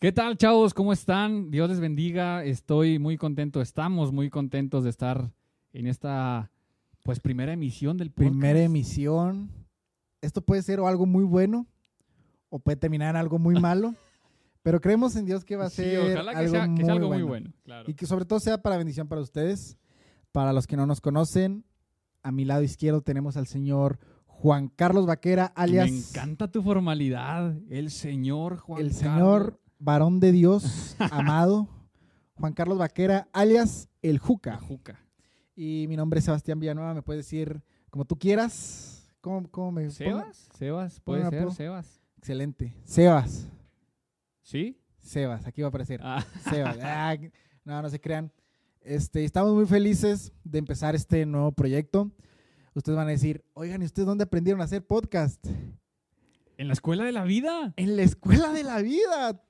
¿Qué 0.00 0.12
tal, 0.12 0.36
chavos? 0.36 0.74
¿Cómo 0.74 0.92
están? 0.92 1.50
Dios 1.50 1.68
les 1.68 1.80
bendiga. 1.80 2.44
Estoy 2.44 3.00
muy 3.00 3.16
contento, 3.16 3.60
estamos 3.60 4.12
muy 4.12 4.30
contentos 4.30 4.84
de 4.84 4.90
estar 4.90 5.32
en 5.72 5.86
esta 5.88 6.52
pues 7.02 7.18
primera 7.18 7.52
emisión 7.52 7.96
del 7.96 8.10
podcast. 8.10 8.30
Primera 8.30 8.60
emisión. 8.60 9.50
Esto 10.20 10.40
puede 10.40 10.62
ser 10.62 10.78
o 10.78 10.86
algo 10.86 11.04
muy 11.06 11.24
bueno 11.24 11.66
o 12.48 12.60
puede 12.60 12.76
terminar 12.76 13.10
en 13.10 13.16
algo 13.16 13.40
muy 13.40 13.54
malo, 13.60 13.94
pero 14.62 14.80
creemos 14.80 15.16
en 15.16 15.26
Dios 15.26 15.44
que 15.44 15.56
va 15.56 15.66
a 15.66 15.70
Sí, 15.70 15.82
ser 15.82 16.12
ojalá 16.12 16.32
que 16.32 16.38
algo, 16.38 16.50
sea, 16.52 16.62
que 16.62 16.68
muy, 16.68 16.84
sea 16.84 16.92
algo 16.94 17.06
bueno. 17.08 17.24
muy 17.24 17.28
bueno. 17.28 17.52
Claro. 17.64 17.90
Y 17.90 17.94
que 17.94 18.06
sobre 18.06 18.24
todo 18.24 18.38
sea 18.38 18.62
para 18.62 18.76
bendición 18.76 19.08
para 19.08 19.20
ustedes. 19.20 19.78
Para 20.30 20.52
los 20.52 20.66
que 20.66 20.76
no 20.76 20.86
nos 20.86 21.00
conocen, 21.00 21.64
a 22.22 22.30
mi 22.30 22.44
lado 22.44 22.62
izquierdo 22.62 23.00
tenemos 23.00 23.36
al 23.36 23.46
señor 23.48 23.98
Juan 24.26 24.68
Carlos 24.68 25.06
Vaquera, 25.06 25.46
alias 25.46 25.90
Me 25.90 25.98
encanta 25.98 26.48
tu 26.52 26.62
formalidad. 26.62 27.56
El 27.68 27.90
señor 27.90 28.58
Juan 28.58 28.82
el 28.82 28.96
Carlos. 28.96 29.54
Varón 29.78 30.20
de 30.20 30.32
Dios 30.32 30.96
amado, 31.10 31.68
Juan 32.34 32.52
Carlos 32.52 32.78
Vaquera, 32.78 33.28
alias 33.32 33.88
el 34.02 34.18
Juca. 34.18 34.58
Juca. 34.58 35.00
Y 35.56 35.86
mi 35.88 35.96
nombre 35.96 36.18
es 36.18 36.24
Sebastián 36.24 36.60
Villanueva, 36.60 36.94
me 36.94 37.02
puedes 37.02 37.24
decir 37.24 37.62
como 37.90 38.04
tú 38.04 38.18
quieras. 38.18 39.12
¿Cómo, 39.20 39.50
cómo 39.50 39.72
me? 39.72 39.90
¿Sebas? 39.90 40.48
Sebas, 40.56 41.00
puede 41.00 41.28
ser. 41.28 41.50
Sebas. 41.52 42.00
Excelente. 42.16 42.74
Sebas. 42.84 43.48
¿Sí? 44.42 44.80
Sebas, 44.98 45.46
aquí 45.46 45.62
va 45.62 45.66
a 45.66 45.70
aparecer. 45.70 46.00
Ah, 46.02 46.24
Sebas. 46.48 46.78
Ah, 46.82 47.16
no, 47.64 47.82
no 47.82 47.90
se 47.90 48.00
crean. 48.00 48.32
Este, 48.80 49.24
estamos 49.24 49.52
muy 49.52 49.66
felices 49.66 50.32
de 50.44 50.58
empezar 50.58 50.94
este 50.94 51.26
nuevo 51.26 51.52
proyecto. 51.52 52.10
Ustedes 52.74 52.96
van 52.96 53.08
a 53.08 53.10
decir, 53.10 53.44
oigan, 53.54 53.82
¿y 53.82 53.84
ustedes 53.84 54.06
dónde 54.06 54.24
aprendieron 54.24 54.60
a 54.60 54.64
hacer 54.64 54.86
podcast? 54.86 55.44
en 56.58 56.66
la 56.66 56.74
escuela 56.74 57.04
de 57.04 57.12
la 57.12 57.24
vida. 57.24 57.72
En 57.76 57.96
la 57.96 58.02
escuela 58.02 58.52
de 58.52 58.64
la 58.64 58.82
vida. 58.82 59.42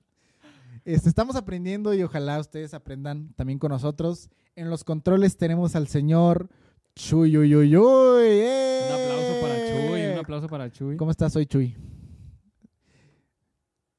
Este, 0.85 1.09
estamos 1.09 1.37
aprendiendo 1.37 1.95
y 1.95 2.03
ojalá 2.03 2.39
ustedes 2.39 2.75
aprendan 2.75 3.33
también 3.35 3.59
con 3.59 3.71
nosotros. 3.71 4.31
En 4.57 4.71
los 4.71 4.85
controles 4.85 5.37
tenemos 5.37 5.77
al 5.77 5.89
señor 5.89 6.49
Chuy. 6.95 7.37
Uy, 7.37 7.55
uy, 7.55 7.77
uy. 7.77 7.77
Un 7.77 8.93
aplauso 8.93 9.41
para 9.41 9.57
Chuy, 9.69 10.07
un 10.13 10.19
aplauso 10.19 10.49
para 10.49 10.71
Chuy. 10.71 10.97
¿Cómo 10.97 11.11
estás 11.11 11.35
hoy, 11.37 11.47
Chuy? 11.47 11.77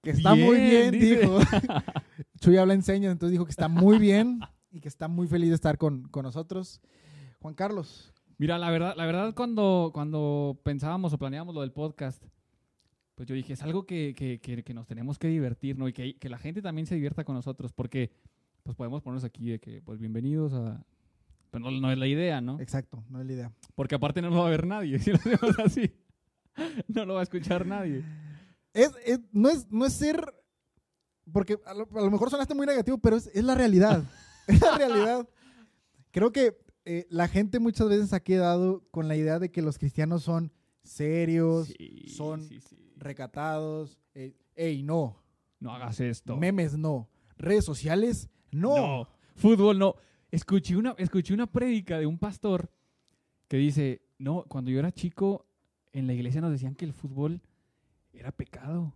Que 0.01 0.11
está 0.11 0.33
muy 0.33 0.57
Bien, 0.57 0.91
bien, 0.91 0.91
dice. 0.91 1.19
dijo. 1.21 1.39
Chuy 2.41 2.57
habla 2.57 2.73
en 2.73 2.83
señas, 2.83 3.11
entonces 3.11 3.31
dijo 3.33 3.45
que 3.45 3.51
está 3.51 3.67
muy 3.67 3.99
bien 3.99 4.39
y 4.71 4.79
que 4.79 4.87
está 4.87 5.07
muy 5.07 5.27
feliz 5.27 5.49
de 5.49 5.55
estar 5.55 5.77
con, 5.77 6.07
con 6.09 6.23
nosotros. 6.23 6.81
Juan 7.41 7.53
Carlos, 7.53 8.13
Mira, 8.37 8.57
la 8.57 8.69
verdad, 8.71 8.93
la 8.95 9.05
verdad 9.05 9.33
cuando, 9.35 9.91
cuando 9.93 10.61
pensábamos 10.63 11.11
o 11.11 11.17
planeábamos 11.17 11.53
lo 11.55 11.59
del 11.61 11.73
podcast, 11.73 12.23
pues 13.19 13.27
yo 13.27 13.35
dije, 13.35 13.51
es 13.51 13.61
algo 13.63 13.85
que, 13.85 14.13
que- 14.15 14.39
que- 14.39 14.63
que 14.63 14.73
nos 14.73 14.87
tenemos 14.87 15.19
que 15.19 15.27
divertir, 15.27 15.77
¿no? 15.77 15.89
Y 15.89 15.91
que, 15.93 16.15
que 16.15 16.29
la 16.29 16.37
gente 16.37 16.61
también 16.61 16.87
se 16.87 16.95
divierta 16.95 17.25
con 17.25 17.35
nosotros, 17.35 17.73
porque 17.73 18.11
pues 18.63 18.77
podemos 18.77 19.01
ponernos 19.01 19.25
aquí 19.25 19.49
de 19.49 19.59
que, 19.59 19.81
pues 19.81 19.99
bienvenidos 19.99 20.53
a... 20.53 20.85
Pero 21.51 21.65
no, 21.65 21.71
no 21.81 21.91
es 21.91 21.97
la 21.97 22.07
idea, 22.07 22.39
¿no? 22.39 22.61
exacto, 22.61 23.03
no 23.09 23.19
es 23.19 23.27
la 23.27 23.33
idea. 23.33 23.51
Porque 23.75 23.95
aparte 23.95 24.21
no 24.21 24.29
lo 24.29 24.37
va 24.37 24.47
a 24.47 24.49
ver 24.51 24.65
nadie, 24.65 24.99
si 24.99 25.11
lo 25.11 25.17
hacemos 25.17 25.59
así. 25.59 25.91
No 26.87 27.03
lo 27.03 27.15
va 27.15 27.19
a 27.19 27.23
escuchar 27.23 27.65
nadie. 27.65 28.05
Es, 28.73 28.89
es- 29.05 29.19
no, 29.33 29.49
es, 29.49 29.69
no 29.69 29.85
es 29.85 29.91
ser, 29.91 30.23
porque 31.29 31.57
a 31.65 31.73
lo, 31.73 31.89
a 31.93 32.01
lo 32.01 32.11
mejor 32.11 32.29
sonaste 32.29 32.55
muy 32.55 32.67
negativo, 32.67 32.99
pero 32.99 33.17
es, 33.17 33.27
es 33.33 33.43
la 33.43 33.53
realidad. 33.55 34.01
es 34.47 34.61
la 34.61 34.77
realidad. 34.77 35.27
Creo 36.11 36.31
que 36.31 36.57
eh, 36.85 37.05
la 37.09 37.27
gente 37.27 37.59
muchas 37.59 37.89
veces 37.89 38.13
ha 38.13 38.21
quedado 38.21 38.87
con 38.91 39.09
la 39.09 39.17
idea 39.17 39.39
de 39.39 39.51
que 39.51 39.61
los 39.61 39.77
cristianos 39.77 40.23
son 40.23 40.53
serios, 40.83 41.67
Sí, 41.67 42.05
son 42.15 42.43
sí, 42.47 42.61
sí. 42.61 42.77
Recatados. 42.99 43.99
eh, 44.13 44.35
ey, 44.55 44.83
no. 44.83 45.21
No 45.59 45.73
hagas 45.73 45.99
esto. 45.99 46.37
Memes, 46.37 46.77
no. 46.77 47.09
Redes 47.37 47.65
sociales, 47.65 48.29
no. 48.51 48.75
No. 48.75 49.09
Fútbol 49.35 49.77
no. 49.79 49.95
Escuché 50.31 50.75
una, 50.77 50.93
escuché 50.97 51.33
una 51.33 51.47
prédica 51.47 51.97
de 51.97 52.05
un 52.05 52.17
pastor 52.17 52.69
que 53.47 53.57
dice, 53.57 54.01
no, 54.19 54.45
cuando 54.47 54.69
yo 54.69 54.79
era 54.79 54.91
chico, 54.91 55.45
en 55.91 56.07
la 56.07 56.13
iglesia 56.13 56.41
nos 56.41 56.51
decían 56.51 56.75
que 56.75 56.85
el 56.85 56.93
fútbol 56.93 57.41
era 58.13 58.31
pecado. 58.31 58.93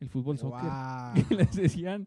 El 0.00 0.08
fútbol 0.10 0.36
soccer. 0.38 0.70
Que 1.28 1.34
les 1.34 1.54
decían 1.54 2.06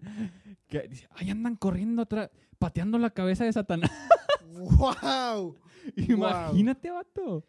que 0.67 0.89
ahí 1.15 1.29
andan 1.29 1.55
corriendo 1.55 2.03
atrás, 2.03 2.29
pateando 2.59 2.97
la 2.99 3.09
cabeza 3.09 3.45
de 3.45 3.53
Satanás. 3.53 3.91
¡Wow! 4.51 5.55
Imagínate, 5.95 6.91
vato. 6.91 7.45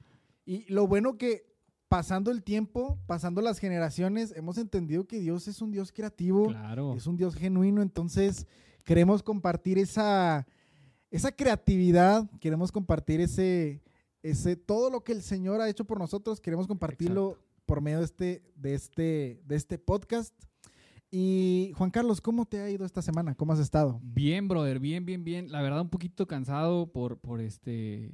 Y 0.46 0.72
lo 0.72 0.86
bueno 0.86 1.18
que 1.18 1.46
pasando 1.88 2.30
el 2.30 2.42
tiempo, 2.42 2.98
pasando 3.06 3.40
las 3.40 3.58
generaciones, 3.58 4.32
hemos 4.36 4.58
entendido 4.58 5.06
que 5.06 5.18
Dios 5.20 5.48
es 5.48 5.62
un 5.62 5.70
Dios 5.70 5.92
creativo, 5.92 6.48
Claro. 6.48 6.94
es 6.94 7.06
un 7.06 7.16
Dios 7.16 7.34
genuino, 7.34 7.80
entonces 7.82 8.46
queremos 8.84 9.22
compartir 9.22 9.78
esa, 9.78 10.46
esa 11.10 11.32
creatividad, 11.32 12.28
queremos 12.40 12.70
compartir 12.72 13.20
ese, 13.20 13.82
ese, 14.22 14.56
todo 14.56 14.90
lo 14.90 15.02
que 15.02 15.12
el 15.12 15.22
Señor 15.22 15.60
ha 15.60 15.68
hecho 15.68 15.84
por 15.86 15.98
nosotros, 15.98 16.40
queremos 16.40 16.66
compartirlo 16.66 17.38
por 17.64 17.80
medio 17.80 17.98
de 17.98 18.04
este, 18.04 18.42
de 18.56 18.74
este, 18.74 19.40
de 19.46 19.56
este 19.56 19.78
podcast. 19.78 20.34
Y 21.10 21.72
Juan 21.76 21.90
Carlos, 21.90 22.20
¿cómo 22.20 22.44
te 22.44 22.60
ha 22.60 22.68
ido 22.68 22.84
esta 22.84 23.00
semana? 23.00 23.34
¿Cómo 23.34 23.54
has 23.54 23.58
estado? 23.60 23.98
Bien, 24.02 24.46
brother, 24.46 24.78
bien, 24.78 25.06
bien, 25.06 25.24
bien. 25.24 25.50
La 25.50 25.62
verdad, 25.62 25.80
un 25.80 25.88
poquito 25.88 26.26
cansado 26.26 26.92
por, 26.92 27.18
por 27.18 27.40
este, 27.40 28.12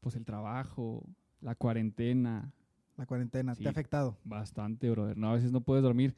pues 0.00 0.14
el 0.14 0.24
trabajo, 0.24 1.04
la 1.42 1.54
cuarentena, 1.54 2.52
La 2.96 3.06
cuarentena, 3.06 3.54
Sí. 3.54 3.62
¿te 3.62 3.68
ha 3.68 3.72
afectado? 3.72 4.16
Bastante, 4.24 4.88
brother. 4.90 5.16
No, 5.16 5.30
a 5.30 5.34
veces 5.34 5.50
no 5.52 5.60
puedes 5.62 5.82
dormir. 5.82 6.14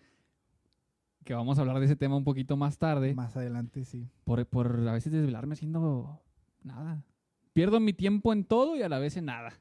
Que 1.25 1.33
vamos 1.33 1.57
a 1.57 1.63
hablar 1.63 1.79
de 1.79 1.87
ese 1.87 1.97
tema 1.97 2.17
un 2.17 2.25
poquito 2.25 2.57
más 2.57 2.79
tarde. 2.79 3.15
Más 3.15 3.37
adelante, 3.37 3.85
sí. 3.85 4.09
Por, 4.25 4.45
por 4.47 4.87
a 4.89 4.93
veces 4.93 5.13
desvelarme 5.13 5.55
haciendo 5.55 6.21
nada. 6.63 7.03
Pierdo 7.55 7.81
mi 7.81 7.93
tiempo 7.93 8.33
en 8.33 8.45
todo 8.45 8.77
y 8.77 8.83
a 8.83 8.89
la 8.89 8.99
vez 8.99 9.17
en 9.17 9.27
nada. 9.27 9.53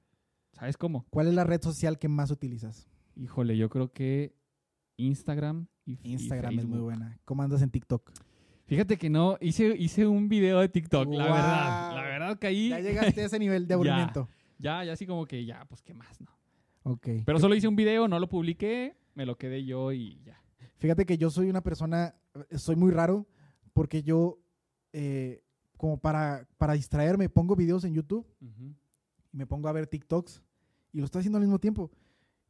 ¿Sabes 0.53 0.75
cómo? 0.77 1.05
¿Cuál 1.09 1.27
es 1.27 1.33
la 1.35 1.43
red 1.43 1.61
social 1.61 1.97
que 1.99 2.09
más 2.09 2.31
utilizas? 2.31 2.89
Híjole, 3.15 3.55
yo 3.57 3.69
creo 3.69 3.93
que 3.93 4.35
Instagram 4.97 5.67
y 5.85 5.93
y 6.03 6.13
Instagram 6.13 6.59
es 6.59 6.65
muy 6.65 6.79
buena. 6.79 7.17
¿Cómo 7.25 7.43
andas 7.43 7.61
en 7.61 7.69
TikTok? 7.69 8.11
Fíjate 8.65 8.97
que 8.97 9.09
no, 9.09 9.37
hice, 9.39 9.75
hice 9.77 10.07
un 10.07 10.29
video 10.29 10.59
de 10.59 10.69
TikTok, 10.69 11.07
la 11.13 11.23
verdad. 11.25 11.95
La 11.95 12.01
verdad 12.01 12.39
que 12.39 12.47
ahí 12.47 12.69
Ya 12.69 12.79
llegaste 12.79 13.21
a 13.21 13.25
ese 13.25 13.37
nivel 13.39 13.67
de 13.67 13.73
aburrimiento. 13.75 14.27
ya, 14.29 14.42
ya 14.59 14.81
así 14.81 15.05
como 15.05 15.25
que 15.25 15.45
ya, 15.45 15.65
pues 15.65 15.81
qué 15.81 15.93
más, 15.93 16.19
¿no? 16.21 16.29
Ok. 16.83 17.07
Pero 17.25 17.39
solo 17.39 17.55
hice 17.55 17.67
un 17.67 17.75
video, 17.75 18.07
no 18.07 18.19
lo 18.19 18.27
publiqué, 18.29 18.95
me 19.15 19.25
lo 19.25 19.37
quedé 19.37 19.63
yo 19.65 19.91
y 19.91 20.21
ya. 20.23 20.41
Fíjate 20.77 21.05
que 21.05 21.17
yo 21.17 21.29
soy 21.29 21.49
una 21.49 21.61
persona, 21.61 22.15
eh, 22.49 22.57
soy 22.57 22.75
muy 22.75 22.91
raro, 22.91 23.25
porque 23.73 24.03
yo, 24.03 24.39
eh, 24.91 25.41
como 25.77 25.97
para, 25.97 26.47
para 26.57 26.73
distraerme, 26.73 27.29
pongo 27.29 27.55
videos 27.55 27.83
en 27.85 27.93
YouTube 27.93 28.25
y 28.41 28.75
me 29.31 29.47
pongo 29.47 29.67
a 29.69 29.71
ver 29.71 29.87
TikToks 29.87 30.41
y 30.91 30.99
lo 30.99 31.05
estoy 31.05 31.19
haciendo 31.19 31.37
al 31.37 31.43
mismo 31.43 31.59
tiempo. 31.59 31.89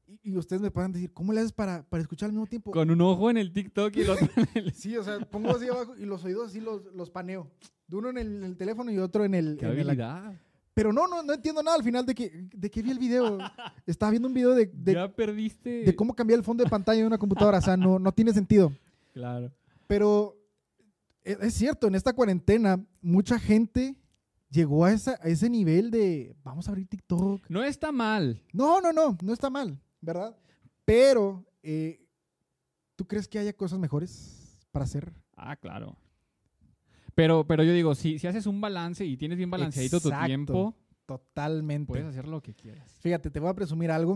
Y, 0.07 0.31
y 0.31 0.37
ustedes 0.37 0.61
me 0.61 0.71
pueden 0.71 0.91
decir, 0.91 1.13
¿cómo 1.13 1.31
le 1.31 1.39
haces 1.39 1.53
para, 1.53 1.83
para 1.87 2.01
escuchar 2.01 2.27
al 2.27 2.33
mismo 2.33 2.47
tiempo? 2.47 2.71
Con 2.71 2.89
un 2.91 2.99
ojo 3.01 3.29
en 3.29 3.37
el 3.37 3.53
TikTok 3.53 3.95
y 3.95 4.01
el 4.01 4.09
otro 4.09 4.27
en 4.35 4.47
el... 4.65 4.71
Sí, 4.73 4.97
o 4.97 5.03
sea, 5.03 5.19
pongo 5.19 5.51
así 5.51 5.67
abajo 5.67 5.95
y 5.95 6.05
los 6.05 6.23
oídos 6.25 6.47
así 6.49 6.59
los, 6.59 6.85
los 6.93 7.09
paneo. 7.09 7.49
De 7.87 7.95
uno 7.97 8.09
en 8.09 8.17
el, 8.17 8.35
en 8.37 8.43
el 8.43 8.57
teléfono 8.57 8.91
y 8.91 8.97
otro 8.97 9.23
en 9.25 9.35
el... 9.35 9.57
¡Qué 9.57 9.65
en 9.65 9.71
el- 9.73 9.79
habilidad! 9.89 10.33
Pero 10.73 10.91
no, 10.91 11.07
no, 11.07 11.21
no 11.21 11.33
entiendo 11.33 11.61
nada 11.61 11.77
al 11.77 11.83
final 11.83 12.05
de 12.05 12.15
que, 12.15 12.47
de 12.53 12.71
que 12.71 12.81
vi 12.81 12.91
el 12.91 12.99
video. 12.99 13.37
Estaba 13.85 14.09
viendo 14.11 14.27
un 14.27 14.33
video 14.33 14.55
de, 14.55 14.65
de, 14.65 14.93
ya 14.93 15.07
perdiste. 15.07 15.83
de 15.83 15.95
cómo 15.95 16.15
cambiar 16.15 16.39
el 16.39 16.43
fondo 16.45 16.63
de 16.63 16.69
pantalla 16.69 17.01
de 17.01 17.07
una 17.07 17.17
computadora. 17.17 17.59
O 17.59 17.61
sea, 17.61 17.77
no, 17.77 17.99
no 17.99 18.11
tiene 18.11 18.33
sentido. 18.33 18.71
Claro. 19.13 19.51
Pero 19.87 20.35
e- 21.23 21.37
es 21.41 21.53
cierto, 21.53 21.87
en 21.87 21.95
esta 21.95 22.13
cuarentena 22.13 22.83
mucha 23.01 23.37
gente 23.37 23.95
llegó 24.49 24.85
a, 24.85 24.91
esa, 24.93 25.11
a 25.21 25.27
ese 25.27 25.49
nivel 25.49 25.91
de 25.91 26.35
vamos 26.43 26.67
a 26.67 26.71
abrir 26.71 26.87
TikTok. 26.87 27.45
No 27.49 27.63
está 27.63 27.91
mal. 27.91 28.41
No, 28.51 28.81
no, 28.81 28.91
no, 28.91 29.17
no 29.21 29.33
está 29.33 29.49
mal, 29.49 29.79
¿verdad? 30.01 30.35
Pero, 30.85 31.45
eh, 31.61 32.05
¿tú 32.95 33.05
crees 33.05 33.27
que 33.27 33.39
haya 33.39 33.53
cosas 33.53 33.77
mejores 33.79 34.57
para 34.71 34.85
hacer? 34.85 35.13
Ah, 35.35 35.55
claro. 35.55 35.95
Pero, 37.15 37.45
pero 37.45 37.63
yo 37.63 37.73
digo, 37.73 37.93
si, 37.95 38.17
si 38.19 38.27
haces 38.27 38.47
un 38.47 38.59
balance 38.61 39.05
y 39.05 39.17
tienes 39.17 39.37
bien 39.37 39.49
balanceadito 39.51 39.99
tu 39.99 40.09
tiempo, 40.25 40.75
Totalmente. 41.05 41.87
puedes 41.87 42.05
hacer 42.05 42.27
lo 42.27 42.41
que 42.41 42.53
quieras. 42.55 42.97
Fíjate, 43.01 43.29
te 43.29 43.39
voy 43.39 43.49
a 43.49 43.53
presumir 43.53 43.91
algo. 43.91 44.15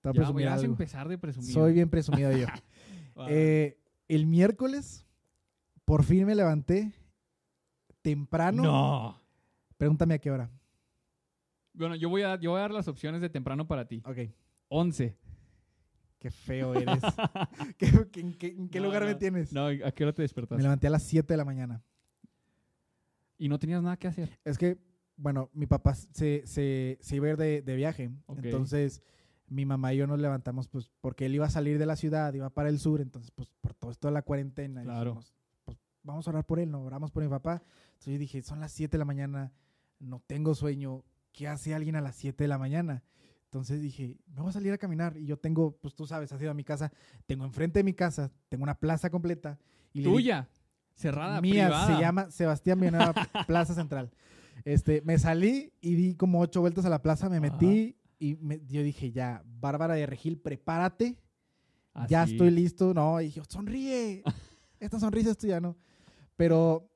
Te 0.00 0.08
voy 0.08 0.10
a 0.10 0.12
Ya, 0.12 0.20
presumir 0.20 0.48
a 0.48 0.54
algo. 0.54 0.64
empezar 0.66 1.08
de 1.08 1.18
presumir. 1.18 1.52
Soy 1.52 1.72
bien 1.72 1.88
presumido 1.88 2.30
yo. 2.36 2.46
Eh, 3.28 3.78
el 4.08 4.26
miércoles, 4.26 5.06
por 5.84 6.02
fin 6.02 6.26
me 6.26 6.34
levanté 6.34 6.92
temprano. 8.02 8.62
no. 8.62 9.20
Pregúntame 9.76 10.14
a 10.14 10.18
qué 10.18 10.30
hora. 10.32 10.50
Bueno, 11.74 11.94
yo 11.96 12.08
voy, 12.08 12.22
a, 12.22 12.38
yo 12.40 12.50
voy 12.50 12.58
a 12.58 12.62
dar 12.62 12.70
las 12.72 12.88
opciones 12.88 13.20
de 13.20 13.28
temprano 13.28 13.66
para 13.68 13.86
ti. 13.86 14.02
Ok. 14.04 14.18
11. 14.68 15.16
Qué 16.24 16.30
feo 16.30 16.72
eres. 16.74 17.02
¿Qué- 17.76 18.08
qué- 18.10 18.20
en 18.20 18.32
qué, 18.32 18.46
en 18.46 18.70
qué 18.70 18.80
No, 18.80 18.86
lugar 18.86 19.04
me 19.04 19.14
tienes? 19.14 19.52
No, 19.52 19.66
¿a 19.66 19.92
qué 19.92 20.04
hora 20.04 20.14
te 20.14 20.22
Me 20.22 20.24
despertaste? 20.24 20.62
levanté 20.62 20.86
a 20.86 20.90
las 20.90 21.02
7 21.02 21.34
de 21.34 21.36
la 21.36 21.44
mañana. 21.44 21.82
Y 23.36 23.50
no 23.50 23.58
tenías 23.58 23.82
nada 23.82 23.98
que 23.98 24.08
hacer. 24.08 24.38
Es 24.42 24.56
que, 24.56 24.78
bueno, 25.18 25.50
mi 25.52 25.66
papá 25.66 25.94
se, 25.94 26.46
se, 26.46 26.96
se 27.02 27.16
iba 27.16 27.26
a 27.26 27.30
ir 27.32 27.36
de, 27.36 27.60
de 27.60 27.76
viaje. 27.76 28.10
Entonces, 28.42 29.02
mi 29.48 29.66
mamá 29.66 29.92
y 29.92 29.98
yo 29.98 30.06
nos 30.06 30.18
levantamos, 30.18 30.66
pues, 30.66 30.90
porque 31.02 31.26
él 31.26 31.34
iba 31.34 31.44
a 31.44 31.50
salir 31.50 31.78
de 31.78 31.84
la 31.84 31.96
ciudad, 31.96 32.32
iba 32.32 32.48
para 32.48 32.70
el 32.70 32.78
sur, 32.78 33.02
entonces, 33.02 33.30
pues, 33.32 33.50
por 33.60 33.74
todo 33.74 33.90
esto 33.90 34.08
de 34.08 34.14
la 34.14 34.22
cuarentena, 34.22 34.82
Claro. 34.82 35.10
dijimos, 35.10 35.34
pues, 35.66 35.76
vamos 36.04 36.26
a 36.26 36.30
orar 36.30 36.46
por 36.46 36.58
él, 36.58 36.70
¿no? 36.70 36.82
Oramos 36.84 37.10
por 37.10 37.22
mi 37.22 37.28
papá. 37.28 37.62
Entonces 37.88 38.14
yo 38.14 38.18
dije, 38.18 38.40
son 38.40 38.60
las 38.60 38.72
7 38.72 38.92
de 38.92 38.98
la 39.00 39.04
mañana, 39.04 39.52
no 39.98 40.20
tengo 40.26 40.54
sueño, 40.54 41.04
¿qué 41.32 41.48
hace 41.48 41.74
alguien 41.74 41.96
a 41.96 42.00
las 42.00 42.16
7 42.16 42.44
de 42.44 42.48
la 42.48 42.56
mañana? 42.56 43.02
Entonces 43.54 43.80
dije, 43.80 44.18
me 44.34 44.40
voy 44.40 44.50
a 44.50 44.52
salir 44.52 44.72
a 44.72 44.78
caminar 44.78 45.16
y 45.16 45.26
yo 45.26 45.36
tengo, 45.38 45.76
pues 45.80 45.94
tú 45.94 46.08
sabes, 46.08 46.32
has 46.32 46.42
ido 46.42 46.50
a 46.50 46.54
mi 46.54 46.64
casa, 46.64 46.90
tengo 47.24 47.44
enfrente 47.44 47.78
de 47.78 47.84
mi 47.84 47.94
casa, 47.94 48.32
tengo 48.48 48.64
una 48.64 48.74
plaza 48.74 49.10
completa. 49.10 49.60
Y 49.92 50.02
Tuya. 50.02 50.48
Cerrada, 50.96 51.40
mía, 51.40 51.66
privada. 51.68 51.86
se 51.86 52.02
llama 52.02 52.30
Sebastián 52.32 52.80
Villanueva 52.80 53.14
Plaza 53.46 53.72
Central. 53.72 54.10
Este, 54.64 55.02
me 55.02 55.20
salí 55.20 55.72
y 55.80 55.94
di 55.94 56.16
como 56.16 56.40
ocho 56.40 56.62
vueltas 56.62 56.84
a 56.84 56.88
la 56.88 57.00
plaza, 57.00 57.28
me 57.28 57.38
metí 57.38 57.96
y 58.18 58.34
me- 58.40 58.60
yo 58.66 58.82
dije, 58.82 59.12
ya, 59.12 59.44
Bárbara 59.46 59.94
de 59.94 60.06
Regil, 60.06 60.36
prepárate, 60.36 61.16
ya 62.08 62.22
Así. 62.22 62.32
estoy 62.32 62.50
listo. 62.50 62.92
No, 62.92 63.20
y 63.20 63.30
yo, 63.30 63.44
sonríe, 63.48 64.24
esta 64.80 64.98
sonrisa 64.98 65.30
es 65.30 65.38
tuya, 65.38 65.60
¿no? 65.60 65.76
Pero 66.34 66.90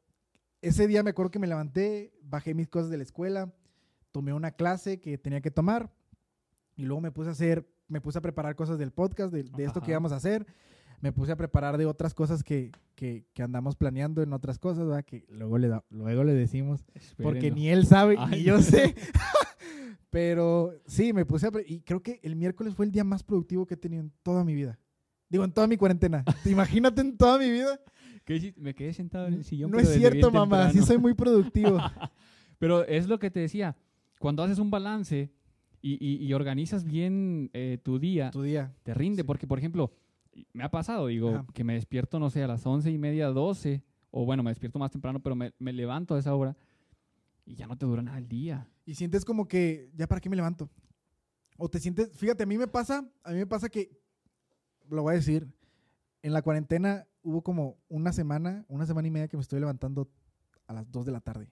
ese 0.60 0.88
día 0.88 1.04
me 1.04 1.10
acuerdo 1.10 1.30
que 1.30 1.38
me 1.38 1.46
levanté, 1.46 2.12
bajé 2.20 2.52
mis 2.52 2.66
cosas 2.68 2.90
de 2.90 2.96
la 2.96 3.04
escuela, 3.04 3.54
tomé 4.10 4.32
una 4.32 4.50
clase 4.50 4.98
que 4.98 5.18
tenía 5.18 5.40
que 5.40 5.52
tomar 5.52 5.96
y 6.78 6.84
luego 6.84 7.02
me 7.02 7.10
puse 7.10 7.28
a 7.28 7.32
hacer, 7.32 7.68
me 7.88 8.00
puse 8.00 8.16
a 8.18 8.22
preparar 8.22 8.54
cosas 8.56 8.78
del 8.78 8.92
podcast, 8.92 9.32
de, 9.34 9.42
de 9.42 9.64
esto 9.64 9.82
que 9.82 9.90
íbamos 9.90 10.12
a 10.12 10.16
hacer. 10.16 10.46
Me 11.00 11.12
puse 11.12 11.30
a 11.32 11.36
preparar 11.36 11.76
de 11.76 11.86
otras 11.86 12.14
cosas 12.14 12.42
que, 12.42 12.72
que, 12.94 13.24
que 13.34 13.42
andamos 13.42 13.76
planeando 13.76 14.22
en 14.22 14.32
otras 14.32 14.58
cosas, 14.58 14.86
¿verdad? 14.86 15.04
Que 15.04 15.26
luego 15.28 15.58
le, 15.58 15.68
da- 15.68 15.84
luego 15.90 16.24
le 16.24 16.32
decimos, 16.34 16.82
porque 16.84 16.98
Espérenlo. 17.38 17.54
ni 17.56 17.68
él 17.68 17.86
sabe 17.86 18.16
Ay, 18.18 18.38
ni 18.38 18.42
yo 18.44 18.60
sé. 18.62 18.94
Pero 20.10 20.72
sí, 20.86 21.12
me 21.12 21.24
puse 21.26 21.46
a... 21.48 21.50
Y 21.66 21.80
creo 21.80 22.02
que 22.02 22.20
el 22.22 22.34
miércoles 22.36 22.74
fue 22.74 22.86
el 22.86 22.92
día 22.92 23.04
más 23.04 23.22
productivo 23.22 23.66
que 23.66 23.74
he 23.74 23.76
tenido 23.76 24.02
en 24.02 24.12
toda 24.22 24.44
mi 24.44 24.54
vida. 24.54 24.78
Digo, 25.28 25.44
en 25.44 25.52
toda 25.52 25.66
mi 25.66 25.76
cuarentena. 25.76 26.24
¿Te 26.42 26.50
imagínate 26.50 27.00
en 27.02 27.16
toda 27.16 27.38
mi 27.38 27.50
vida? 27.50 27.78
¿Qué? 28.24 28.54
Me 28.56 28.74
quedé 28.74 28.92
sentado 28.94 29.26
en 29.26 29.34
el 29.34 29.44
sillón. 29.44 29.70
no 29.70 29.76
pero 29.76 29.88
es 29.88 29.94
cierto, 29.94 30.30
mamá. 30.30 30.62
Sí 30.70 30.78
temprano. 30.78 30.86
soy 30.86 30.98
muy 30.98 31.14
productivo. 31.14 31.78
Pero 32.58 32.84
es 32.84 33.06
lo 33.06 33.18
que 33.20 33.30
te 33.30 33.38
decía. 33.40 33.76
Cuando 34.18 34.42
haces 34.42 34.58
un 34.58 34.68
balance 34.70 35.30
y, 35.80 35.94
y- 36.04 36.24
y 36.26 36.32
organizas 36.32 36.84
bien 36.84 37.50
eh, 37.52 37.78
tu 37.82 37.98
día, 37.98 38.30
tu 38.30 38.42
día. 38.42 38.74
te 38.82 38.94
rinde. 38.94 39.22
Sí. 39.22 39.26
Porque, 39.26 39.46
por 39.46 39.58
ejemplo, 39.58 39.92
me 40.52 40.64
ha 40.64 40.70
pasado, 40.70 41.06
digo, 41.08 41.30
Ajá. 41.30 41.46
que 41.54 41.64
me 41.64 41.74
despierto, 41.74 42.18
no 42.18 42.30
sé, 42.30 42.42
a 42.42 42.46
las 42.48 42.64
once 42.66 42.90
y 42.90 42.98
media, 42.98 43.28
doce. 43.28 43.82
O 44.10 44.24
bueno, 44.24 44.42
me 44.42 44.50
despierto 44.50 44.78
más 44.78 44.90
temprano, 44.90 45.20
pero 45.22 45.36
me, 45.36 45.52
me 45.58 45.72
levanto 45.72 46.14
a 46.14 46.18
esa 46.18 46.34
hora 46.34 46.56
y 47.44 47.54
ya 47.56 47.66
no 47.66 47.76
te 47.76 47.84
dura 47.86 48.02
nada 48.02 48.18
el 48.18 48.26
día. 48.28 48.70
Y 48.86 48.94
sientes 48.94 49.24
como 49.24 49.46
que, 49.48 49.90
¿ya 49.94 50.06
para 50.06 50.20
qué 50.20 50.30
me 50.30 50.36
levanto? 50.36 50.70
O 51.58 51.68
te 51.68 51.78
sientes... 51.78 52.10
Fíjate, 52.16 52.44
a 52.44 52.46
mí 52.46 52.56
me 52.56 52.68
pasa... 52.68 53.06
A 53.22 53.32
mí 53.32 53.36
me 53.38 53.46
pasa 53.46 53.68
que... 53.68 53.90
Lo 54.88 55.02
voy 55.02 55.12
a 55.12 55.16
decir. 55.16 55.46
En 56.22 56.32
la 56.32 56.40
cuarentena 56.42 57.06
hubo 57.22 57.42
como 57.42 57.76
una 57.88 58.12
semana, 58.12 58.64
una 58.68 58.86
semana 58.86 59.08
y 59.08 59.10
media 59.10 59.28
que 59.28 59.36
me 59.36 59.42
estoy 59.42 59.60
levantando 59.60 60.08
a 60.66 60.72
las 60.72 60.90
2 60.90 61.04
de 61.04 61.12
la 61.12 61.20
tarde. 61.20 61.50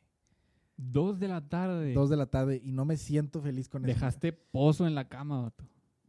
Dos 0.77 1.19
de 1.19 1.29
la 1.29 1.41
tarde. 1.49 1.93
2 1.95 2.11
de 2.11 2.17
la 2.17 2.27
tarde 2.27 2.61
y 2.63 2.73
no 2.73 2.85
me 2.85 2.97
siento 2.97 3.41
feliz 3.41 3.69
con 3.69 3.83
eso. 3.85 3.95
Dejaste 3.95 4.33
pozo 4.33 4.87
en 4.87 4.95
la 4.95 5.09
cama, 5.09 5.41
vato. 5.43 5.65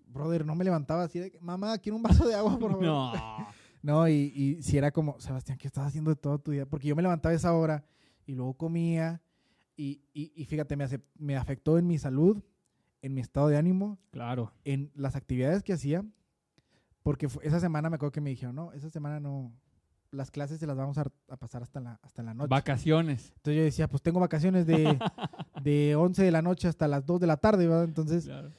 Brother, 0.07 0.45
no 0.45 0.55
me 0.55 0.63
levantaba 0.65 1.03
así 1.03 1.19
de 1.19 1.31
que, 1.31 1.39
mamá, 1.39 1.77
quiero 1.77 1.95
un 1.95 2.03
vaso 2.03 2.27
de 2.27 2.35
agua, 2.35 2.57
por 2.59 2.71
favor. 2.71 2.83
No. 2.85 3.47
No, 3.83 4.07
y, 4.09 4.13
y 4.35 4.61
si 4.63 4.77
era 4.77 4.91
como, 4.91 5.19
Sebastián, 5.19 5.57
¿qué 5.57 5.67
estás 5.67 5.85
haciendo 5.87 6.09
de 6.09 6.15
todo 6.17 6.39
tu 6.39 6.51
día? 6.51 6.65
Porque 6.65 6.87
yo 6.87 6.95
me 6.95 7.01
levantaba 7.03 7.31
a 7.31 7.35
esa 7.35 7.53
hora 7.53 7.85
y 8.25 8.33
luego 8.33 8.55
comía 8.55 9.21
y, 9.77 10.01
y- 10.13 10.33
y 10.35 10.45
fíjate, 10.45 10.75
me, 10.75 10.83
hace- 10.83 11.03
me 11.15 11.37
afectó 11.37 11.77
en 11.77 11.85
mi 11.87 11.97
salud, 11.99 12.41
en 13.01 13.13
mi 13.13 13.21
estado 13.21 13.47
de 13.47 13.55
ánimo, 13.57 13.99
Claro. 14.09 14.51
en 14.65 14.91
las 14.95 15.15
actividades 15.15 15.61
que 15.63 15.73
hacía, 15.73 16.03
porque 17.03 17.27
esa 17.43 17.59
semana 17.59 17.89
me 17.89 17.95
acuerdo 17.95 18.11
que 18.11 18.19
me 18.19 18.31
dijeron, 18.31 18.55
no, 18.55 18.73
esa 18.73 18.89
semana 18.89 19.19
no, 19.19 19.53
las 20.12 20.31
clases 20.31 20.59
se 20.59 20.68
las 20.68 20.75
vamos 20.77 20.98
a, 20.98 21.06
a 21.30 21.38
pasar 21.38 21.63
hasta 21.63 21.80
la, 21.80 22.00
hasta 22.04 22.24
la 22.24 22.33
noche. 22.33 22.50
Vacaciones. 22.50 23.31
Entonces 23.38 23.57
yo 23.57 23.63
decía, 23.63 23.88
pues 23.89 24.01
tengo 24.01 24.19
vacaciones 24.19 24.65
de, 24.65 24.98
de 25.63 25.95
11 25.95 26.24
de 26.24 26.31
la 26.31 26.42
noche 26.42 26.68
hasta 26.68 26.88
las 26.88 27.06
2 27.06 27.19
de 27.21 27.27
la 27.27 27.38
tarde, 27.38 27.68
¿verdad? 27.68 27.83
Entonces 27.86 28.25
Claro. 28.25 28.51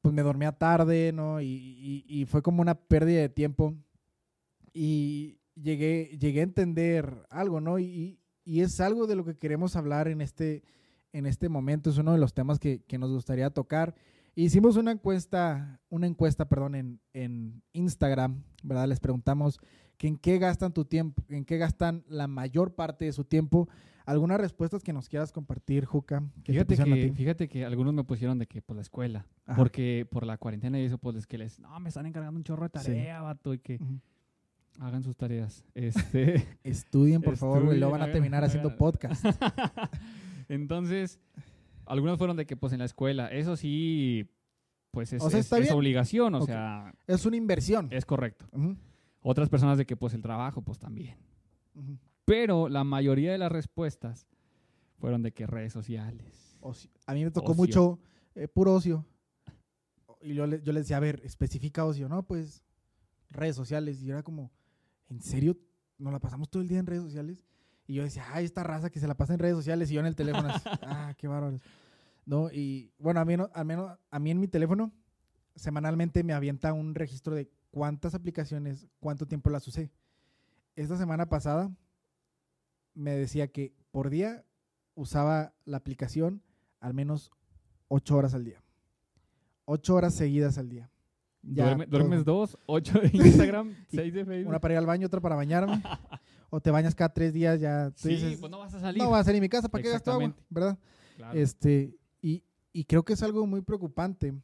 pues 0.00 0.14
me 0.14 0.22
dormía 0.22 0.52
tarde, 0.52 1.12
¿no? 1.12 1.40
Y, 1.40 1.46
y- 1.46 2.04
y 2.08 2.24
fue 2.26 2.42
como 2.42 2.62
una 2.62 2.74
pérdida 2.74 3.20
de 3.20 3.28
tiempo. 3.28 3.74
Y 4.72 5.38
llegué, 5.54 6.16
llegué 6.20 6.40
a 6.40 6.44
entender 6.44 7.26
algo, 7.30 7.60
¿no? 7.60 7.78
Y, 7.78 8.20
y 8.44 8.60
es 8.60 8.80
algo 8.80 9.06
de 9.06 9.16
lo 9.16 9.24
que 9.24 9.36
queremos 9.36 9.76
hablar 9.76 10.08
en 10.08 10.20
este, 10.20 10.62
en 11.12 11.26
este 11.26 11.48
momento. 11.48 11.90
Es 11.90 11.98
uno 11.98 12.12
de 12.12 12.18
los 12.18 12.34
temas 12.34 12.58
que, 12.58 12.82
que 12.84 12.98
nos 12.98 13.10
gustaría 13.10 13.50
tocar. 13.50 13.94
Hicimos 14.34 14.76
una 14.76 14.92
encuesta, 14.92 15.80
una 15.88 16.06
encuesta, 16.06 16.48
perdón, 16.48 16.74
en, 16.76 17.00
en 17.12 17.62
Instagram, 17.72 18.44
¿verdad? 18.62 18.86
Les 18.88 19.00
preguntamos 19.00 19.58
que 19.98 20.06
en 20.08 20.16
qué 20.16 20.38
gastan 20.38 20.72
tu 20.72 20.84
tiempo, 20.86 21.22
en 21.28 21.44
qué 21.44 21.58
gastan 21.58 22.04
la 22.08 22.26
mayor 22.28 22.74
parte 22.74 23.04
de 23.04 23.12
su 23.12 23.24
tiempo. 23.24 23.68
Algunas 24.06 24.40
respuestas 24.40 24.82
que 24.82 24.94
nos 24.94 25.06
quieras 25.10 25.32
compartir, 25.32 25.84
Juca. 25.84 26.22
que 26.42 26.52
Fíjate 26.52 26.76
que, 26.78 26.84
ti? 26.84 27.10
fíjate 27.10 27.48
que 27.48 27.64
algunos 27.66 27.92
me 27.92 28.04
pusieron 28.04 28.38
de 28.38 28.46
que 28.46 28.62
por 28.62 28.76
la 28.76 28.80
escuela. 28.82 29.26
Ajá. 29.44 29.58
Porque 29.58 30.06
por 30.10 30.24
la 30.24 30.38
cuarentena 30.38 30.80
y 30.80 30.84
eso, 30.84 30.96
pues 30.96 31.16
es 31.16 31.26
que 31.26 31.36
les, 31.36 31.58
no, 31.58 31.78
me 31.78 31.90
están 31.90 32.06
encargando 32.06 32.38
un 32.38 32.44
chorro 32.44 32.66
de 32.68 32.78
Sí. 32.78 32.86
tarea, 32.86 33.20
vato, 33.20 33.52
y 33.52 33.58
que 33.58 33.78
hagan 34.80 35.02
sus 35.02 35.14
tareas. 35.16 35.62
Este, 35.74 36.46
Estudien, 36.64 37.20
por 37.20 37.36
favor, 37.36 37.64
güey, 37.66 37.78
luego 37.78 37.92
van 37.92 38.02
a 38.02 38.10
terminar 38.12 38.44
hagan- 38.44 38.48
haciendo 38.48 38.68
hagan- 38.70 38.78
podcast. 38.78 39.24
Entonces, 40.48 41.18
algunos 41.86 42.18
fueron 42.18 42.36
de 42.36 42.46
que 42.46 42.56
pues 42.56 42.72
en 42.72 42.78
la 42.78 42.84
escuela. 42.84 43.26
Eso 43.28 43.56
sí, 43.56 44.30
pues 44.90 45.12
es, 45.12 45.22
O 45.22 45.28
sea, 45.30 45.40
es- 45.40 45.46
está 45.46 45.56
es 45.58 45.64
bien. 45.64 45.74
obligación, 45.74 46.34
o 46.34 46.42
sea, 46.42 46.94
Es 47.06 47.26
una 47.26 47.36
inversión. 47.36 47.88
es 47.90 48.04
correcto. 48.06 48.46
Ujú, 48.52 48.76
Otras 49.22 49.48
personas 49.48 49.78
de 49.78 49.86
que 49.86 49.96
pues 49.96 50.14
el 50.14 50.22
trabajo, 50.22 50.62
pues 50.62 50.78
también. 50.78 51.16
ujú. 51.74 51.98
Pero 52.24 52.68
la 52.68 52.84
mayoría 52.84 53.32
de 53.32 53.38
las 53.38 53.50
respuestas 53.50 54.26
fueron 54.98 55.22
de 55.22 55.32
que 55.32 55.46
redes 55.46 55.72
sociales. 55.72 56.56
Ocio. 56.60 56.90
A 57.06 57.14
mí 57.14 57.24
me 57.24 57.30
tocó 57.30 57.52
Ocio. 57.52 57.62
mucho 57.62 57.98
eh, 58.34 58.48
puro 58.48 58.74
ocio. 58.74 59.04
Y 60.20 60.34
yo 60.34 60.46
le, 60.46 60.60
yo 60.62 60.72
les 60.72 60.84
decía, 60.84 60.96
a 60.96 61.00
ver, 61.00 61.20
especifica 61.24 61.84
ocio, 61.84 62.08
¿no? 62.08 62.24
Pues 62.24 62.62
redes 63.30 63.56
sociales. 63.56 64.02
Y 64.02 64.10
era 64.10 64.22
como, 64.22 64.50
¿en 65.08 65.20
serio? 65.22 65.56
¿Nos 65.96 66.12
la 66.12 66.18
pasamos 66.20 66.48
todo 66.50 66.60
el 66.62 66.68
día 66.68 66.78
en 66.80 66.86
redes 66.86 67.02
sociales? 67.04 67.44
Y 67.86 67.94
yo 67.94 68.02
decía, 68.02 68.24
ay, 68.32 68.44
esta 68.44 68.62
raza 68.62 68.90
que 68.90 69.00
se 69.00 69.06
la 69.08 69.16
pasa 69.16 69.32
en 69.34 69.38
redes 69.38 69.56
sociales 69.56 69.90
y 69.90 69.94
yo 69.94 70.00
en 70.00 70.06
el 70.06 70.16
teléfono. 70.16 70.48
así, 70.48 70.68
ah, 70.82 71.14
qué 71.16 71.28
bárbaros. 71.28 71.60
No, 72.26 72.50
y 72.52 72.92
bueno, 72.98 73.20
a 73.20 73.24
mí, 73.24 73.36
no- 73.36 73.50
al 73.54 73.64
menos 73.64 73.96
a 74.10 74.18
mí 74.18 74.30
en 74.30 74.40
mi 74.40 74.48
teléfono, 74.48 74.92
semanalmente 75.54 76.22
me 76.24 76.34
avienta 76.34 76.72
un 76.72 76.94
registro 76.94 77.34
de 77.34 77.50
cuántas 77.70 78.14
aplicaciones, 78.14 78.86
cuánto 79.00 79.26
tiempo 79.26 79.50
las 79.50 79.66
usé. 79.68 79.90
Esta 80.76 80.96
semana 80.96 81.28
pasada 81.28 81.70
me 82.94 83.12
decía 83.12 83.48
que 83.48 83.74
por 83.90 84.10
día 84.10 84.44
usaba 84.94 85.52
la 85.64 85.76
aplicación 85.78 86.42
al 86.80 86.94
menos 86.94 87.30
ocho 87.88 88.16
horas 88.16 88.34
al 88.34 88.44
día. 88.44 88.62
Ocho 89.64 89.94
horas 89.94 90.14
seguidas 90.14 90.58
al 90.58 90.68
día. 90.68 90.90
Ya, 91.42 91.66
Duerme- 91.76 91.86
duermes 91.86 92.24
dos, 92.24 92.58
ocho 92.66 92.98
de 93.00 93.10
Instagram, 93.12 93.74
seis 93.88 94.12
de 94.12 94.24
Facebook. 94.24 94.48
Una 94.50 94.60
para 94.60 94.74
ir 94.74 94.78
al 94.78 94.86
baño, 94.86 95.06
otra 95.06 95.20
para 95.20 95.36
bañarme. 95.36 95.82
o 96.50 96.60
te 96.60 96.70
bañas 96.70 96.94
cada 96.94 97.12
tres 97.12 97.32
días, 97.32 97.60
ya 97.60 97.90
tú 97.90 98.02
sí, 98.02 98.08
dices, 98.10 98.38
pues 98.40 98.50
no 98.50 98.58
vas 98.58 98.74
a 98.74 98.80
salir. 98.80 99.02
no 99.02 99.10
voy 99.10 99.18
a 99.20 99.24
salir 99.24 99.36
en 99.36 99.42
mi 99.42 99.48
casa, 99.48 99.68
¿para 99.68 99.82
qué 99.82 99.90
gasto 99.90 100.12
agua? 100.12 100.34
¿Verdad? 100.48 100.78
Claro. 101.16 101.38
Este, 101.38 101.94
y, 102.22 102.42
y 102.72 102.84
creo 102.84 103.04
que 103.04 103.12
es 103.12 103.22
algo 103.22 103.46
muy 103.46 103.60
preocupante. 103.60 104.34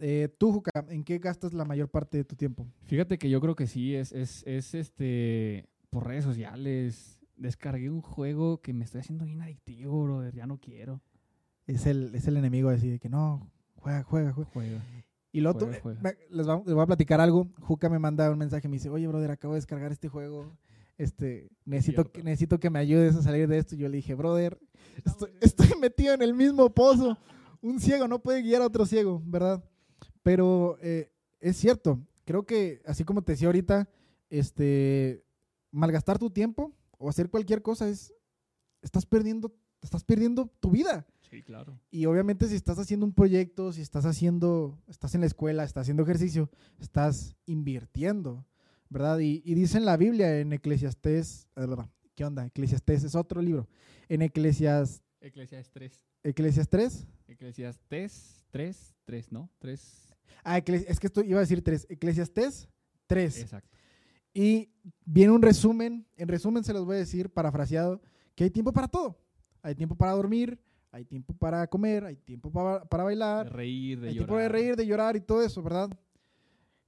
Eh, 0.00 0.28
tú, 0.38 0.52
Juca, 0.52 0.70
¿en 0.88 1.04
qué 1.04 1.18
gastas 1.18 1.52
la 1.52 1.64
mayor 1.64 1.88
parte 1.88 2.16
de 2.18 2.24
tu 2.24 2.34
tiempo? 2.34 2.66
Fíjate 2.84 3.18
que 3.18 3.28
yo 3.28 3.40
creo 3.40 3.54
que 3.54 3.66
sí, 3.66 3.94
es, 3.94 4.12
es, 4.12 4.42
es 4.46 4.74
este 4.74 5.68
por 5.90 6.06
redes 6.06 6.24
sociales. 6.24 7.18
Descargué 7.36 7.90
un 7.90 8.00
juego 8.02 8.60
que 8.60 8.72
me 8.72 8.84
estoy 8.84 9.00
haciendo 9.00 9.24
bien 9.24 9.40
adictivo, 9.42 10.02
brother. 10.04 10.34
Ya 10.34 10.46
no 10.46 10.58
quiero. 10.58 11.00
Es 11.66 11.86
el, 11.86 12.14
es 12.14 12.26
el 12.26 12.36
enemigo 12.36 12.68
de 12.70 12.76
decir 12.76 12.98
que 13.00 13.08
no, 13.08 13.50
juega, 13.76 14.02
juega, 14.02 14.32
juega. 14.32 14.50
Juega. 14.52 14.82
Y 15.32 15.40
lo 15.40 15.50
otro, 15.50 15.66
Juega, 15.68 15.80
juega. 15.82 16.00
me- 16.02 16.16
les, 16.36 16.48
va- 16.48 16.62
les 16.64 16.74
voy 16.74 16.82
a 16.82 16.86
platicar 16.86 17.20
algo. 17.20 17.48
Juca 17.60 17.88
me 17.88 17.98
manda 17.98 18.30
un 18.30 18.38
mensaje, 18.38 18.68
me 18.68 18.76
dice, 18.76 18.90
oye, 18.90 19.06
brother, 19.06 19.30
acabo 19.30 19.54
de 19.54 19.58
descargar 19.58 19.92
este 19.92 20.08
juego. 20.08 20.56
Este, 20.98 21.48
necesito, 21.64 22.10
que, 22.10 22.22
necesito 22.22 22.58
que 22.60 22.68
me 22.68 22.78
ayudes 22.78 23.14
a 23.16 23.22
salir 23.22 23.48
de 23.48 23.58
esto. 23.58 23.74
Y 23.74 23.78
yo 23.78 23.88
le 23.88 23.96
dije, 23.98 24.14
brother, 24.14 24.58
estoy, 25.04 25.30
estoy 25.40 25.68
metido 25.80 26.14
en 26.14 26.22
el 26.22 26.34
mismo 26.34 26.68
pozo. 26.74 27.16
Un 27.62 27.78
ciego 27.80 28.08
no 28.08 28.18
puede 28.20 28.42
guiar 28.42 28.62
a 28.62 28.66
otro 28.66 28.84
ciego, 28.86 29.22
¿verdad? 29.24 29.62
Pero 30.22 30.78
eh, 30.80 31.10
es 31.40 31.56
cierto. 31.56 32.00
Creo 32.24 32.44
que, 32.44 32.82
así 32.86 33.04
como 33.04 33.22
te 33.22 33.32
decía 33.32 33.48
ahorita, 33.48 33.88
este, 34.28 35.24
malgastar 35.70 36.18
tu 36.18 36.30
tiempo 36.30 36.72
o 36.98 37.08
hacer 37.08 37.30
cualquier 37.30 37.62
cosa 37.62 37.88
es, 37.88 38.12
estás 38.82 39.06
perdiendo, 39.06 39.54
estás 39.82 40.04
perdiendo 40.04 40.46
tu 40.60 40.70
vida. 40.70 41.06
Sí, 41.30 41.42
claro. 41.42 41.78
Y 41.90 42.06
obviamente 42.06 42.48
si 42.48 42.56
estás 42.56 42.78
haciendo 42.78 43.06
un 43.06 43.12
proyecto, 43.12 43.72
si 43.72 43.82
estás 43.82 44.04
haciendo, 44.04 44.82
estás 44.88 45.14
en 45.14 45.20
la 45.20 45.26
escuela, 45.26 45.64
estás 45.64 45.82
haciendo 45.82 46.02
ejercicio, 46.02 46.50
estás 46.78 47.36
invirtiendo, 47.46 48.44
¿verdad? 48.88 49.20
Y, 49.20 49.42
y 49.44 49.54
dice 49.54 49.78
en 49.78 49.84
la 49.84 49.96
Biblia, 49.96 50.40
en 50.40 50.52
Eclesiastés, 50.52 51.48
¿qué 52.14 52.24
onda? 52.24 52.46
Eclesiastés 52.46 53.04
es 53.04 53.14
otro 53.14 53.40
libro. 53.40 53.68
En 54.08 54.22
Eclesias, 54.22 55.02
Eclesiastes 55.20 55.70
3. 55.72 56.06
Eclesiastés 56.24 56.68
3, 56.68 57.06
Eclesiastes 57.28 58.44
3, 58.50 58.94
3, 59.04 59.32
¿no? 59.32 59.50
3. 59.58 60.09
Ah, 60.44 60.58
es 60.58 61.00
que 61.00 61.06
esto 61.06 61.22
iba 61.22 61.38
a 61.38 61.40
decir 61.40 61.62
tres. 61.62 61.86
Eclesiastés 61.88 62.68
3. 63.06 63.38
Exacto. 63.42 63.76
Y 64.32 64.70
viene 65.04 65.32
un 65.32 65.42
resumen, 65.42 66.06
en 66.16 66.28
resumen 66.28 66.62
se 66.62 66.72
los 66.72 66.84
voy 66.84 66.96
a 66.96 67.00
decir, 67.00 67.30
parafraseado, 67.30 68.00
que 68.34 68.44
hay 68.44 68.50
tiempo 68.50 68.72
para 68.72 68.88
todo. 68.88 69.18
Hay 69.62 69.74
tiempo 69.74 69.96
para 69.96 70.12
dormir, 70.12 70.58
hay 70.92 71.04
tiempo 71.04 71.34
para 71.34 71.66
comer, 71.66 72.04
hay 72.04 72.16
tiempo 72.16 72.50
para, 72.50 72.84
para 72.84 73.02
De 73.02 73.06
bailar, 73.06 73.52
reír, 73.52 74.00
de 74.00 74.08
hay 74.08 74.14
llorar. 74.14 74.28
tiempo 74.28 74.40
de 74.40 74.48
reír, 74.48 74.76
de 74.76 74.86
llorar 74.86 75.16
y 75.16 75.20
todo 75.20 75.42
eso, 75.42 75.62
¿verdad? 75.62 75.90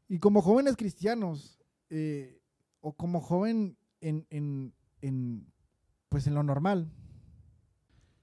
Y 0.08 0.18
como 0.18 0.40
jóvenes 0.42 0.76
cristianos, 0.76 1.58
eh, 1.90 2.40
o 2.80 2.92
como 2.94 3.20
joven 3.20 3.76
en, 4.00 4.26
en, 4.30 4.72
en, 5.00 5.46
pues 6.08 6.26
en 6.26 6.34
lo 6.34 6.42
normal, 6.42 6.90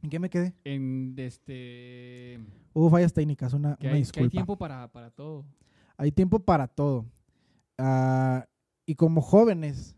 ¿en 0.01 0.09
qué 0.09 0.19
me 0.19 0.29
quedé? 0.29 0.53
En 0.63 1.13
este. 1.17 2.39
Hubo 2.73 2.89
fallas 2.89 3.13
técnicas, 3.13 3.53
una, 3.53 3.75
Que 3.77 3.87
una 3.87 3.95
hay, 3.95 4.01
que 4.01 4.05
disculpa. 4.05 4.23
hay 4.25 4.29
tiempo 4.29 4.57
para, 4.57 4.87
para 4.91 5.09
todo. 5.11 5.45
Hay 5.97 6.11
tiempo 6.11 6.39
para 6.39 6.67
todo. 6.67 7.05
Ah, 7.77 8.45
y 8.85 8.95
como 8.95 9.21
jóvenes, 9.21 9.95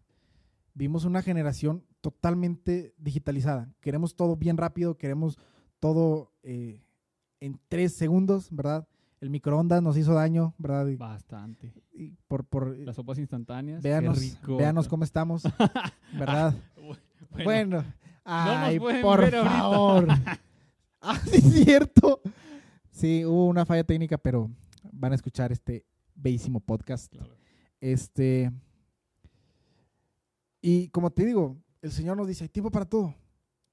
vimos 0.73 1.05
una 1.05 1.21
generación 1.21 1.83
totalmente 2.01 2.93
digitalizada. 2.97 3.71
Queremos 3.81 4.15
todo 4.15 4.35
bien 4.35 4.57
rápido, 4.57 4.97
queremos 4.97 5.37
todo 5.79 6.31
eh, 6.43 6.81
en 7.39 7.59
tres 7.67 7.93
segundos, 7.93 8.47
¿verdad? 8.51 8.87
El 9.19 9.29
microondas 9.29 9.83
nos 9.83 9.97
hizo 9.97 10.13
daño, 10.15 10.55
¿verdad? 10.57 10.87
Y, 10.87 10.95
Bastante. 10.95 11.71
y 11.93 12.15
por, 12.27 12.43
por 12.45 12.75
Las 12.79 12.95
sopas 12.95 13.19
instantáneas. 13.19 13.83
véanos, 13.83 14.19
rico. 14.19 14.57
véanos 14.57 14.87
cómo 14.87 15.03
estamos, 15.03 15.43
¿verdad? 16.17 16.55
Bueno, 17.31 17.43
Bueno, 17.43 17.83
ay, 18.23 18.79
por 18.79 19.19
ver 19.21 19.33
favor. 19.43 20.07
ah, 21.01 21.19
sí, 21.25 21.37
es 21.37 21.63
cierto. 21.65 22.21
Sí, 22.91 23.25
hubo 23.25 23.47
una 23.47 23.65
falla 23.65 23.83
técnica, 23.83 24.17
pero 24.17 24.49
van 24.91 25.11
a 25.11 25.15
escuchar 25.15 25.51
este 25.51 25.85
bellísimo 26.15 26.59
podcast. 26.59 27.11
claro. 27.11 27.33
Este. 27.79 28.51
Y 30.61 30.89
como 30.89 31.09
te 31.11 31.25
digo, 31.25 31.57
el 31.81 31.91
Señor 31.91 32.17
nos 32.17 32.27
dice: 32.27 32.43
hay 32.43 32.49
tiempo 32.49 32.69
para 32.71 32.85
todo, 32.85 33.15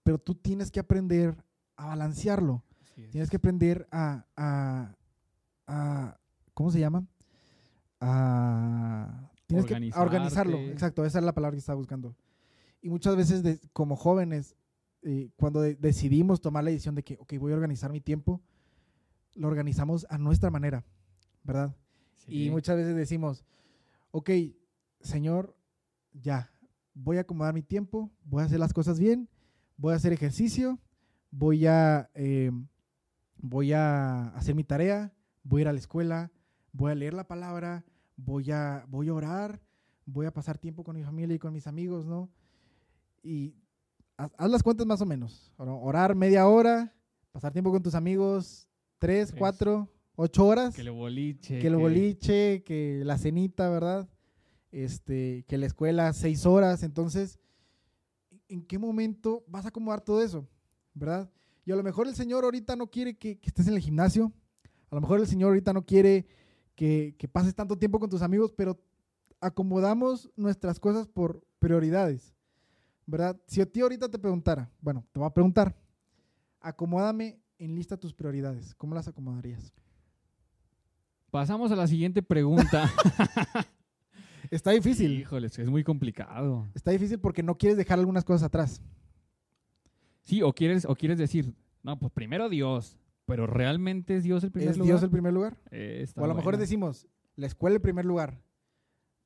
pero 0.02 0.18
tú 0.18 0.34
tienes 0.34 0.70
que 0.70 0.80
aprender 0.80 1.36
a 1.76 1.86
balancearlo. 1.86 2.64
Tienes 3.10 3.30
que 3.30 3.36
aprender 3.36 3.86
a. 3.92 4.24
a, 4.36 4.94
a- 5.66 6.18
¿Cómo 6.54 6.70
se 6.70 6.80
llama? 6.80 7.06
A. 8.00 9.30
Tienes 9.46 9.66
que 9.66 9.74
a 9.94 10.02
organizarlo. 10.02 10.58
Exacto, 10.58 11.04
esa 11.04 11.18
es 11.18 11.24
la 11.24 11.32
palabra 11.32 11.54
que 11.54 11.60
estaba 11.60 11.76
buscando. 11.76 12.14
Y 12.80 12.88
muchas 12.90 13.16
veces, 13.16 13.42
de- 13.42 13.60
como 13.72 13.96
jóvenes, 13.96 14.54
eh, 15.02 15.30
cuando 15.36 15.60
de- 15.60 15.74
decidimos 15.74 16.40
tomar 16.40 16.64
la 16.64 16.70
decisión 16.70 16.94
de 16.94 17.02
que, 17.02 17.16
ok, 17.20 17.34
voy 17.38 17.52
a 17.52 17.56
organizar 17.56 17.90
mi 17.92 18.00
tiempo, 18.00 18.40
lo 19.34 19.48
organizamos 19.48 20.06
a 20.10 20.18
nuestra 20.18 20.50
manera, 20.50 20.84
¿verdad? 21.44 21.74
Y 22.26 22.50
muchas 22.50 22.76
veces 22.76 22.94
decimos, 22.96 23.44
ok, 24.10 24.30
Señor, 25.00 25.56
ya, 26.12 26.50
voy 26.94 27.16
a 27.18 27.20
acomodar 27.20 27.54
mi 27.54 27.62
tiempo, 27.62 28.10
voy 28.24 28.42
a 28.42 28.46
hacer 28.46 28.58
las 28.58 28.72
cosas 28.72 28.98
bien, 28.98 29.28
voy 29.76 29.92
a 29.92 29.96
hacer 29.96 30.12
ejercicio, 30.12 30.78
voy 31.30 31.66
a, 31.66 32.10
eh, 32.14 32.50
voy 33.40 33.72
a 33.72 34.28
hacer 34.30 34.54
mi 34.54 34.64
tarea, 34.64 35.12
voy 35.44 35.60
a 35.60 35.62
ir 35.62 35.68
a 35.68 35.72
la 35.72 35.78
escuela, 35.78 36.32
voy 36.72 36.90
a 36.90 36.94
leer 36.96 37.14
la 37.14 37.28
palabra, 37.28 37.84
voy 38.16 38.50
a, 38.50 38.84
voy 38.88 39.08
a 39.08 39.14
orar, 39.14 39.60
voy 40.06 40.26
a 40.26 40.32
pasar 40.32 40.58
tiempo 40.58 40.82
con 40.82 40.96
mi 40.96 41.04
familia 41.04 41.36
y 41.36 41.38
con 41.38 41.52
mis 41.52 41.66
amigos, 41.68 42.04
¿no? 42.06 42.28
Y 43.22 43.54
haz, 44.16 44.32
haz 44.36 44.50
las 44.50 44.62
cuentas 44.62 44.86
más 44.86 45.00
o 45.00 45.06
menos. 45.06 45.52
Or- 45.56 45.68
Orar 45.82 46.14
media 46.14 46.46
hora, 46.48 46.94
pasar 47.32 47.52
tiempo 47.52 47.70
con 47.70 47.82
tus 47.82 47.94
amigos, 47.94 48.68
tres, 48.98 49.28
Tres. 49.28 49.38
cuatro, 49.38 49.88
ocho 50.16 50.46
horas 50.46 50.74
Que 50.74 50.82
el 50.82 50.90
boliche. 50.90 51.58
que 51.60 51.66
el 51.66 51.76
boliche, 51.76 52.62
que 52.64 53.02
la 53.04 53.18
cenita, 53.18 53.68
¿verdad? 53.70 54.08
Este, 54.70 55.44
que 55.48 55.56
la 55.58 55.66
escuela 55.66 56.12
seis 56.12 56.44
horas. 56.46 56.82
Entonces, 56.82 57.38
¿en 58.48 58.62
qué 58.62 58.78
momento 58.78 59.44
vas 59.48 59.64
a 59.64 59.68
acomodar 59.68 60.00
todo 60.00 60.22
eso? 60.22 60.46
¿Verdad? 60.94 61.30
Y 61.64 61.72
a 61.72 61.76
lo 61.76 61.82
mejor 61.82 62.06
el 62.08 62.14
Señor 62.14 62.44
ahorita 62.44 62.76
no 62.76 62.86
quiere 62.90 63.16
que, 63.16 63.38
que 63.38 63.48
estés 63.48 63.68
en 63.68 63.74
el 63.74 63.80
gimnasio. 63.80 64.32
A 64.90 64.94
lo 64.94 65.00
mejor 65.02 65.20
el 65.20 65.26
Señor 65.26 65.48
ahorita 65.48 65.72
no 65.72 65.84
quiere 65.84 66.26
que, 66.74 67.14
que 67.18 67.28
pases 67.28 67.54
tanto 67.54 67.76
tiempo 67.78 67.98
con 68.00 68.08
tus 68.08 68.22
amigos, 68.22 68.52
pero 68.56 68.80
acomodamos 69.40 70.30
nuestras 70.36 70.80
cosas 70.80 71.06
por 71.06 71.44
prioridades. 71.58 72.34
¿Verdad? 73.08 73.40
Si 73.46 73.62
a 73.62 73.64
ti 73.64 73.80
ahorita 73.80 74.06
te 74.10 74.18
preguntara, 74.18 74.70
bueno, 74.82 75.02
te 75.10 75.18
voy 75.18 75.26
a 75.26 75.32
preguntar, 75.32 75.74
acomódame 76.60 77.40
en 77.58 77.74
lista 77.74 77.96
tus 77.96 78.12
prioridades. 78.12 78.74
¿Cómo 78.74 78.94
las 78.94 79.08
acomodarías? 79.08 79.72
Pasamos 81.30 81.72
a 81.72 81.76
la 81.76 81.86
siguiente 81.86 82.22
pregunta. 82.22 82.90
Está 84.50 84.72
difícil. 84.72 85.20
Híjoles, 85.20 85.58
es 85.58 85.70
muy 85.70 85.82
complicado. 85.84 86.66
Está 86.74 86.90
difícil 86.90 87.18
porque 87.18 87.42
no 87.42 87.56
quieres 87.56 87.78
dejar 87.78 87.98
algunas 87.98 88.26
cosas 88.26 88.42
atrás. 88.42 88.82
Sí, 90.24 90.42
o 90.42 90.52
quieres, 90.52 90.84
o 90.84 90.94
quieres 90.94 91.16
decir, 91.16 91.54
no, 91.82 91.98
pues 91.98 92.12
primero 92.12 92.50
Dios, 92.50 92.98
pero 93.24 93.46
realmente 93.46 94.16
es 94.16 94.22
Dios 94.22 94.44
el 94.44 94.50
primer 94.52 94.72
¿Es 94.72 94.76
lugar. 94.76 94.86
Dios 94.92 95.02
el 95.02 95.10
primer 95.10 95.32
lugar? 95.32 95.56
Eh, 95.70 96.06
o 96.14 96.24
a 96.24 96.28
lo 96.28 96.34
mejor 96.34 96.58
decimos, 96.58 97.08
la 97.36 97.46
escuela 97.46 97.76
el 97.76 97.80
primer 97.82 98.04
lugar, 98.04 98.42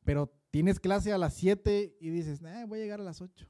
pero 0.05 0.33
tienes 0.53 0.79
clase 0.79 1.13
a 1.13 1.19
las 1.19 1.35
7 1.35 1.97
y 2.01 2.11
dices, 2.11 2.43
"Nah, 2.43 2.65
voy 2.67 2.79
a 2.79 2.83
llegar 2.83 3.01
a 3.01 3.05
las 3.05 3.21
8. 3.21 3.49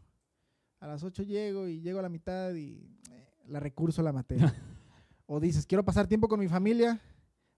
A 0.82 0.86
las 0.88 1.04
8 1.04 1.22
llego 1.22 1.68
y 1.68 1.80
llego 1.80 2.00
a 2.00 2.02
la 2.02 2.08
mitad 2.08 2.52
y 2.54 2.84
eh, 3.10 3.28
la 3.46 3.60
recurso 3.60 4.02
la 4.02 4.12
materia. 4.12 4.52
o 5.26 5.38
dices, 5.38 5.64
quiero 5.66 5.84
pasar 5.84 6.08
tiempo 6.08 6.26
con 6.28 6.40
mi 6.40 6.48
familia. 6.48 7.00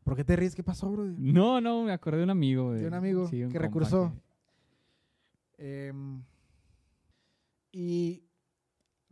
¿Por 0.02 0.14
qué 0.14 0.24
te 0.24 0.36
ríes? 0.36 0.54
¿Qué 0.54 0.62
pasó, 0.62 0.90
bro? 0.90 1.04
No, 1.06 1.60
no, 1.62 1.84
me 1.84 1.92
acordé 1.92 2.18
de 2.18 2.24
un 2.24 2.30
amigo. 2.30 2.72
De 2.72 2.86
un 2.86 2.92
amigo 2.94 3.26
sí, 3.28 3.42
un 3.42 3.50
que 3.50 3.58
recursó. 3.58 4.12
que- 5.56 5.88
Em, 5.88 6.22
y 7.72 8.24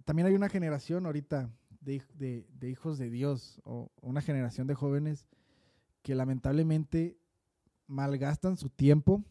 también 0.04 0.26
hay 0.26 0.34
una 0.34 0.48
generación 0.48 1.06
ahorita 1.06 1.50
de, 1.80 2.02
de- 2.14 2.46
de 2.52 2.68
hijos 2.70 2.98
de 2.98 3.08
Dios 3.10 3.60
o 3.64 3.90
una 4.02 4.20
generación 4.20 4.66
de 4.66 4.74
jóvenes 4.74 5.26
que 6.02 6.14
lamentablemente 6.14 7.16
malgastan 7.86 8.56
su 8.56 8.68
tiempo. 8.68 9.24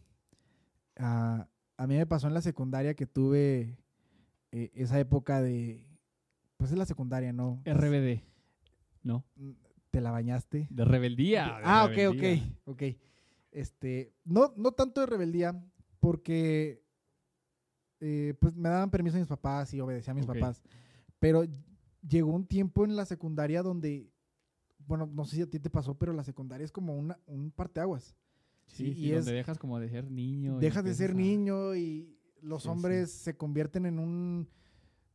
Ah, 0.97 1.47
a 1.77 1.87
mí 1.87 1.95
me 1.97 2.05
pasó 2.07 2.27
en 2.27 2.33
la 2.33 2.41
secundaria 2.41 2.93
que 2.95 3.05
tuve 3.05 3.77
eh, 4.51 4.71
esa 4.75 4.99
época 4.99 5.41
de, 5.41 5.85
pues 6.57 6.71
es 6.71 6.77
la 6.77 6.85
secundaria, 6.85 7.33
¿no? 7.33 7.61
RBD. 7.65 8.21
No, 9.03 9.25
Te 9.89 9.99
la 10.01 10.11
bañaste. 10.11 10.67
de 10.69 10.85
rebeldía. 10.85 11.57
de 11.57 11.61
Ah, 11.63 11.85
ok, 11.85 11.95
rebeldía. 11.95 12.43
ok, 12.65 12.75
ok. 12.75 12.83
Este, 13.51 14.13
no, 14.23 14.53
no 14.57 14.71
tanto 14.71 15.01
de 15.01 15.07
rebeldía, 15.07 15.61
porque 15.99 16.83
eh, 17.99 18.33
pues 18.39 18.55
me 18.55 18.69
daban 18.69 18.89
permiso 18.89 19.17
mis 19.17 19.27
papás 19.27 19.73
y 19.73 19.79
obedecía 19.81 20.11
a 20.11 20.15
mis 20.15 20.25
Ok. 20.27 20.33
papás. 20.35 20.61
Pero 21.19 21.43
llegó 22.07 22.31
un 22.31 22.45
tiempo 22.45 22.83
en 22.85 22.95
la 22.95 23.05
secundaria 23.05 23.61
donde, 23.61 24.09
bueno, 24.87 25.05
no 25.07 25.25
sé 25.25 25.35
si 25.35 25.41
a 25.43 25.49
ti 25.49 25.59
te 25.59 25.69
pasó, 25.69 25.95
pero 25.97 26.13
la 26.13 26.23
secundaria 26.23 26.65
es 26.65 26.71
como 26.71 26.95
una, 26.95 27.19
un 27.27 27.51
parteaguas. 27.51 28.15
Sí, 28.67 28.85
Sí, 28.85 28.93
sí, 28.93 29.07
y 29.07 29.11
donde 29.11 29.33
dejas 29.33 29.57
como 29.59 29.79
de 29.79 29.89
ser 29.89 30.09
niño. 30.09 30.57
Dejas 30.59 30.83
de 30.85 30.93
ser 30.93 31.11
a- 31.11 31.13
niño 31.13 31.75
y 31.75 32.17
los 32.41 32.63
Sí, 32.63 32.69
hombres 32.69 33.11
se 33.11 33.35
convierten 33.37 33.85
en 33.85 33.99
un... 33.99 34.47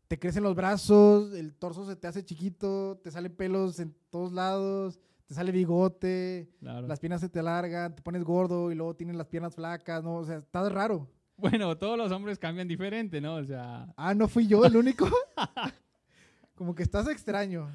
Te 0.08 0.18
crecen 0.18 0.44
los 0.44 0.54
brazos, 0.54 1.32
el 1.34 1.54
torso 1.54 1.84
se 1.84 1.96
te 1.96 2.06
hace 2.06 2.24
chiquito, 2.24 2.98
te 3.02 3.10
salen 3.10 3.34
pelos 3.34 3.80
en 3.80 3.92
todos 4.10 4.32
lados, 4.32 5.00
te 5.26 5.34
sale 5.34 5.50
bigote, 5.50 6.48
Claro. 6.60 6.86
las 6.86 7.00
piernas 7.00 7.20
se 7.20 7.28
te 7.28 7.40
alargan, 7.40 7.94
te 7.96 8.02
pones 8.02 8.22
gordo 8.22 8.70
y 8.70 8.76
luego 8.76 8.94
tienes 8.94 9.16
las 9.16 9.26
piernas 9.26 9.54
flacas, 9.56 10.04
¿no? 10.04 10.16
O 10.18 10.24
sea, 10.24 10.36
está 10.36 10.68
raro. 10.68 11.08
Bueno, 11.36 11.76
todos 11.76 11.98
los 11.98 12.12
hombres 12.12 12.38
cambian 12.38 12.68
diferente, 12.68 13.20
¿no? 13.20 13.34
O 13.34 13.44
sea, 13.44 13.92
Ah, 13.96 14.14
no 14.14 14.28
fui 14.28 14.46
yo 14.46 14.64
el 14.64 14.76
único. 14.76 15.06
Como 16.54 16.74
que 16.74 16.82
estás 16.84 17.08
extraño, 17.08 17.68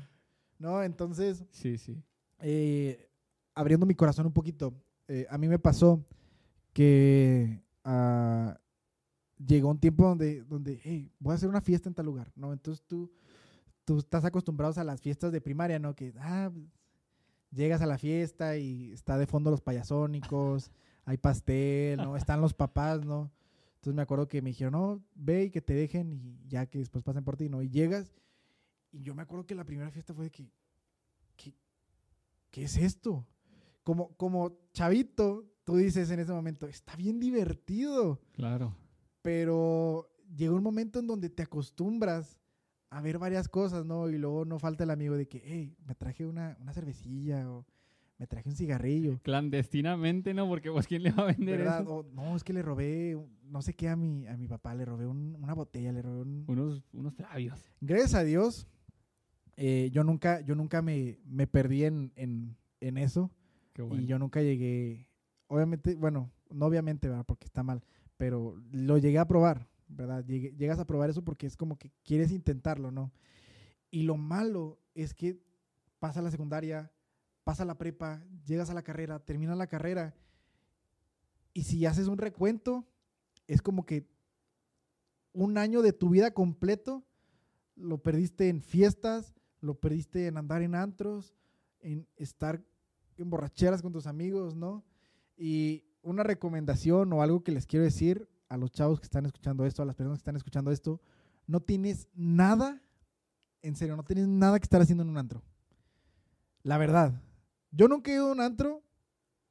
¿no? 0.58 0.82
Entonces, 0.82 1.44
sí, 1.52 1.78
sí. 1.78 2.02
eh, 2.40 3.08
abriendo 3.54 3.86
mi 3.86 3.94
corazón 3.94 4.26
un 4.26 4.34
poquito, 4.34 4.74
eh, 5.10 5.28
a 5.30 5.38
mí 5.38 5.48
me 5.50 5.60
pasó 5.60 6.04
que 6.74 7.62
ah, 7.84 8.58
llegó 9.46 9.70
un 9.70 9.80
tiempo 9.80 10.04
donde, 10.06 10.44
donde, 10.44 10.80
hey, 10.84 11.12
voy 11.20 11.32
a 11.32 11.36
hacer 11.36 11.50
una 11.50 11.62
fiesta 11.62 11.90
en 11.90 11.96
tal 11.96 12.06
lugar, 12.06 12.32
¿no? 12.36 12.54
Entonces 12.54 12.84
tú, 12.88 13.12
tú 13.86 14.00
estás 14.00 14.26
acostumbrado 14.26 14.80
a 14.80 14.84
las 14.84 15.02
fiestas 15.02 15.32
de 15.32 15.42
primaria, 15.42 15.80
¿no? 15.80 15.96
Que, 15.96 16.14
ah, 16.20 16.52
llegas 17.52 17.82
a 17.82 17.86
la 17.86 17.98
fiesta 17.98 18.58
y 18.58 18.92
está 18.92 19.18
de 19.18 19.28
fondo 19.28 19.52
los 19.52 19.62
payasónicos, 19.62 20.72
hay 21.06 21.18
pastel, 21.18 21.98
¿no? 21.98 22.16
Están 22.16 22.42
los 22.42 22.54
papás, 22.54 23.04
¿no? 23.06 23.32
Entonces 23.76 23.96
me 23.96 24.04
acuerdo 24.04 24.28
que 24.28 24.42
me 24.42 24.52
dijeron, 24.52 24.74
no, 24.74 25.04
ve 25.16 25.46
y 25.46 25.50
que 25.50 25.62
te 25.62 25.74
dejen 25.74 26.14
y 26.14 26.40
ya 26.48 26.68
que 26.68 26.80
después 26.80 27.04
pasen 27.04 27.24
por 27.24 27.36
ti, 27.36 27.50
¿no? 27.50 27.62
Y 27.62 27.70
llegas 27.70 28.14
y 28.92 29.04
yo 29.04 29.16
me 29.16 29.22
acuerdo 29.22 29.46
que 29.46 29.56
la 29.56 29.64
primera 29.64 29.90
fiesta 29.90 30.14
fue 30.14 30.26
de 30.26 30.32
que, 30.32 30.52
¿qué, 31.38 31.54
qué 32.52 32.64
es 32.64 32.78
esto? 32.78 33.26
Como, 33.84 34.16
como 34.16 34.58
chavito, 34.74 35.46
tú 35.64 35.78
dices 35.78 36.12
en 36.12 36.20
ese 36.20 36.34
momento, 36.34 36.68
está 36.68 36.96
bien 36.96 37.20
divertido, 37.20 38.20
Claro. 38.34 38.76
Pero 39.22 40.10
llega 40.36 40.54
un 40.54 40.64
momento 40.64 41.00
en 41.00 41.08
donde 41.08 41.30
te 41.30 41.44
acostumbras 41.44 42.38
a 42.90 43.02
ver 43.02 43.18
varias 43.20 43.48
cosas, 43.48 43.86
¿no? 43.86 44.10
Y 44.10 44.18
luego 44.18 44.46
no 44.46 44.60
falta 44.60 44.84
el 44.84 44.90
amigo 44.90 45.16
de 45.16 45.28
que, 45.28 45.42
hey, 45.46 45.76
me 45.86 45.96
traje 45.96 46.26
una, 46.26 46.58
una 46.60 46.74
cervecilla 46.74 47.50
o 47.52 47.66
me 48.18 48.28
traje 48.28 48.50
un 48.50 48.56
cigarrillo. 48.56 49.20
Clandestinamente, 49.24 50.34
¿no? 50.34 50.48
Porque 50.48 50.70
pues 50.72 50.88
quién 50.88 51.04
le 51.04 51.12
va 51.12 51.24
a 51.24 51.28
vender 51.28 51.60
¿verdad? 51.60 51.82
eso. 51.82 51.96
O, 51.98 52.04
no, 52.04 52.36
es 52.36 52.44
que 52.44 52.54
le 52.54 52.62
robé, 52.62 53.18
no 53.46 53.62
sé 53.62 53.74
qué 53.74 53.88
a 53.90 53.96
mi, 53.96 54.28
a 54.28 54.36
mi 54.38 54.48
papá, 54.48 54.76
le 54.76 54.86
robé 54.86 55.08
un- 55.08 55.38
una 55.42 55.54
botella, 55.54 55.92
le 55.92 56.02
robé 56.02 56.22
un... 56.22 56.44
Unos, 56.48 56.84
unos 56.94 57.16
trabios. 57.16 57.60
Gracias 57.80 58.14
a 58.14 58.24
Dios, 58.24 58.68
eh, 59.58 59.90
yo 59.94 60.04
nunca, 60.04 60.42
yo 60.42 60.56
nunca 60.56 60.82
me, 60.82 61.18
me 61.26 61.48
perdí 61.48 61.86
en, 61.86 62.12
en, 62.16 62.56
en 62.80 62.98
eso. 62.98 63.32
Qué 63.74 63.82
bueno. 63.82 64.04
Y 64.04 64.06
yo 64.06 64.20
nunca 64.20 64.42
llegué, 64.42 65.08
obviamente, 65.48 65.96
bueno, 65.96 66.30
no 66.52 66.66
obviamente, 66.66 67.08
¿verdad? 67.08 67.26
Porque 67.26 67.46
está 67.46 67.64
mal, 67.64 67.82
pero 68.22 68.56
lo 68.72 69.00
llegué 69.00 69.18
a 69.18 69.28
probar, 69.28 69.68
¿verdad? 69.88 70.24
Llegas 70.24 70.78
a 70.78 70.86
probar 70.86 71.10
eso 71.10 71.24
porque 71.24 71.48
es 71.48 71.58
como 71.58 71.80
que 71.80 71.90
quieres 72.04 72.32
intentarlo, 72.32 72.92
¿no? 72.92 73.12
Y 73.90 74.04
lo 74.04 74.16
malo 74.16 74.80
es 74.94 75.16
que 75.16 75.42
pasa 75.98 76.22
la 76.22 76.30
secundaria, 76.30 76.92
pasa 77.44 77.66
la 77.66 77.80
prepa, 77.80 78.24
llegas 78.46 78.70
a 78.70 78.76
la 78.76 78.84
carrera, 78.84 79.26
terminas 79.26 79.58
la 79.58 79.66
carrera, 79.66 80.14
y 81.52 81.64
si 81.64 81.84
haces 81.88 82.06
un 82.06 82.20
recuento, 82.20 82.86
es 83.48 83.64
como 83.64 83.88
que 83.88 84.08
un 85.34 85.58
año 85.58 85.82
de 85.82 85.92
tu 85.92 86.12
vida 86.12 86.32
completo 86.32 87.04
lo 87.76 88.04
perdiste 88.04 88.50
en 88.50 88.62
fiestas, 88.62 89.34
lo 89.62 89.80
perdiste 89.80 90.28
en 90.28 90.38
andar 90.38 90.62
en 90.62 90.76
antros, 90.76 91.34
en 91.80 92.08
estar 92.18 92.64
en 93.18 93.32
borracheras 93.32 93.82
con 93.82 93.92
tus 93.92 94.06
amigos, 94.06 94.56
¿no? 94.56 94.86
Y 95.36 95.86
una 96.04 96.24
recomendación 96.24 97.12
o 97.14 97.22
algo 97.22 97.44
que 97.44 97.52
les 97.52 97.66
quiero 97.66 97.84
decir 97.86 98.28
a 98.50 98.58
los 98.58 98.72
chavos 98.72 99.00
que 99.00 99.06
están 99.06 99.26
escuchando 99.26 99.66
esto, 99.66 99.82
a 99.82 99.86
las 99.86 99.96
personas 99.96 100.18
que 100.18 100.22
están 100.22 100.36
escuchando 100.36 100.72
esto, 100.72 101.00
no 101.48 101.62
tienes 101.62 102.08
nada, 102.14 102.82
en 103.62 103.76
serio, 103.76 103.96
no 103.96 104.04
tienes 104.04 104.28
nada 104.28 104.60
que 104.60 104.64
estar 104.66 104.82
haciendo 104.82 105.04
en 105.04 105.10
un 105.10 105.18
antro. 105.18 105.42
La 106.64 106.78
verdad. 106.78 107.22
Yo 107.72 107.88
nunca 107.88 108.12
he 108.12 108.16
ido 108.16 108.28
a 108.28 108.32
un 108.34 108.42
antro, 108.42 108.84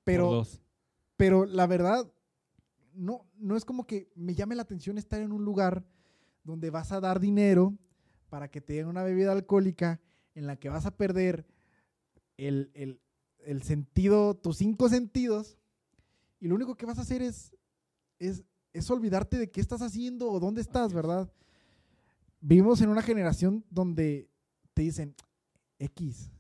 pero, 0.05 0.31
pero 1.17 1.47
la 1.47 1.67
verdad, 1.67 2.11
no, 2.93 3.27
no 3.39 3.57
es 3.57 3.65
como 3.65 3.87
que 3.87 4.11
me 4.15 4.35
llame 4.35 4.55
la 4.55 4.63
atención 4.63 4.99
estar 4.99 5.21
en 5.21 5.33
un 5.33 5.45
lugar 5.45 5.85
donde 6.45 6.71
vas 6.71 6.93
a 6.93 7.01
dar 7.01 7.21
dinero 7.21 7.75
para 8.29 8.51
que 8.51 8.61
te 8.61 8.75
den 8.75 8.87
una 8.89 9.03
bebida 9.03 9.33
alcohólica 9.33 10.01
en 10.35 10.47
la 10.47 10.57
que 10.57 10.69
vas 10.69 10.87
a 10.87 10.97
perder 10.97 11.47
el, 12.37 12.71
el- 12.75 13.01
el 13.45 13.63
sentido, 13.63 14.37
tus 14.37 14.59
cinco 14.59 14.89
sentidos, 14.91 15.57
y 16.41 16.49
lo 16.49 16.55
único 16.55 16.75
que 16.75 16.87
vas 16.87 16.99
a 16.99 17.03
hacer 17.03 17.23
es, 17.23 17.55
es, 18.19 18.43
es 18.73 18.91
olvidarte 18.91 19.37
de 19.37 19.51
qué 19.51 19.61
estás 19.61 19.83
haciendo 19.83 20.31
o 20.31 20.41
dónde 20.41 20.63
estás. 20.63 20.93
¿verdad? 20.93 21.31
Vivimos 22.41 22.81
en 22.81 22.89
una 22.89 23.03
generación 23.03 23.65
donde 23.71 24.31
te 24.73 24.83
dicen, 24.83 25.15
X, 25.79 26.31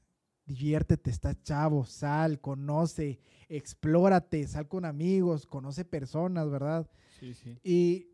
diviértete, 0.47 1.11
estás 1.11 1.43
chavo, 1.43 1.85
sal, 1.85 2.41
conoce, 2.41 3.21
explórate, 3.49 4.47
sal 4.47 4.67
con 4.67 4.87
amigos, 4.87 5.47
conoce 5.47 5.85
personas, 5.85 6.51
¿verdad? 6.51 6.91
Sí, 7.19 7.35
sí. 7.35 7.59
Y 7.63 8.09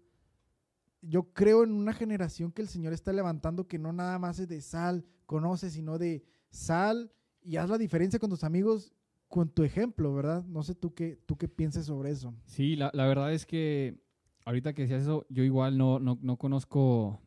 yo 1.00 1.32
creo 1.32 1.62
en 1.62 1.72
una 1.72 1.92
generación 1.92 2.50
que 2.50 2.62
el 2.62 2.68
Señor 2.68 2.92
está 2.92 3.12
levantando 3.12 3.68
que 3.68 3.78
no 3.78 3.92
nada 3.92 4.18
más 4.18 4.40
es 4.40 4.48
de 4.48 4.60
sal, 4.60 5.04
conoce, 5.24 5.70
sino 5.70 5.98
de 5.98 6.24
sal 6.50 7.12
y 7.42 7.56
haz 7.56 7.70
la 7.70 7.78
diferencia 7.78 8.18
con 8.18 8.30
tus 8.30 8.42
amigos 8.42 8.95
con 9.28 9.48
tu 9.48 9.62
ejemplo, 9.64 10.14
¿verdad? 10.14 10.44
No 10.44 10.62
sé 10.62 10.74
tú 10.74 10.94
qué, 10.94 11.18
tú 11.26 11.36
qué 11.36 11.48
pienses 11.48 11.86
sobre 11.86 12.10
eso. 12.10 12.34
Sí, 12.44 12.76
la, 12.76 12.90
la 12.94 13.06
verdad 13.06 13.32
es 13.32 13.44
que 13.46 13.98
ahorita 14.44 14.72
que 14.72 14.82
decías 14.82 15.02
eso, 15.02 15.26
yo 15.28 15.42
igual 15.42 15.76
no, 15.76 15.98
no, 15.98 16.18
no 16.22 16.36
conozco 16.36 17.20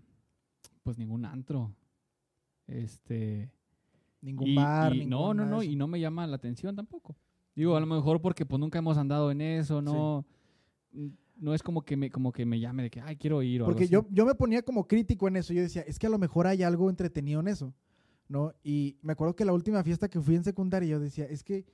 pues 0.83 0.97
ningún 0.97 1.25
antro. 1.25 1.75
Este. 2.67 3.51
Ningún 4.21 4.47
y- 4.49 4.55
bar, 4.55 4.95
y 4.95 5.05
no, 5.05 5.33
no, 5.33 5.45
no, 5.45 5.63
y 5.63 5.75
no 5.75 5.87
me 5.87 5.99
llama 5.99 6.27
la 6.27 6.35
atención 6.35 6.75
tampoco. 6.75 7.15
Digo, 7.55 7.75
a 7.75 7.79
lo 7.79 7.85
mejor 7.85 8.21
porque 8.21 8.45
pues 8.45 8.59
nunca 8.59 8.79
hemos 8.79 8.97
andado 8.97 9.31
en 9.31 9.41
eso, 9.41 9.81
no. 9.81 10.25
No 11.37 11.53
es 11.53 11.63
como 11.63 11.83
que 11.83 11.95
me, 11.95 12.09
como 12.09 12.33
que 12.33 12.45
me 12.45 12.59
llame 12.59 12.83
de 12.83 12.89
que, 12.89 12.99
ay, 12.99 13.15
quiero 13.15 13.41
ir 13.41 13.61
o 13.61 13.65
algo 13.65 13.71
Porque 13.73 13.85
así. 13.85 13.93
yo, 13.93 14.05
yo 14.11 14.25
me 14.25 14.35
ponía 14.35 14.61
como 14.61 14.85
crítico 14.87 15.25
en 15.29 15.37
eso. 15.37 15.53
Yo 15.53 15.61
decía, 15.61 15.81
es 15.83 15.97
que 15.97 16.07
a 16.07 16.09
lo 16.09 16.17
mejor 16.17 16.47
hay 16.47 16.63
algo 16.63 16.89
entretenido 16.89 17.39
en 17.39 17.47
eso, 17.47 17.73
¿no? 18.27 18.53
Y 18.61 18.97
me 19.01 19.13
acuerdo 19.13 19.35
que 19.37 19.45
la 19.45 19.53
última 19.53 19.81
fiesta 19.83 20.09
que 20.09 20.19
fui 20.19 20.35
en 20.35 20.43
secundaria, 20.43 20.89
yo 20.89 20.99
decía, 20.99 21.23
es 21.25 21.43
que 21.45 21.65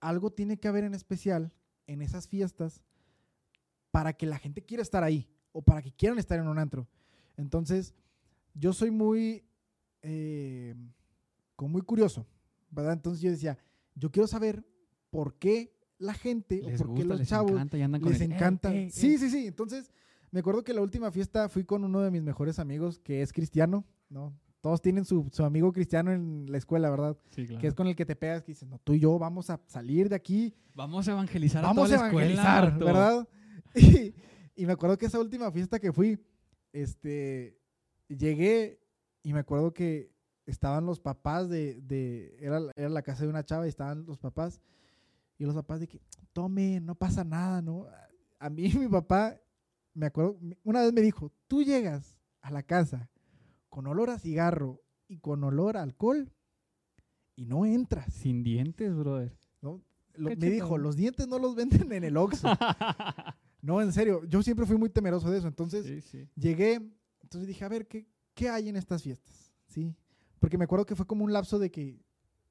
algo 0.00 0.30
tiene 0.30 0.58
que 0.58 0.68
haber 0.68 0.84
en 0.84 0.94
especial 0.94 1.52
en 1.86 2.02
esas 2.02 2.26
fiestas 2.28 2.82
para 3.90 4.12
que 4.12 4.26
la 4.26 4.38
gente 4.38 4.62
quiera 4.62 4.82
estar 4.82 5.02
ahí 5.02 5.28
o 5.52 5.62
para 5.62 5.82
que 5.82 5.92
quieran 5.92 6.18
estar 6.18 6.38
en 6.38 6.48
un 6.48 6.58
antro. 6.58 6.86
Entonces, 7.36 7.94
yo 8.54 8.72
soy 8.72 8.90
muy, 8.90 9.44
eh, 10.02 10.74
como 11.54 11.70
muy 11.72 11.82
curioso, 11.82 12.26
¿verdad? 12.70 12.92
Entonces 12.94 13.22
yo 13.22 13.30
decía, 13.30 13.58
yo 13.94 14.10
quiero 14.10 14.26
saber 14.26 14.64
por 15.10 15.38
qué 15.38 15.74
la 15.98 16.14
gente 16.14 16.60
les 16.62 16.74
o 16.80 16.84
por 16.84 16.86
qué 16.88 16.92
gusta, 17.02 17.08
los 17.08 17.18
les 17.20 17.28
chavos 17.28 17.52
encanta 17.52 17.78
y 17.78 17.82
andan 17.82 18.00
con 18.00 18.12
les 18.12 18.20
el, 18.20 18.30
"Ey, 18.30 18.34
encanta. 18.34 18.70
sí, 18.70 18.76
ey". 18.76 19.18
sí, 19.18 19.30
sí. 19.30 19.46
Entonces, 19.46 19.90
me 20.30 20.40
acuerdo 20.40 20.62
que 20.64 20.74
la 20.74 20.82
última 20.82 21.10
fiesta 21.10 21.48
fui 21.48 21.64
con 21.64 21.84
uno 21.84 22.00
de 22.02 22.10
mis 22.10 22.22
mejores 22.22 22.58
amigos, 22.58 22.98
que 22.98 23.22
es 23.22 23.32
cristiano, 23.32 23.84
¿no? 24.10 24.38
Todos 24.66 24.82
tienen 24.82 25.04
su, 25.04 25.28
su 25.30 25.44
amigo 25.44 25.72
cristiano 25.72 26.10
en 26.10 26.50
la 26.50 26.58
escuela, 26.58 26.90
¿verdad? 26.90 27.16
Sí, 27.30 27.46
claro. 27.46 27.60
Que 27.60 27.68
es 27.68 27.74
con 27.74 27.86
el 27.86 27.94
que 27.94 28.04
te 28.04 28.16
pegas, 28.16 28.42
que 28.42 28.50
dices, 28.50 28.68
no, 28.68 28.80
tú 28.80 28.94
y 28.94 28.98
yo 28.98 29.16
vamos 29.16 29.48
a 29.48 29.60
salir 29.68 30.08
de 30.08 30.16
aquí, 30.16 30.56
Vamos 30.74 31.06
a 31.06 31.12
evangelizar 31.12 31.62
vamos 31.62 31.92
a 31.92 31.94
a 31.94 31.98
toda 31.98 32.00
la 32.00 32.06
escuela, 32.08 32.32
evangelizar, 32.32 32.72
vato. 32.72 32.84
¿verdad? 32.84 33.28
Y, 33.76 34.14
y 34.56 34.66
me 34.66 34.72
acuerdo 34.72 34.98
que 34.98 35.06
esa 35.06 35.20
última 35.20 35.52
fiesta 35.52 35.78
que 35.78 35.92
fui, 35.92 36.18
este, 36.72 37.60
llegué 38.08 38.80
y 39.22 39.32
me 39.32 39.38
acuerdo 39.38 39.72
que 39.72 40.10
estaban 40.46 40.84
los 40.84 40.98
papás 40.98 41.48
de, 41.48 41.80
de 41.82 42.36
era, 42.40 42.60
era 42.74 42.88
la 42.88 43.02
casa 43.02 43.22
de 43.22 43.28
una 43.28 43.44
chava 43.44 43.66
y 43.66 43.68
estaban 43.68 44.04
los 44.04 44.18
papás 44.18 44.60
y 45.38 45.44
los 45.44 45.54
papás 45.54 45.78
de 45.78 45.86
que, 45.86 46.00
tome, 46.32 46.80
no 46.80 46.96
pasa 46.96 47.22
nada, 47.22 47.62
¿no? 47.62 47.86
A 48.40 48.50
mí 48.50 48.68
mi 48.76 48.88
papá, 48.88 49.40
me 49.94 50.06
acuerdo, 50.06 50.36
una 50.64 50.80
vez 50.80 50.92
me 50.92 51.02
dijo, 51.02 51.30
tú 51.46 51.62
llegas 51.62 52.16
a 52.40 52.50
la 52.50 52.64
casa 52.64 53.08
con 53.68 53.86
olor 53.86 54.10
a 54.10 54.18
cigarro 54.18 54.82
y 55.08 55.18
con 55.18 55.42
olor 55.44 55.76
a 55.76 55.82
alcohol 55.82 56.32
y 57.34 57.46
no 57.46 57.66
entras, 57.66 58.12
Sin 58.12 58.42
dientes, 58.42 58.94
brother. 58.96 59.36
¿no? 59.60 59.82
Lo- 60.14 60.30
me 60.30 60.36
dijo, 60.36 60.78
los 60.78 60.96
dientes 60.96 61.28
no 61.28 61.38
los 61.38 61.54
venden 61.54 61.92
en 61.92 62.04
el 62.04 62.16
Oxxo. 62.16 62.48
No, 63.62 63.82
en 63.82 63.92
serio, 63.92 64.22
yo 64.26 64.44
siempre 64.44 64.64
fui 64.64 64.76
muy 64.76 64.90
temeroso 64.90 65.28
de 65.28 65.38
eso. 65.38 65.48
Entonces 65.48 65.84
sí, 65.84 66.00
sí. 66.00 66.28
llegué, 66.36 66.74
entonces 67.20 67.48
dije, 67.48 67.64
a 67.64 67.68
ver, 67.68 67.88
¿qué, 67.88 68.06
qué 68.32 68.48
hay 68.48 68.68
en 68.68 68.76
estas 68.76 69.02
fiestas? 69.02 69.52
¿Sí? 69.66 69.92
Porque 70.38 70.56
me 70.56 70.64
acuerdo 70.64 70.86
que 70.86 70.94
fue 70.94 71.04
como 71.06 71.24
un 71.24 71.32
lapso 71.32 71.58
de 71.58 71.72
que 71.72 72.00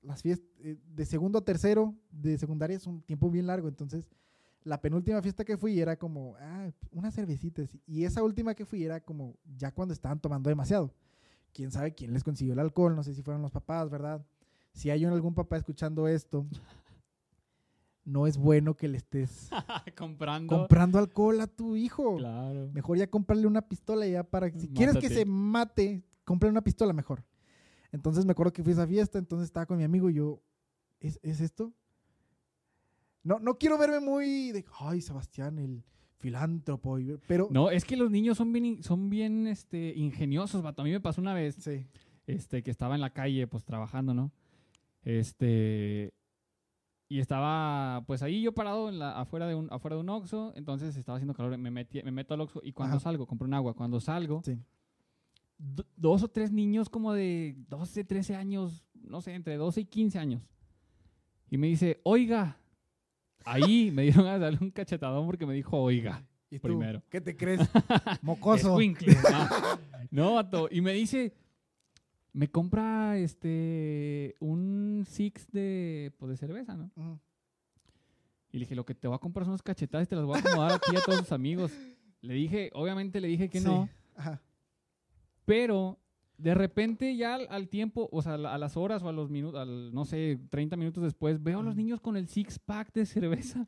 las 0.01 0.21
fiestas, 0.21 0.49
de 0.60 1.06
segundo 1.06 1.39
a 1.39 1.45
tercero 1.45 1.95
de 2.12 2.38
secundaria 2.38 2.75
es 2.75 2.86
un 2.86 3.01
tiempo 3.01 3.30
bien 3.32 3.47
largo. 3.47 3.69
Entonces, 3.69 4.10
la 4.65 4.82
penúltima 4.82 5.21
fiesta 5.21 5.45
que 5.45 5.58
fui 5.58 5.80
era 5.80 5.95
como, 5.95 6.36
ah, 6.39 6.69
unas 6.91 7.13
cervecitas. 7.13 7.69
Y 7.86 8.04
esa 8.04 8.23
última 8.23 8.56
que 8.56 8.65
fui 8.65 8.84
era 8.84 8.99
como 8.99 9.38
ya 9.56 9.71
cuando 9.71 9.93
estaban 9.93 10.19
tomando 10.19 10.49
demasiado. 10.49 10.91
Quién 11.54 11.71
sabe 11.71 11.93
quién 11.93 12.12
les 12.12 12.23
consiguió 12.23 12.54
el 12.54 12.60
alcohol, 12.60 12.95
no 12.95 13.04
sé 13.04 13.13
si 13.13 13.21
fueron 13.21 13.43
los 13.43 13.51
papás, 13.51 13.89
¿verdad? 13.89 14.25
Si 14.73 14.89
hay 14.89 15.06
algún 15.06 15.36
papá 15.36 15.56
escuchando 15.56 16.08
esto, 16.08 16.47
no 18.04 18.25
es 18.25 18.38
bueno 18.38 18.75
que 18.75 18.88
le 18.88 18.97
estés 18.97 19.49
Comprando. 19.95 20.58
comprando 20.58 20.97
alcohol 20.97 21.39
a 21.41 21.47
tu 21.47 21.75
hijo. 21.75 22.17
Claro. 22.17 22.69
Mejor 22.73 22.97
ya 22.97 23.08
comprarle 23.08 23.45
una 23.45 23.62
pistola 23.62 24.08
ya 24.08 24.23
para 24.23 24.51
que 24.51 24.60
si 24.60 24.67
quieres 24.67 24.97
que 24.97 25.10
se 25.10 25.25
mate, 25.25 26.04
compre 26.23 26.49
una 26.49 26.62
pistola 26.63 26.91
mejor. 26.91 27.23
Entonces 27.91 28.25
me 28.25 28.32
acuerdo 28.32 28.51
que 28.51 28.63
fui 28.63 28.71
a 28.71 28.75
esa 28.75 28.88
fiesta, 28.88 29.19
entonces 29.19 29.45
estaba 29.45 29.67
con 29.67 29.78
mi 29.78 29.84
amigo 29.84 30.10
y 30.10 30.15
yo, 30.15 30.41
¿es, 30.99 31.19
es 31.21 31.39
esto? 31.39 31.71
No, 33.25 33.39
no 33.39 33.57
quiero 33.57 33.77
verme 33.77 33.99
muy 33.99 34.51
de, 34.53 34.63
ay, 34.79 35.01
Sebastián, 35.01 35.59
el 35.59 35.83
filántropo, 36.19 36.97
pero... 37.27 37.47
No, 37.51 37.69
es 37.71 37.83
que 37.83 37.97
los 37.97 38.09
niños 38.09 38.38
son 38.38 38.53
bien, 38.53 38.81
son 38.81 39.09
bien 39.09 39.47
este, 39.47 39.93
ingeniosos, 39.97 40.61
vato. 40.61 40.81
A 40.81 40.85
mí 40.85 40.91
me 40.91 41.01
pasó 41.01 41.19
una 41.21 41.33
vez 41.33 41.55
Sí, 41.55 41.85
este, 42.27 42.63
que 42.63 42.71
estaba 42.71 42.95
en 42.95 43.01
la 43.01 43.09
calle, 43.09 43.47
pues 43.47 43.65
trabajando, 43.65 44.13
¿no? 44.13 44.31
Este. 45.03 46.13
Y 47.07 47.19
estaba, 47.19 48.03
pues 48.07 48.23
ahí 48.23 48.41
yo 48.41 48.53
parado 48.53 48.89
en 48.89 48.97
la, 48.97 49.19
afuera, 49.19 49.47
de 49.47 49.53
un, 49.53 49.67
afuera 49.71 49.95
de 49.95 50.01
un 50.01 50.09
Oxxo, 50.09 50.53
entonces 50.55 50.95
estaba 50.97 51.17
haciendo 51.17 51.35
calor, 51.35 51.55
me, 51.57 51.69
metí, 51.69 52.01
me 52.01 52.11
meto 52.11 52.33
al 52.33 52.41
Oxxo 52.41 52.61
y 52.63 52.71
cuando 52.71 52.95
Ajá. 52.97 53.03
salgo, 53.03 53.27
compro 53.27 53.47
un 53.47 53.53
agua. 53.53 53.75
Cuando 53.75 53.99
salgo, 53.99 54.41
sí. 54.43 54.57
do- 55.57 55.85
dos 55.95 56.23
o 56.23 56.27
tres 56.27 56.51
niños 56.51 56.89
como 56.89 57.13
de 57.13 57.55
12, 57.69 58.03
13 58.05 58.35
años, 58.35 58.83
no 58.95 59.21
sé, 59.21 59.35
entre 59.35 59.55
12 59.57 59.81
y 59.81 59.85
15 59.85 60.17
años. 60.19 60.41
Y 61.51 61.57
me 61.57 61.67
dice, 61.67 62.01
oiga. 62.03 62.57
Ahí 63.45 63.91
me 63.91 64.03
dieron 64.03 64.25
a 64.27 64.38
darle 64.38 64.58
un 64.62 64.71
cachetadón 64.71 65.25
porque 65.25 65.45
me 65.45 65.53
dijo, 65.53 65.77
oiga. 65.77 66.25
¿Y 66.49 66.58
tú, 66.60 66.67
Primero. 66.67 67.01
¿Qué 67.10 67.21
te 67.21 67.36
crees? 67.36 67.62
Mocoso. 68.21 68.69
Escuincle. 68.69 69.15
No, 70.12 70.34
vato. 70.36 70.67
Y 70.71 70.81
me 70.81 70.93
dice, 70.93 71.34
me 72.34 72.49
compra 72.49 73.17
este 73.17 74.36
un 74.39 75.05
six 75.08 75.51
de, 75.51 76.13
pues, 76.17 76.31
de 76.31 76.38
cerveza, 76.38 76.75
¿no? 76.75 76.91
Y 78.51 78.58
le 78.58 78.65
dije, 78.65 78.75
lo 78.75 78.86
que 78.86 78.95
te 78.95 79.08
voy 79.08 79.15
a 79.15 79.19
comprar 79.19 79.45
son 79.45 79.51
unas 79.51 79.63
cachetadas 79.63 80.08
y 80.08 80.10
te 80.10 80.15
las 80.15 80.25
voy 80.25 80.38
a 80.38 80.39
acomodar 80.39 80.73
aquí 80.73 80.95
a 80.95 81.01
todos 81.01 81.19
tus 81.19 81.31
amigos. 81.31 81.71
Le 82.21 82.34
dije, 82.34 82.71
obviamente 82.73 83.19
le 83.19 83.27
dije 83.27 83.49
que 83.49 83.60
Sí, 83.60 83.65
no, 83.65 83.89
Ajá. 84.15 84.41
pero 85.45 85.99
de 86.38 86.54
repente 86.54 87.15
ya 87.15 87.36
al, 87.36 87.48
al 87.50 87.69
tiempo, 87.69 88.10
o 88.12 88.21
sea, 88.21 88.34
a 88.34 88.38
la- 88.38 88.54
a 88.54 88.58
las 88.58 88.76
horas 88.78 89.02
o 89.04 89.10
a 89.10 89.13
los 89.13 89.30
minutos, 89.30 89.60
al, 89.60 89.93
no 89.93 90.06
sé, 90.06 90.39
30 90.50 90.76
minutos 90.78 91.04
después, 91.04 91.41
veo 91.41 91.60
a 91.60 91.63
los 91.63 91.76
niños 91.76 92.02
con 92.02 92.17
el 92.17 92.28
six 92.28 92.60
pack 92.60 92.93
de 92.93 93.06
cerveza. 93.06 93.67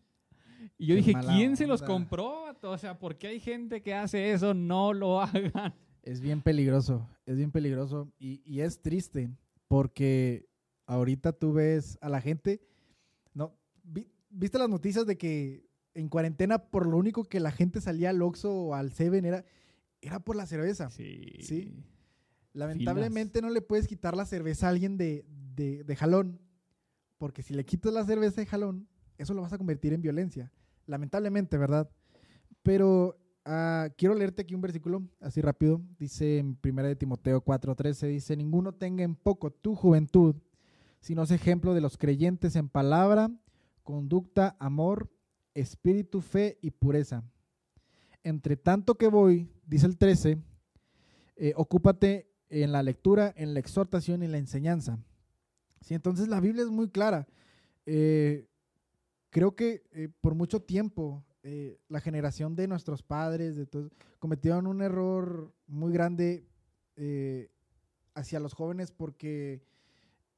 Y 0.77 0.87
yo 0.87 0.95
Qué 0.95 0.97
dije, 1.01 1.13
¿quién 1.35 1.55
se 1.57 1.67
los 1.67 1.81
compró? 1.87 2.45
O 2.63 2.77
sea, 2.77 2.99
¿por 2.99 3.17
qué 3.17 3.27
hay 3.27 3.39
gente 3.39 3.81
que 3.81 3.93
hace 3.93 4.31
eso? 4.31 4.53
No 4.53 4.91
lo 4.93 5.21
hagan. 5.21 5.73
Es 6.03 6.21
bien 6.21 6.41
peligroso, 6.41 7.07
es 7.25 7.37
bien 7.37 7.51
peligroso 7.51 8.11
y, 8.19 8.41
y 8.45 8.61
es 8.61 8.81
triste 8.81 9.29
porque 9.67 10.47
ahorita 10.85 11.33
tú 11.33 11.53
ves 11.53 11.97
a 12.01 12.09
la 12.09 12.21
gente, 12.21 12.61
¿no? 13.33 13.53
Vi- 13.83 14.07
¿Viste 14.29 14.57
las 14.57 14.69
noticias 14.69 15.05
de 15.05 15.17
que 15.17 15.67
en 15.93 16.07
cuarentena 16.09 16.59
por 16.69 16.87
lo 16.87 16.97
único 16.97 17.23
que 17.25 17.39
la 17.39 17.51
gente 17.51 17.81
salía 17.81 18.09
al 18.11 18.21
Oxxo 18.21 18.51
o 18.53 18.73
al 18.75 18.91
Seven 18.93 19.25
era, 19.25 19.43
era 20.01 20.19
por 20.19 20.35
la 20.35 20.45
cerveza? 20.45 20.89
Sí. 20.89 21.25
Sí. 21.41 21.73
Lamentablemente 22.53 23.41
no 23.41 23.49
le 23.49 23.61
puedes 23.61 23.87
quitar 23.87 24.15
la 24.15 24.25
cerveza 24.25 24.67
a 24.67 24.69
alguien 24.69 24.97
de, 24.97 25.25
de, 25.55 25.83
de 25.83 25.95
jalón, 25.95 26.39
porque 27.17 27.43
si 27.43 27.53
le 27.53 27.65
quitas 27.65 27.93
la 27.93 28.05
cerveza 28.05 28.41
de 28.41 28.47
jalón, 28.47 28.87
eso 29.17 29.33
lo 29.33 29.41
vas 29.41 29.53
a 29.53 29.57
convertir 29.57 29.93
en 29.93 30.01
violencia. 30.01 30.51
Lamentablemente, 30.85 31.57
¿verdad? 31.57 31.89
Pero 32.63 33.17
ah, 33.45 33.89
quiero 33.97 34.15
leerte 34.15 34.43
aquí 34.43 34.55
un 34.55 34.61
versículo, 34.61 35.07
así 35.19 35.41
rápido. 35.41 35.81
Dice 35.97 36.37
en 36.37 36.57
1 36.63 36.83
de 36.83 36.95
Timoteo 36.95 37.43
4:13, 37.43 38.07
dice, 38.07 38.37
ninguno 38.37 38.73
tenga 38.73 39.03
en 39.03 39.15
poco 39.15 39.51
tu 39.51 39.75
juventud, 39.75 40.35
sino 40.99 41.23
es 41.23 41.31
ejemplo 41.31 41.73
de 41.73 41.81
los 41.81 41.97
creyentes 41.97 42.55
en 42.55 42.69
palabra, 42.69 43.31
conducta, 43.83 44.55
amor, 44.59 45.09
espíritu, 45.53 46.21
fe 46.21 46.57
y 46.61 46.71
pureza. 46.71 47.23
Entre 48.23 48.57
tanto 48.57 48.95
que 48.95 49.07
voy, 49.07 49.49
dice 49.65 49.85
el 49.85 49.97
13, 49.97 50.37
eh, 51.37 51.53
ocúpate 51.55 52.26
en 52.49 52.71
la 52.71 52.83
lectura, 52.83 53.33
en 53.35 53.53
la 53.53 53.59
exhortación 53.59 54.21
y 54.21 54.25
en 54.25 54.31
la 54.31 54.37
enseñanza. 54.37 54.99
Sí, 55.81 55.93
entonces 55.93 56.27
la 56.27 56.39
Biblia 56.39 56.63
es 56.63 56.69
muy 56.69 56.89
clara. 56.89 57.27
Eh, 57.85 58.47
creo 59.29 59.55
que 59.55 59.83
eh, 59.91 60.09
por 60.21 60.35
mucho 60.35 60.61
tiempo 60.61 61.23
eh, 61.43 61.79
la 61.87 62.01
generación 62.01 62.55
de 62.55 62.67
nuestros 62.67 63.03
padres 63.03 63.57
cometieron 64.19 64.67
un 64.67 64.81
error 64.81 65.53
muy 65.67 65.93
grande 65.93 66.45
hacia 68.15 68.39
los 68.39 68.53
jóvenes 68.53 68.91
porque 68.91 69.61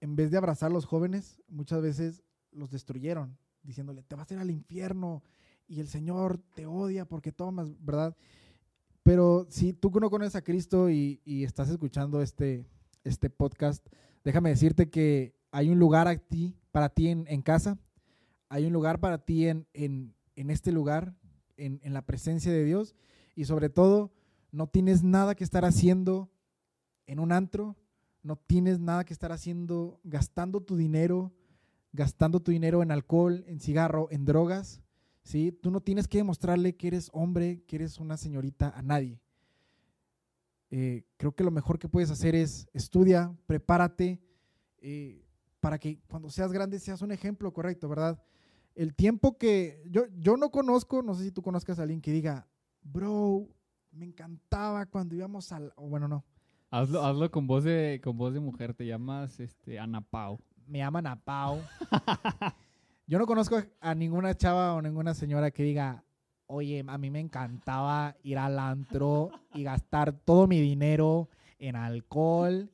en 0.02 0.15
vez 0.15 0.30
de 0.30 0.38
abrazar 0.38 0.69
a 0.69 0.74
los 0.74 0.86
jóvenes, 0.86 1.41
muchas 1.48 1.82
veces 1.82 2.22
los 2.52 2.69
destruyeron, 2.69 3.38
diciéndole, 3.63 4.04
te 4.04 4.15
vas 4.15 4.30
a 4.30 4.34
ir 4.34 4.39
al 4.41 4.52
infierno 4.52 5.24
y 5.67 5.80
el 5.80 5.88
Señor 5.88 6.38
te 6.56 6.65
odia 6.65 7.06
porque 7.06 7.32
tomas, 7.32 7.72
¿verdad? 7.84 8.15
Pero 9.04 9.48
si 9.50 9.74
tú 9.74 9.92
no 10.00 10.10
conoces 10.10 10.36
a 10.36 10.42
Cristo 10.42 10.90
y, 10.90 11.22
estás 11.26 11.70
escuchando 11.70 12.22
este, 12.22 12.66
este 13.04 13.30
podcast, 13.30 13.86
déjame 14.24 14.50
decirte 14.50 14.90
que 14.90 15.36
hay 15.52 15.70
un 15.70 15.80
lugar 15.80 16.08
a 16.08 16.18
ti, 16.18 16.56
para 16.72 16.90
ti 16.90 17.08
en, 17.08 17.42
casa, 17.42 17.78
hay 18.50 18.66
un 18.66 18.74
lugar 18.74 19.00
para 19.00 19.18
ti 19.20 19.48
en, 19.48 19.68
en, 19.74 20.50
este 20.50 20.72
lugar, 20.72 21.16
en 21.58 21.94
la 21.94 22.06
presencia 22.06 22.52
de 22.52 22.64
Dios, 22.64 22.96
y 23.36 23.46
sobre 23.46 23.70
todo, 23.70 24.12
no 24.52 24.68
tienes 24.68 25.04
nada 25.04 25.36
que 25.36 25.44
estar 25.44 25.66
haciendo 25.66 26.30
en 27.08 27.20
un 27.20 27.32
antro, 27.32 27.76
no 28.22 28.36
tienes 28.36 28.80
nada 28.80 29.06
que 29.06 29.14
estar 29.14 29.32
haciendo, 29.32 30.00
gastando 30.04 30.62
tu 30.62 30.76
dinero, 30.76 31.32
gastando 31.94 32.40
tu 32.40 32.52
dinero 32.52 32.84
en 32.84 32.92
alcohol, 32.92 33.44
en 33.48 33.60
cigarro, 33.60 34.08
en 34.12 34.26
drogas, 34.26 34.82
¿sí? 35.30 35.52
Tú 35.52 35.70
no 35.70 35.80
tienes 35.80 36.08
que 36.08 36.18
demostrarle 36.18 36.76
que 36.76 36.88
eres 36.88 37.12
hombre, 37.13 37.62
que 37.68 37.76
eres 37.76 38.00
una 38.00 38.18
señorita 38.18 38.74
a 38.76 38.82
nadie. 38.82 39.22
Eh, 40.72 41.04
creo 41.18 41.34
que 41.34 41.44
lo 41.44 41.52
mejor 41.52 41.78
que 41.78 41.88
puedes 41.88 42.10
hacer 42.10 42.34
es 42.34 42.68
estudia, 42.74 43.36
prepárate, 43.46 44.20
eh, 44.82 45.24
para 45.60 45.78
que 45.78 46.00
cuando 46.08 46.32
seas 46.32 46.52
grande 46.52 46.80
seas 46.80 47.04
un 47.04 47.12
ejemplo 47.12 47.54
correcto, 47.54 47.88
¿verdad? 47.88 48.20
El 48.74 48.96
tiempo 48.96 49.38
que 49.38 49.84
yo, 49.92 50.06
yo 50.18 50.36
no 50.36 50.50
conozco, 50.50 51.04
no 51.04 51.13
sé 51.13 51.26
si 51.26 51.32
tú 51.32 51.44
conozcas 51.44 51.78
a 51.78 51.84
alguien 51.84 52.02
que 52.02 52.12
diga, 52.12 52.48
bro, 52.82 53.48
me 53.92 54.06
encantaba 54.06 54.88
cuando 54.88 55.15
íbamos 55.15 55.52
al, 55.52 55.74
o 55.76 55.89
bueno, 55.89 56.08
no, 56.08 56.26
Hazlo, 56.72 57.04
hazlo 57.04 57.30
con 57.30 57.46
voz 57.46 57.63
de 57.63 58.00
con 58.04 58.18
voz 58.18 58.34
de 58.34 58.39
mujer. 58.39 58.74
Te 58.74 58.86
llamas 58.86 59.39
este, 59.39 59.78
Ana 59.80 60.02
Pau. 60.02 60.39
me 60.65 60.80
llaman 60.80 61.06
a 61.06 61.15
Pau. 61.15 61.62
Yo 63.10 63.17
no 63.17 63.26
conozco 63.26 63.60
a 63.82 63.95
ninguna 63.95 64.38
chava 64.38 64.76
o 64.76 64.84
ninguna 64.84 65.15
señora 65.15 65.50
que 65.50 65.63
diga, 65.63 66.04
oye, 66.45 66.86
a 66.88 66.98
mí 67.00 67.10
me 67.10 67.19
encantaba 67.19 68.15
ir 68.22 68.38
al 68.38 68.60
antro 68.60 69.32
y 69.56 69.63
gastar 69.63 70.13
todo 70.13 70.45
mi 70.45 70.62
dinero 70.62 71.28
en 71.58 71.76
alcohol 71.76 72.69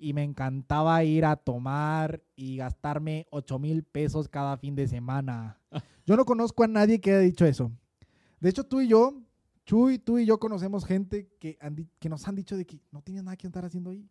y 0.00 0.12
me 0.12 0.24
encantaba 0.24 1.04
ir 1.04 1.24
a 1.24 1.36
tomar 1.36 2.20
y 2.34 2.56
gastarme 2.56 3.28
8 3.30 3.60
mil 3.60 3.84
pesos 3.84 4.28
cada 4.28 4.56
fin 4.56 4.74
de 4.74 4.88
semana. 4.88 5.56
Yo 6.04 6.16
no 6.16 6.24
conozco 6.24 6.64
a 6.64 6.66
nadie 6.66 7.00
que 7.00 7.12
haya 7.12 7.20
dicho 7.20 7.46
eso. 7.46 7.70
De 8.40 8.48
hecho, 8.48 8.64
tú 8.64 8.80
y 8.80 8.88
yo, 8.88 9.14
Chuy, 9.66 10.00
tú 10.00 10.18
y 10.18 10.26
yo 10.26 10.40
conocemos 10.40 10.84
gente 10.84 11.28
que, 11.38 11.58
han 11.60 11.88
que 12.00 12.08
nos 12.08 12.26
han 12.26 12.34
dicho 12.34 12.56
de 12.56 12.66
que 12.66 12.80
no 12.90 13.02
tienes 13.02 13.22
nada 13.22 13.36
que 13.36 13.46
estar 13.46 13.64
haciendo 13.64 13.90
ahí. 13.90 14.10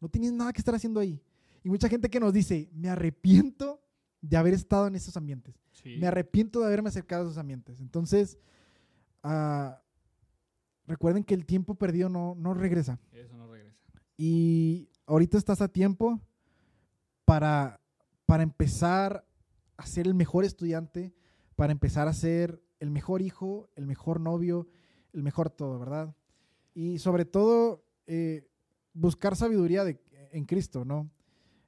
No 0.00 0.08
tienes 0.08 0.32
nada 0.32 0.52
que 0.52 0.60
estar 0.60 0.74
haciendo 0.74 0.98
ahí. 0.98 1.22
Y 1.62 1.68
mucha 1.68 1.88
gente 1.88 2.10
que 2.10 2.18
nos 2.18 2.32
dice, 2.32 2.68
me 2.72 2.88
arrepiento 2.88 3.85
de 4.20 4.36
haber 4.36 4.54
estado 4.54 4.86
en 4.86 4.96
esos 4.96 5.16
ambientes. 5.16 5.54
Sí. 5.72 5.96
Me 5.98 6.06
arrepiento 6.06 6.60
de 6.60 6.66
haberme 6.66 6.88
acercado 6.88 7.22
a 7.22 7.26
esos 7.26 7.38
ambientes. 7.38 7.80
Entonces, 7.80 8.38
ah, 9.22 9.82
recuerden 10.86 11.24
que 11.24 11.34
el 11.34 11.46
tiempo 11.46 11.74
perdido 11.74 12.08
no, 12.08 12.34
no 12.36 12.54
regresa. 12.54 12.98
Eso 13.12 13.36
no 13.36 13.46
regresa. 13.46 13.76
Y 14.16 14.88
ahorita 15.06 15.36
estás 15.38 15.60
a 15.60 15.68
tiempo 15.68 16.20
para, 17.24 17.80
para 18.24 18.42
empezar 18.42 19.26
a 19.76 19.86
ser 19.86 20.06
el 20.06 20.14
mejor 20.14 20.44
estudiante, 20.44 21.12
para 21.54 21.72
empezar 21.72 22.08
a 22.08 22.12
ser 22.12 22.62
el 22.80 22.90
mejor 22.90 23.22
hijo, 23.22 23.68
el 23.74 23.86
mejor 23.86 24.20
novio, 24.20 24.68
el 25.12 25.22
mejor 25.22 25.50
todo, 25.50 25.78
¿verdad? 25.78 26.14
Y 26.74 26.98
sobre 26.98 27.24
todo, 27.24 27.84
eh, 28.06 28.48
buscar 28.92 29.36
sabiduría 29.36 29.84
de- 29.84 30.00
en 30.32 30.44
Cristo, 30.44 30.84
¿no? 30.84 31.10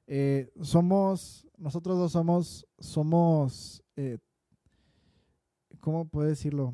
Eh, 0.07 0.51
somos, 0.61 1.47
nosotros 1.59 1.97
dos 1.97 2.11
somos, 2.13 2.65
somos, 2.79 3.83
eh, 3.95 4.17
¿cómo 5.79 6.07
puedo 6.07 6.27
decirlo? 6.27 6.73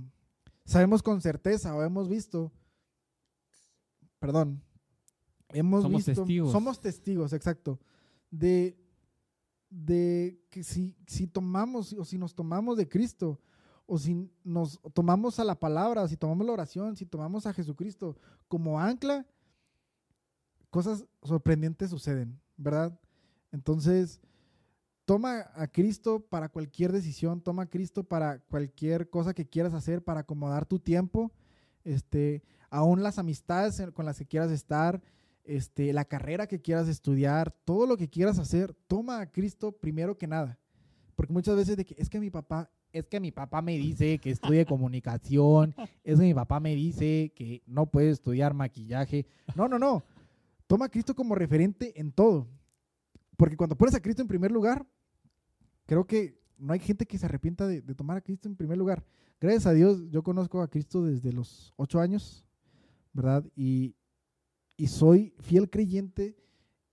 Sabemos 0.64 1.02
con 1.04 1.22
certeza 1.22 1.76
o 1.76 1.84
hemos 1.84 2.08
visto, 2.08 2.52
perdón, 4.20 4.62
hemos 5.50 5.84
Somos 5.84 6.06
visto, 6.06 6.22
testigos. 6.22 6.52
somos 6.52 6.80
testigos, 6.80 7.34
exacto, 7.34 7.80
de, 8.32 8.78
de 9.70 10.40
que 10.50 10.64
si, 10.64 10.96
si 11.08 11.28
tomamos 11.28 11.94
o 11.94 12.06
si 12.06 12.18
nos 12.18 12.34
tomamos 12.34 12.78
de 12.78 12.88
Cristo 12.88 13.40
o 13.88 13.98
si 13.98 14.30
nos 14.44 14.80
tomamos 14.94 15.40
a 15.40 15.44
la 15.44 15.60
palabra, 15.60 16.08
si 16.08 16.18
tomamos 16.18 16.46
la 16.46 16.54
oración, 16.54 16.96
si 16.96 17.06
tomamos 17.06 17.46
a 17.46 17.54
Jesucristo 17.54 18.18
como 18.48 18.80
ancla, 18.80 19.26
cosas 20.70 21.06
sorprendentes 21.24 21.90
suceden, 21.92 22.40
¿verdad? 22.58 23.00
Entonces, 23.52 24.20
toma 25.06 25.52
a 25.54 25.68
Cristo 25.68 26.20
para 26.20 26.50
cualquier 26.50 26.92
decisión, 26.92 27.42
toma 27.42 27.64
a 27.64 27.70
Cristo 27.70 28.04
para 28.04 28.40
cualquier 28.40 29.10
cosa 29.10 29.34
que 29.34 29.48
quieras 29.48 29.74
hacer, 29.74 30.04
para 30.04 30.22
acomodar 30.22 30.66
tu 30.66 30.80
tiempo, 30.80 31.32
este, 31.84 32.44
aún 32.70 33.04
las 33.04 33.20
amistades 33.20 33.82
con 33.94 34.06
las 34.06 34.18
que 34.18 34.26
quieras 34.26 34.52
estar, 34.52 35.02
este, 35.44 35.94
la 35.94 36.06
carrera 36.06 36.48
que 36.48 36.60
quieras 36.60 36.88
estudiar, 36.88 37.52
todo 37.66 37.86
lo 37.86 37.98
que 37.98 38.10
quieras 38.10 38.40
hacer, 38.40 38.74
toma 38.88 39.22
a 39.22 39.32
Cristo 39.32 39.72
primero 39.72 40.18
que 40.18 40.28
nada. 40.28 40.60
Porque 41.16 41.34
muchas 41.34 41.56
veces 41.56 41.78
de 41.78 41.86
que 41.86 41.96
es 41.98 42.10
que 42.10 42.20
mi 42.20 42.32
papá, 42.32 42.70
es 42.92 43.08
que 43.08 43.20
mi 43.20 43.32
papá 43.32 43.62
me 43.62 43.78
dice 43.78 44.18
que 44.18 44.32
estudie 44.32 44.66
comunicación, 44.66 45.76
es 46.04 46.20
que 46.20 46.26
mi 46.26 46.34
papá 46.34 46.60
me 46.60 46.76
dice 46.76 47.32
que 47.36 47.62
no 47.68 47.86
puede 47.86 48.10
estudiar 48.10 48.54
maquillaje. 48.54 49.28
No, 49.56 49.68
no, 49.68 49.78
no. 49.78 50.04
Toma 50.68 50.86
a 50.86 50.90
Cristo 50.90 51.14
como 51.14 51.36
referente 51.36 52.00
en 52.00 52.12
todo. 52.12 52.48
Porque 53.38 53.56
cuando 53.56 53.78
pones 53.78 53.96
a 53.96 54.02
Cristo 54.02 54.22
en 54.22 54.28
primer 54.28 54.52
lugar, 54.52 54.86
creo 55.86 56.06
que 56.06 56.40
no 56.58 56.74
hay 56.74 56.80
gente 56.80 57.06
que 57.06 57.18
se 57.18 57.26
arrepienta 57.26 57.68
de, 57.68 57.82
de 57.82 57.96
tomar 57.96 58.18
a 58.18 58.22
Cristo 58.22 58.48
en 58.48 58.56
primer 58.56 58.78
lugar. 58.78 59.06
Gracias 59.40 59.66
a 59.66 59.74
Dios, 59.74 60.10
yo 60.10 60.24
conozco 60.24 60.62
a 60.62 60.70
Cristo 60.70 61.04
desde 61.04 61.34
los 61.34 61.74
ocho 61.76 62.00
años, 62.00 62.46
¿verdad? 63.14 63.46
Y, 63.56 63.96
y 64.78 64.88
soy 64.88 65.34
fiel 65.40 65.70
creyente 65.70 66.38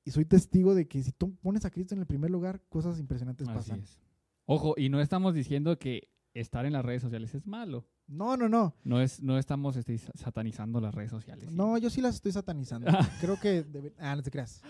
y 0.05 0.11
soy 0.11 0.25
testigo 0.25 0.75
de 0.75 0.89
que 0.89 1.03
si 1.03 1.13
tú 1.13 1.35
pones 1.37 1.65
a 1.65 1.71
Cristo 1.71 1.95
en 1.95 2.01
el 2.01 2.07
primer 2.07 2.31
lugar, 2.31 2.61
cosas 2.69 2.99
impresionantes 2.99 3.47
Así 3.49 3.57
pasan. 3.57 3.81
es. 3.81 4.01
Ojo, 4.47 4.75
y 4.77 4.89
no 4.89 5.01
estamos 5.01 5.35
diciendo 5.35 5.79
que 5.79 6.09
estar 6.35 6.67
en 6.67 6.73
las 6.73 6.85
redes 6.85 7.03
sociales 7.03 7.33
es 7.35 7.47
malo. 7.47 7.87
No, 8.09 8.37
no, 8.37 8.49
no. 8.49 8.75
No 8.83 9.01
es, 9.01 9.23
no 9.23 9.39
estamos 9.39 9.77
este, 9.77 9.97
sa- 9.99 10.11
satanizando 10.17 10.81
las 10.81 10.93
redes 10.95 11.11
sociales. 11.13 11.49
sí. 11.49 11.55
No, 11.55 11.79
yo 11.79 11.89
sí 11.89 12.01
las 12.01 12.17
estoy 12.17 12.33
satanizando. 12.33 12.91
Creo 13.21 13.39
que... 13.39 13.63
debe- 13.65 13.95
Ah, 13.99 14.17
no 14.17 14.23
te 14.23 14.31
creas. 14.33 14.61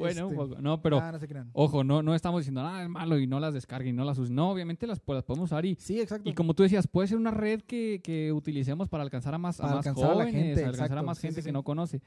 Bueno, 0.00 0.26
un 0.26 0.32
este, 0.34 0.44
poco. 0.48 0.60
No, 0.62 0.82
pero 0.82 0.98
Ah, 1.00 1.12
no 1.12 1.18
se 1.18 1.28
crean. 1.28 1.50
ojo, 1.52 1.84
no, 1.84 2.02
no 2.02 2.14
estamos 2.14 2.40
diciendo 2.40 2.62
nada 2.62 2.82
es 2.82 2.88
malo 2.88 3.18
y 3.18 3.26
no 3.26 3.38
las 3.40 3.54
descarguen 3.54 3.94
y 3.94 3.96
no 3.96 4.04
las 4.04 4.18
usen. 4.18 4.34
No, 4.34 4.50
obviamente 4.50 4.86
las, 4.86 5.00
pues, 5.00 5.14
las 5.16 5.24
podemos 5.24 5.50
usar 5.50 5.64
y, 5.66 5.76
Sí, 5.76 6.00
exacto. 6.00 6.28
y 6.28 6.34
como 6.34 6.54
tú 6.54 6.62
decías, 6.62 6.86
puede 6.86 7.08
ser 7.08 7.16
una 7.18 7.30
red 7.30 7.60
que, 7.62 8.00
que 8.02 8.32
utilicemos 8.32 8.88
para 8.88 9.02
alcanzar 9.02 9.34
a 9.34 9.38
más, 9.38 9.60
a 9.60 9.64
más 9.64 9.72
alcanzar 9.76 10.04
a 10.04 10.08
la 10.08 10.14
jóvenes, 10.24 10.34
gente, 10.34 10.64
alcanzar 10.64 10.98
a 10.98 11.02
más 11.02 11.18
Sí, 11.18 11.26
gente 11.28 11.40
sí, 11.42 11.44
que 11.46 11.50
sí. 11.50 11.52
no 11.52 11.62
conoce. 11.62 12.02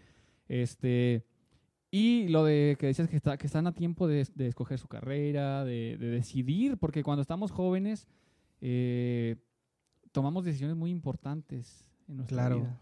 Este, 0.47 1.25
Y 1.91 2.27
lo 2.29 2.43
de 2.43 2.75
que 2.79 2.87
decías 2.87 3.07
que, 3.07 3.15
está, 3.15 3.37
que 3.37 3.47
están 3.47 3.67
a 3.67 3.71
tiempo 3.73 4.07
de, 4.07 4.27
de 4.35 4.47
escoger 4.47 4.79
su 4.79 4.87
carrera, 4.87 5.63
de, 5.63 5.97
de 5.99 6.07
decidir, 6.09 6.77
porque 6.77 7.03
cuando 7.03 7.21
estamos 7.21 7.51
jóvenes 7.51 8.07
eh, 8.61 9.35
tomamos 10.11 10.45
decisiones 10.45 10.75
muy 10.75 10.89
importantes 10.91 11.89
en 12.07 12.17
nuestra 12.17 12.37
Claro. 12.37 12.55
vida. 12.61 12.79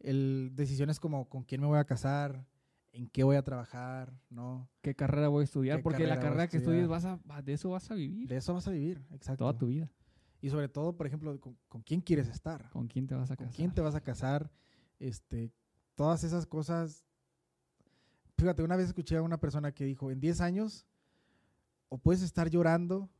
El, 0.00 0.52
decisiones 0.54 1.00
como 1.00 1.28
con 1.28 1.42
quién 1.42 1.60
me 1.60 1.66
voy 1.66 1.78
a 1.78 1.84
casar, 1.84 2.44
en 2.92 3.08
qué 3.08 3.24
voy 3.24 3.36
a 3.36 3.42
trabajar, 3.42 4.12
¿no? 4.30 4.68
¿Qué 4.80 4.94
carrera 4.94 5.28
voy 5.28 5.42
a 5.42 5.44
estudiar? 5.44 5.78
¿Qué 5.78 5.82
Porque 5.82 6.06
la 6.06 6.18
carrera 6.18 6.48
que 6.48 6.56
estudies 6.56 6.88
vas 6.88 7.04
a, 7.04 7.20
de 7.42 7.52
eso 7.52 7.70
vas 7.70 7.90
a 7.90 7.94
vivir 7.94 8.28
De 8.28 8.36
eso 8.36 8.54
vas 8.54 8.66
a 8.66 8.70
vivir, 8.70 9.04
exacto. 9.10 9.44
toda 9.44 9.56
tu 9.56 9.66
vida. 9.66 9.90
Y 10.40 10.50
sobre 10.50 10.68
todo, 10.68 10.96
por 10.96 11.06
ejemplo, 11.06 11.38
con, 11.40 11.56
con 11.68 11.82
quién 11.82 12.00
quieres 12.00 12.28
estar, 12.28 12.70
¿Con 12.70 12.86
quién 12.86 13.06
te 13.06 13.14
vas 13.14 13.30
a 13.30 13.36
con 13.36 13.46
casar? 13.46 13.56
quién 13.56 13.74
te 13.74 13.80
vas 13.80 13.94
a 13.94 14.00
casar, 14.00 14.50
este, 14.98 15.52
todas 15.94 16.22
esas 16.24 16.46
cosas. 16.46 17.04
Fíjate, 18.36 18.62
una 18.62 18.76
vez 18.76 18.86
escuché 18.86 19.16
a 19.16 19.22
una 19.22 19.40
persona 19.40 19.72
que 19.72 19.84
dijo, 19.84 20.10
en 20.12 20.20
10 20.20 20.40
años, 20.40 20.86
o 21.88 21.98
puedes 21.98 22.22
estar 22.22 22.48
llorando, 22.50 23.10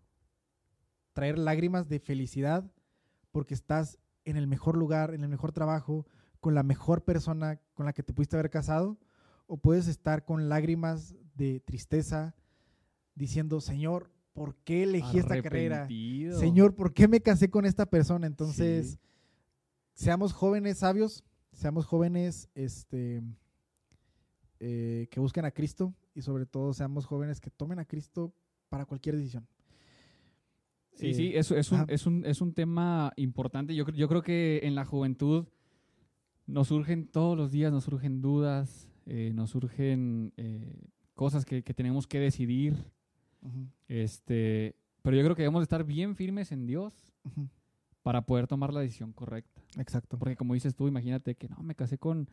traer 1.13 1.39
lágrimas 1.39 1.89
de 1.89 1.99
felicidad, 1.99 2.71
porque 3.33 3.55
estás 3.55 3.99
en 4.25 4.37
el 4.37 4.47
mejor 4.47 4.77
lugar, 4.77 5.13
en 5.13 5.23
el 5.23 5.29
mejor 5.29 5.53
trabajo, 5.53 6.07
con 6.41 6.55
la 6.55 6.63
mejor 6.63 7.03
persona 7.03 7.61
con 7.75 7.87
la 7.87 7.93
que 7.93 8.05
te 8.05 8.13
pudiste 8.13 8.37
haber 8.37 8.51
casado, 8.51 8.97
o 9.49 9.57
puedes 9.57 9.89
estar 9.89 10.25
con 10.25 10.49
lágrimas 10.49 11.17
de 11.35 11.59
tristeza, 11.61 12.37
diciendo, 13.17 13.61
Señor, 13.61 14.11
¿por 14.33 14.55
qué 14.65 14.85
elegí 14.85 15.19
esta 15.19 15.43
carrera? 15.43 15.89
Señor, 16.39 16.75
¿por 16.77 16.95
qué 16.95 17.09
me 17.09 17.21
casé 17.21 17.51
con 17.51 17.65
esta 17.67 17.87
persona? 17.87 18.27
Entonces, 18.29 18.93
Sí. 18.93 18.99
seamos 20.05 20.33
jóvenes 20.33 20.79
sabios, 20.79 21.25
seamos 21.53 21.87
jóvenes 21.87 22.49
este, 22.55 23.21
eh, 24.61 25.09
que 25.11 25.19
busquen 25.21 25.45
a 25.45 25.51
Cristo 25.51 25.93
y 26.15 26.23
sobre 26.23 26.47
todo 26.47 26.73
seamos 26.73 27.07
jóvenes 27.07 27.41
que 27.41 27.51
tomen 27.51 27.79
a 27.81 27.85
Cristo 27.85 28.33
para 28.69 28.85
cualquier 28.85 29.17
decisión. 29.17 29.47
Sí, 30.95 31.11
Eh, 31.11 31.15
sí, 31.15 31.33
eso 31.35 31.57
es 31.57 31.71
un, 31.73 31.85
es 31.89 32.07
un, 32.07 32.25
es 32.27 32.41
un 32.41 32.53
tema 32.53 33.13
importante. 33.17 33.75
Yo, 33.75 33.87
yo 33.89 34.09
creo 34.09 34.23
que 34.23 34.61
en 34.65 34.75
la 34.75 34.85
juventud 34.85 35.47
nos 36.47 36.69
surgen 36.69 37.07
todos 37.07 37.37
los 37.37 37.51
días, 37.53 37.71
nos 37.73 37.85
surgen 37.85 38.21
dudas, 38.21 38.88
eh, 39.09 39.33
nos 39.35 39.51
surgen 39.51 40.35
eh, 40.37 40.91
cosas 41.15 41.45
que, 41.45 41.63
que 41.63 41.75
tenemos 41.75 42.07
que 42.07 42.21
decidir. 42.21 42.77
Este, 43.89 44.77
pero 45.03 45.17
yo 45.17 45.23
creo 45.25 45.35
que 45.35 45.43
debemos 45.43 45.61
de 45.61 45.65
estar 45.65 45.85
bien 45.85 46.15
firmes 46.15 46.53
en 46.53 46.67
Dios 46.67 46.93
para 48.03 48.27
poder 48.27 48.47
tomar 48.47 48.73
la 48.75 48.81
decisión 48.81 49.13
correcta. 49.13 49.63
Exacto. 49.79 50.19
Porque 50.19 50.37
como 50.37 50.55
dices 50.55 50.75
tú, 50.75 50.89
imagínate 50.89 51.37
que 51.37 51.49
no, 51.49 51.57
me 51.63 51.75
casé 51.75 51.97
con, 51.97 52.29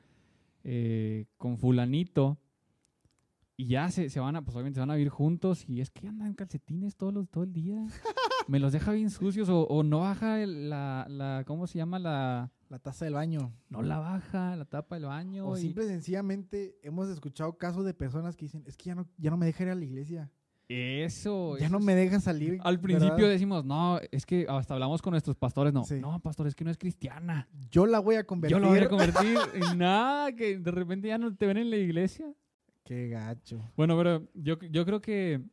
eh, 0.64 1.28
con 1.38 1.58
fulanito 1.58 2.38
y 3.56 3.68
ya 3.68 3.90
se, 3.90 4.10
se 4.10 4.20
van 4.20 4.36
a, 4.36 4.42
pues 4.44 4.56
obviamente 4.56 4.76
se 4.76 4.82
van 4.82 4.92
a 4.92 4.96
vivir 4.96 5.10
juntos 5.10 5.64
y 5.70 5.80
es 5.80 5.90
que 5.90 6.10
andan 6.10 6.28
en 6.28 6.34
calcetines 6.34 6.98
todos 6.98 7.14
los, 7.14 7.30
todo 7.30 7.46
el 7.46 7.54
día. 7.54 7.88
me 8.48 8.60
los 8.60 8.72
deja 8.74 8.92
bien 8.92 9.10
sucios 9.10 9.50
o, 9.50 9.62
o 9.68 9.84
no 9.84 10.00
baja 10.02 10.42
el- 10.42 10.70
la, 10.70 11.06
la, 11.10 11.44
¿cómo 11.48 11.68
se 11.68 11.78
llama? 11.78 12.00
La, 12.00 12.52
La 12.70 12.80
taza 12.80 13.06
del 13.06 13.14
baño. 13.16 13.54
no 13.70 13.82
la 13.82 14.00
baja, 14.00 14.56
la 14.56 14.66
tapa 14.66 14.96
del 14.96 15.06
baño. 15.06 15.48
O 15.48 15.58
y- 15.58 15.62
simple 15.62 15.86
y 15.86 15.88
sencillamente 15.88 16.78
hemos 16.84 17.10
escuchado 17.10 17.58
casos 17.58 17.86
de 17.86 17.94
personas 17.94 18.36
que 18.36 18.46
dicen, 18.46 18.64
es 18.68 18.78
que 18.78 18.86
ya 18.86 18.96
no, 18.96 19.08
ya 19.18 19.30
no 19.32 19.38
me 19.38 19.46
deja 19.46 19.64
ir 19.64 19.70
a 19.70 19.76
la 19.76 19.84
iglesia. 19.86 20.32
Eso. 20.68 21.58
Ya 21.60 21.66
eso 21.68 21.74
no 21.74 21.80
me 21.80 21.94
deja 21.94 22.20
salir. 22.20 22.60
Al 22.64 22.80
principio 22.80 23.16
¿verdad? 23.16 23.30
decimos, 23.30 23.64
no, 23.66 24.00
es 24.12 24.26
que 24.26 24.48
hasta 24.50 24.74
hablamos 24.74 25.00
con 25.02 25.12
nuestros 25.12 25.36
pastores, 25.36 25.72
no, 25.72 25.84
Sí. 25.84 26.00
no, 26.00 26.20
pastor, 26.20 26.48
es 26.48 26.56
que 26.56 26.64
no 26.64 26.72
es 26.72 26.78
cristiana. 26.78 27.48
Yo 27.70 27.86
la 27.86 28.00
voy 28.00 28.16
a 28.16 28.24
convertir. 28.26 28.58
Yo 28.58 28.60
lo 28.64 28.70
voy 28.70 28.80
a 28.80 28.90
convertir 28.90 29.38
en 29.54 29.78
nada, 29.78 30.32
que 30.36 30.58
de 30.58 30.72
repente 30.72 31.08
ya 31.08 31.20
no 31.20 31.36
te 31.36 31.46
ven 31.46 31.58
en 31.58 31.70
la 31.70 31.78
iglesia. 31.78 32.34
Qué 32.84 33.10
gacho. 33.10 33.62
Bueno, 33.78 33.96
pero 33.96 34.28
yo, 34.34 34.58
yo 34.72 34.86
creo 34.86 35.02
que 35.02 35.44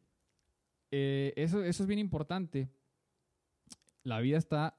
eh, 0.90 1.32
eso, 1.36 1.62
eso 1.62 1.82
es 1.82 1.86
bien 1.86 1.98
importante. 1.98 2.70
La 4.04 4.20
vida 4.20 4.38
está 4.38 4.76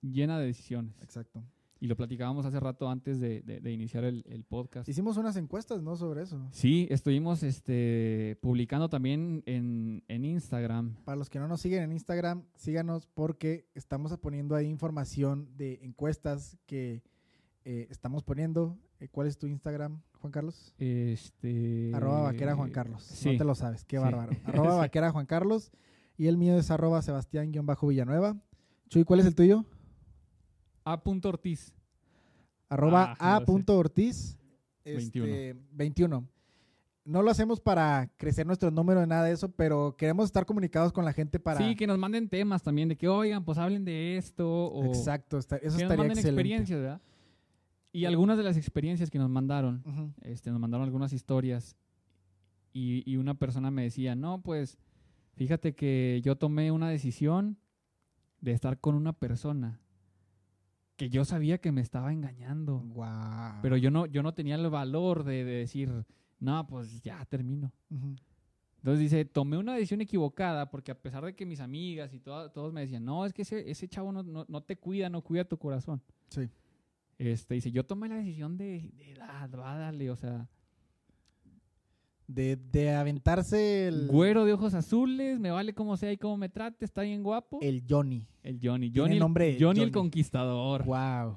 llena 0.00 0.38
de 0.38 0.46
decisiones. 0.46 0.94
Exacto. 1.02 1.42
Y 1.80 1.86
lo 1.86 1.96
platicábamos 1.96 2.46
hace 2.46 2.58
rato 2.60 2.88
antes 2.88 3.20
de, 3.20 3.42
de- 3.42 3.60
de 3.60 3.70
iniciar 3.72 4.04
el, 4.04 4.24
el 4.28 4.44
podcast. 4.44 4.88
Hicimos 4.88 5.16
unas 5.18 5.36
encuestas, 5.36 5.82
¿no? 5.82 5.96
Sobre 5.96 6.22
eso. 6.22 6.48
Sí, 6.50 6.86
estuvimos 6.90 7.42
este, 7.42 8.38
publicando 8.40 8.88
también 8.88 9.42
en, 9.44 10.02
en 10.08 10.24
Instagram. 10.24 10.94
Para 11.04 11.16
los 11.16 11.28
que 11.28 11.38
no 11.38 11.46
nos 11.48 11.60
siguen 11.60 11.82
en 11.82 11.92
Instagram, 11.92 12.44
síganos 12.54 13.06
porque 13.06 13.68
estamos 13.74 14.16
poniendo 14.18 14.54
ahí 14.54 14.66
información 14.66 15.50
de 15.58 15.80
encuestas 15.82 16.56
que 16.66 17.02
eh, 17.66 17.86
estamos 17.90 18.22
poniendo. 18.22 18.78
Eh, 19.00 19.08
¿Cuál 19.08 19.26
es 19.26 19.36
tu 19.36 19.46
Instagram, 19.46 20.00
Juan 20.20 20.30
Carlos? 20.32 20.74
Este, 20.78 21.90
Arroba 21.92 22.22
vaquera 22.22 22.54
Juan 22.56 22.70
Carlos. 22.70 23.02
Sí. 23.02 23.32
No 23.32 23.38
te 23.38 23.44
lo 23.44 23.54
sabes, 23.54 23.84
qué 23.84 23.98
Sí. 23.98 24.02
bárbaro. 24.02 24.32
Arroba 24.44 24.76
vaquera 24.76 25.10
Juan 25.10 25.26
Carlos. 25.26 25.70
Y 26.16 26.28
el 26.28 26.38
mío 26.38 26.56
es 26.56 26.70
arroba 26.70 27.02
Sebastián-Villanueva. 27.02 28.36
Chuy, 28.88 29.04
¿cuál 29.04 29.20
es 29.20 29.26
el 29.26 29.34
tuyo? 29.34 29.64
A. 30.84 31.00
Ortiz. 31.24 31.72
Arroba 32.68 33.16
Ah, 33.18 33.36
a. 33.36 33.72
Ortiz. 33.72 34.36
este, 34.84 35.56
21. 35.72 36.26
No 37.06 37.22
lo 37.22 37.30
hacemos 37.30 37.60
para 37.60 38.10
crecer 38.16 38.46
nuestro 38.46 38.70
número 38.70 39.00
de 39.00 39.06
nada 39.06 39.24
de 39.24 39.32
eso, 39.32 39.50
pero 39.50 39.94
queremos 39.96 40.24
estar 40.26 40.46
comunicados 40.46 40.90
con 40.90 41.04
la 41.04 41.12
gente 41.12 41.38
para... 41.38 41.58
Sí, 41.58 41.76
que 41.76 41.86
nos 41.86 41.98
manden 41.98 42.30
temas 42.30 42.62
también 42.62 42.88
de 42.88 42.96
que, 42.96 43.08
oigan, 43.08 43.44
pues 43.44 43.58
hablen 43.58 43.84
de 43.84 44.16
esto. 44.16 44.48
O 44.68 44.86
Exacto, 44.86 45.36
está- 45.36 45.56
eso 45.56 45.64
que 45.64 45.66
nos 45.68 45.82
estaría 45.82 45.96
manden 45.98 46.12
excelente. 46.18 46.40
experiencias, 46.40 46.80
¿verdad? 46.80 47.00
Y 47.92 48.06
algunas 48.06 48.38
de 48.38 48.42
las 48.42 48.56
experiencias 48.56 49.10
que 49.10 49.18
nos 49.18 49.28
mandaron, 49.28 49.82
este, 50.22 50.50
nos 50.50 50.58
mandaron 50.58 50.84
algunas 50.84 51.12
historias 51.12 51.76
y, 52.72 53.08
y 53.10 53.18
una 53.18 53.34
persona 53.34 53.70
me 53.70 53.82
decía, 53.84 54.16
no, 54.16 54.40
pues 54.42 54.78
fíjate 55.34 55.74
que 55.74 56.20
yo 56.24 56.36
tomé 56.36 56.72
una 56.72 56.88
decisión 56.88 57.56
de 58.44 58.52
estar 58.52 58.78
con 58.78 58.94
una 58.94 59.12
persona 59.14 59.80
que 60.96 61.08
yo 61.10 61.24
sabía 61.24 61.58
que 61.58 61.72
me 61.72 61.80
estaba 61.80 62.12
engañando, 62.12 62.78
Guau. 62.78 63.60
pero 63.62 63.76
yo 63.76 63.90
no, 63.90 64.06
yo 64.06 64.22
no 64.22 64.34
tenía 64.34 64.54
el 64.54 64.68
valor 64.70 65.24
de, 65.24 65.44
de 65.44 65.52
decir, 65.52 66.04
no, 66.38 66.66
pues 66.66 67.00
ya 67.02 67.24
termino. 67.24 67.72
Ujú. 67.90 68.14
Entonces 68.76 69.00
dice, 69.00 69.24
tomé 69.24 69.56
una 69.56 69.74
decisión 69.74 70.02
equivocada 70.02 70.70
porque 70.70 70.92
a 70.92 71.00
pesar 71.00 71.24
de 71.24 71.34
que 71.34 71.46
mis 71.46 71.60
amigas 71.60 72.12
y 72.12 72.20
todos 72.20 72.72
me 72.72 72.82
decían, 72.82 73.04
no, 73.04 73.24
es 73.24 73.32
que 73.32 73.42
ese, 73.42 73.68
ese 73.70 73.88
chavo 73.88 74.12
no, 74.12 74.22
no, 74.22 74.44
no 74.46 74.62
te 74.62 74.76
cuida, 74.76 75.08
no 75.08 75.22
cuida 75.22 75.44
tu 75.46 75.56
corazón. 75.58 76.02
Sí. 76.28 76.50
Este, 77.16 77.54
dice, 77.54 77.72
yo 77.72 77.84
tomé 77.86 78.08
la 78.08 78.16
decisión 78.16 78.56
de, 78.58 78.90
de 78.94 79.16
"Ah, 79.22 79.46
va, 79.46 79.76
dale, 79.78 80.10
o 80.10 80.16
sea, 80.16 80.48
De, 82.26 82.56
de 82.56 82.90
aventarse 82.94 83.86
el, 83.88 84.06
güero 84.06 84.46
de 84.46 84.54
ojos 84.54 84.72
azules, 84.72 85.38
me 85.38 85.50
vale 85.50 85.74
como 85.74 85.96
sea 85.98 86.10
y 86.10 86.16
cómo 86.16 86.38
me 86.38 86.48
trate, 86.48 86.84
está 86.84 87.02
bien 87.02 87.22
guapo. 87.22 87.58
El, 87.60 87.76
el 87.76 87.84
Johnny. 87.88 88.26
Johnny, 88.42 88.90
tiene 88.90 88.92
Johnny, 89.08 89.18
nombre 89.18 89.50
el, 89.50 89.58
de 89.58 89.64
Johnny 89.64 89.80
el 89.80 89.86
Johnny. 89.86 89.92
conquistador. 89.92 90.84
Wow. 90.84 91.36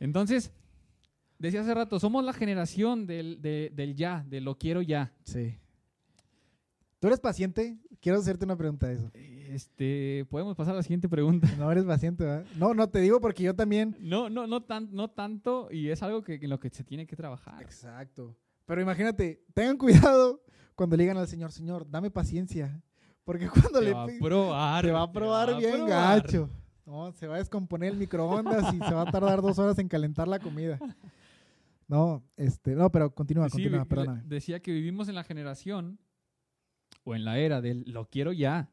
Entonces, 0.00 0.52
decía 1.38 1.60
hace 1.60 1.74
rato, 1.74 2.00
somos 2.00 2.24
la 2.24 2.32
generación 2.32 3.06
del, 3.06 3.40
de- 3.40 3.70
del 3.74 3.94
ya, 3.94 4.24
de 4.28 4.40
lo 4.40 4.58
quiero 4.58 4.82
ya. 4.82 5.12
Sí. 5.22 5.54
¿Tú 6.98 7.06
eres 7.06 7.20
paciente? 7.20 7.78
Quiero 8.00 8.18
hacerte 8.18 8.44
una 8.44 8.56
pregunta 8.56 8.88
de 8.88 8.94
eso. 8.94 9.10
Este, 9.14 10.26
podemos 10.28 10.56
pasar 10.56 10.74
a 10.74 10.78
la 10.78 10.82
siguiente 10.82 11.08
pregunta. 11.08 11.48
No 11.58 11.70
eres 11.70 11.84
paciente, 11.84 12.24
¿verdad? 12.24 12.46
No, 12.56 12.74
no, 12.74 12.88
te 12.88 13.00
digo 13.00 13.20
porque 13.20 13.42
yo 13.44 13.54
también. 13.54 13.96
No, 14.00 14.28
no, 14.28 14.46
no, 14.46 14.62
tan, 14.62 14.88
no 14.92 15.08
tanto, 15.08 15.68
y 15.70 15.88
es 15.88 16.02
algo 16.02 16.22
que, 16.22 16.34
en 16.34 16.50
lo 16.50 16.58
que 16.58 16.68
se 16.70 16.82
tiene 16.84 17.06
que 17.06 17.16
trabajar. 17.16 17.62
Exacto. 17.62 18.36
Pero 18.70 18.82
imagínate, 18.82 19.42
tengan 19.52 19.76
cuidado 19.76 20.40
cuando 20.76 20.96
le 20.96 21.02
digan 21.02 21.16
al 21.18 21.26
Señor, 21.26 21.50
Señor, 21.50 21.90
dame 21.90 22.08
paciencia. 22.08 22.80
Porque 23.24 23.48
cuando 23.72 23.80
Te 23.80 23.84
le 23.86 23.92
va 23.92 24.04
a 24.04 24.06
probar. 24.20 24.84
te 24.84 24.92
va 24.92 25.02
a 25.02 25.10
probar 25.12 25.48
va 25.50 25.56
a 25.56 25.58
bien 25.58 25.72
probar. 25.72 26.22
gacho. 26.22 26.48
No, 26.86 27.10
se 27.10 27.26
va 27.26 27.34
a 27.34 27.38
descomponer 27.38 27.90
el 27.94 27.98
microondas 27.98 28.72
y 28.72 28.78
se 28.78 28.94
va 28.94 29.02
a 29.02 29.10
tardar 29.10 29.42
dos 29.42 29.58
horas 29.58 29.76
en 29.80 29.88
calentar 29.88 30.28
la 30.28 30.38
comida. 30.38 30.78
No, 31.88 32.22
este, 32.36 32.76
no, 32.76 32.92
pero 32.92 33.12
continúa, 33.12 33.46
Sí, 33.48 33.54
continúa, 33.64 33.84
perdóname. 33.86 34.22
Decía 34.24 34.60
que 34.60 34.70
vivimos 34.72 35.08
en 35.08 35.16
la 35.16 35.24
generación 35.24 35.98
o 37.02 37.16
en 37.16 37.24
la 37.24 37.38
era 37.40 37.60
del 37.60 37.82
lo 37.88 38.06
quiero 38.08 38.32
ya. 38.32 38.70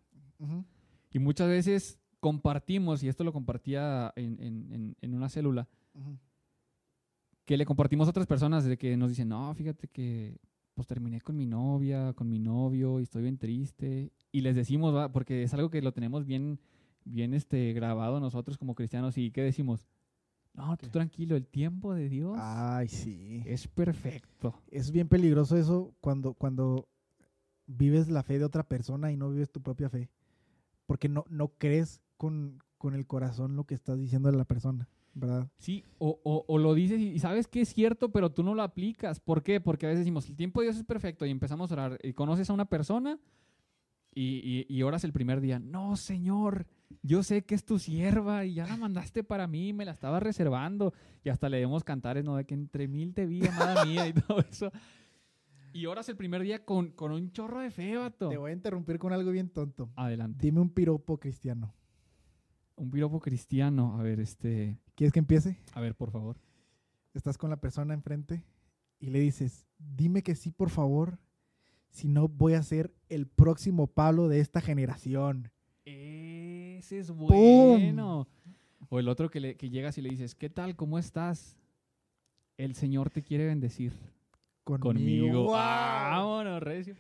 Y 1.12 1.18
muchas 1.18 1.48
veces 1.48 2.00
compartimos, 2.20 3.02
y 3.02 3.08
esto 3.08 3.24
lo 3.24 3.34
compartía 3.34 4.14
en, 4.16 4.40
en- 4.44 4.72
en- 4.74 4.96
en 5.02 5.16
una 5.16 5.30
célula, 5.30 5.68
Ujú. 5.96 6.20
Que 7.48 7.56
le 7.56 7.66
compartimos 7.66 8.08
a 8.08 8.10
otras 8.10 8.28
personas 8.28 8.66
de 8.66 8.78
que 8.78 8.98
nos 8.98 9.10
dicen, 9.10 9.30
no, 9.30 9.54
fíjate 9.56 9.88
que 9.88 10.38
pues 10.74 10.86
terminé 10.86 11.22
con 11.22 11.38
mi 11.38 11.46
novia, 11.46 12.12
con 12.14 12.30
mi 12.30 12.40
novio, 12.40 13.00
y 13.00 13.04
estoy 13.04 13.24
bien 13.24 13.38
triste. 13.38 14.12
Y 14.34 14.42
les 14.42 14.58
decimos, 14.58 14.94
¿va? 14.94 15.14
porque 15.14 15.44
es 15.44 15.54
algo 15.54 15.70
que 15.70 15.82
lo 15.82 15.94
tenemos 15.94 16.26
bien, 16.26 16.60
bien 17.06 17.34
este, 17.34 17.72
grabado 17.72 18.20
nosotros 18.20 18.58
como 18.58 18.76
cristianos, 18.76 19.18
y 19.18 19.32
¿qué 19.32 19.42
decimos? 19.42 19.88
No, 20.54 20.76
tú 20.76 20.90
tranquilo, 20.90 21.38
el 21.38 21.48
tiempo 21.48 21.94
de 21.94 22.10
Dios 22.10 22.38
Ay, 22.38 22.90
sí. 22.90 23.42
es 23.46 23.70
perfecto. 23.70 24.62
Es 24.70 24.92
bien 24.92 25.08
peligroso 25.08 25.56
eso 25.56 25.96
cuando, 26.02 26.34
cuando 26.34 26.90
vives 27.66 28.10
la 28.10 28.24
fe 28.24 28.40
de 28.40 28.46
otra 28.46 28.64
persona 28.64 29.10
y 29.14 29.16
no 29.16 29.30
vives 29.30 29.52
tu 29.52 29.62
propia 29.62 29.90
fe. 29.90 30.10
Porque 30.86 31.08
no, 31.08 31.24
no 31.30 31.54
crees 31.58 32.02
con, 32.18 32.62
con 32.78 32.94
el 32.94 33.08
corazón 33.08 33.56
lo 33.56 33.64
que 33.64 33.74
estás 33.74 33.98
diciendo 33.98 34.28
a 34.28 34.34
la 34.34 34.46
persona. 34.46 34.90
¿Verdad? 35.20 35.50
Sí, 35.58 35.84
o, 35.98 36.20
o- 36.24 36.46
o 36.48 36.58
lo 36.58 36.74
dices 36.74 37.00
y 37.00 37.10
y 37.10 37.20
sabes 37.20 37.48
que 37.48 37.62
es 37.62 37.70
cierto, 37.74 38.12
pero 38.12 38.32
tú 38.32 38.44
no 38.44 38.54
lo 38.56 38.62
aplicas. 38.64 39.20
¿Por 39.20 39.44
qué? 39.44 39.60
Porque 39.60 39.86
a 39.86 39.90
veces 39.90 40.02
decimos, 40.06 40.30
el 40.30 40.36
tiempo 40.36 40.62
de 40.62 40.68
Dios 40.68 40.78
es 40.78 40.84
perfecto 40.84 41.26
y 41.26 41.32
empezamos 41.32 41.72
a 41.72 41.74
orar 41.74 42.00
y 42.04 42.14
conoces 42.14 42.50
a 42.50 42.54
una 42.54 42.66
persona 42.66 43.20
y, 44.14 44.66
y, 44.70 44.76
y 44.76 44.82
oras 44.84 45.04
el 45.04 45.14
primer 45.14 45.42
día. 45.42 45.60
No, 45.60 45.96
Señor, 45.96 46.66
yo 47.04 47.22
sé 47.24 47.44
que 47.44 47.56
es 47.56 47.64
tu 47.66 47.78
sierva 47.80 48.46
y 48.46 48.56
ya 48.56 48.66
la 48.68 48.78
mandaste 48.78 49.24
para 49.24 49.48
mí, 49.48 49.74
me 49.74 49.86
la 49.86 49.92
estaba 49.92 50.20
reservando. 50.20 50.94
Y 51.24 51.30
hasta 51.30 51.50
le 51.50 51.58
demos 51.60 51.84
cantares, 51.84 52.24
¿no? 52.24 52.36
De 52.36 52.46
que 52.46 52.54
entre 52.56 52.88
mil 52.88 53.14
te 53.14 53.26
vi, 53.26 53.46
amada 53.46 53.86
mía 53.86 54.08
y 54.08 54.14
todo 54.14 54.40
eso. 54.40 54.72
Y 55.74 55.86
oras 55.86 56.10
el 56.10 56.16
primer 56.18 56.42
día 56.42 56.66
con, 56.66 56.92
con 56.92 57.12
un 57.12 57.32
chorro 57.32 57.60
de 57.60 57.70
fe, 57.70 57.96
vato. 57.98 58.30
Te 58.30 58.38
voy 58.38 58.50
a 58.52 58.54
interrumpir 58.54 58.98
con 58.98 59.14
algo 59.14 59.30
bien 59.32 59.50
tonto. 59.50 59.90
Adelante. 59.96 60.40
Dime 60.42 60.62
un 60.62 60.70
piropo 60.72 61.20
cristiano. 61.20 61.74
Un 62.76 62.90
piropo 62.90 63.20
cristiano. 63.20 64.00
A 64.00 64.04
ver, 64.04 64.20
este... 64.20 64.78
¿Quieres 64.98 65.14
que 65.14 65.20
empiece? 65.20 65.56
A 65.74 65.80
ver, 65.80 65.94
por 65.94 66.10
favor. 66.10 66.38
Estás 67.14 67.38
con 67.38 67.52
la 67.52 67.58
persona 67.62 67.94
enfrente 67.94 68.44
y 69.00 69.12
le 69.12 69.20
dices, 69.20 69.68
dime 69.78 70.24
que 70.24 70.34
sí, 70.34 70.50
por 70.50 70.72
favor, 70.72 71.20
si 71.92 72.08
no 72.08 72.28
voy 72.28 72.56
a 72.56 72.64
ser 72.64 72.92
el 73.08 73.28
próximo 73.28 73.86
Pablo 73.86 74.28
de 74.28 74.40
esta 74.40 74.60
generación. 74.60 75.52
Ese 75.86 76.98
es 76.98 77.12
bueno. 77.12 78.28
O 78.90 78.98
el 79.00 79.08
otro 79.08 79.30
que, 79.30 79.40
le, 79.40 79.56
que 79.56 79.70
llegas 79.70 80.00
y 80.00 80.02
le 80.02 80.10
dices, 80.10 80.34
¿qué 80.34 80.50
tal? 80.50 80.76
¿Cómo 80.76 80.98
estás? 80.98 81.56
El 82.58 82.74
Señor 82.74 83.12
te 83.12 83.22
quiere 83.22 83.46
bendecir 83.46 83.94
Conmigo. 84.64 84.82
conmigo. 85.28 85.44
¡Guau! 85.46 85.54
Vámonos, 86.40 86.62
recio. 86.64 86.96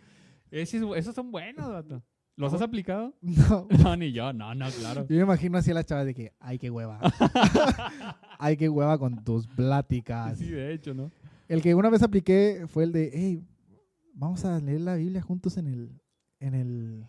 Ese 0.52 0.78
es- 0.78 0.84
esos 0.98 1.16
son 1.16 1.32
buenos, 1.32 1.68
vato. 1.68 2.04
¿Los 2.38 2.54
has 2.54 2.62
aplicado? 2.62 3.13
No, 3.21 3.67
No, 3.84 3.95
ni 3.97 4.12
yo. 4.13 4.32
No, 4.32 4.54
no, 4.56 4.67
claro. 4.69 5.06
yo 5.08 5.15
me 5.17 5.23
imagino 5.23 5.58
así 5.58 5.71
a 5.71 5.73
la 5.73 5.84
chava 5.84 6.06
de 6.06 6.13
que, 6.13 6.34
ay, 6.39 6.58
qué 6.60 6.69
hueva. 6.69 7.00
ay, 8.39 8.56
qué 8.58 8.69
hueva 8.69 8.97
con 8.97 9.23
tus 9.23 9.47
pláticas. 9.47 10.38
Sí, 10.38 10.50
de 10.50 10.73
hecho, 10.73 10.93
¿no? 10.93 11.12
El 11.47 11.62
que 11.62 11.73
una 11.76 11.89
vez 11.89 12.04
apliqué 12.04 12.65
fue 12.67 12.84
el 12.84 12.91
de, 12.91 13.10
hey, 13.13 13.43
vamos 14.13 14.45
a 14.45 14.60
leer 14.60 14.82
la 14.82 14.95
Biblia 14.95 15.21
juntos 15.21 15.58
en 15.58 15.67
el, 15.67 16.02
en 16.39 16.54
el, 16.54 17.06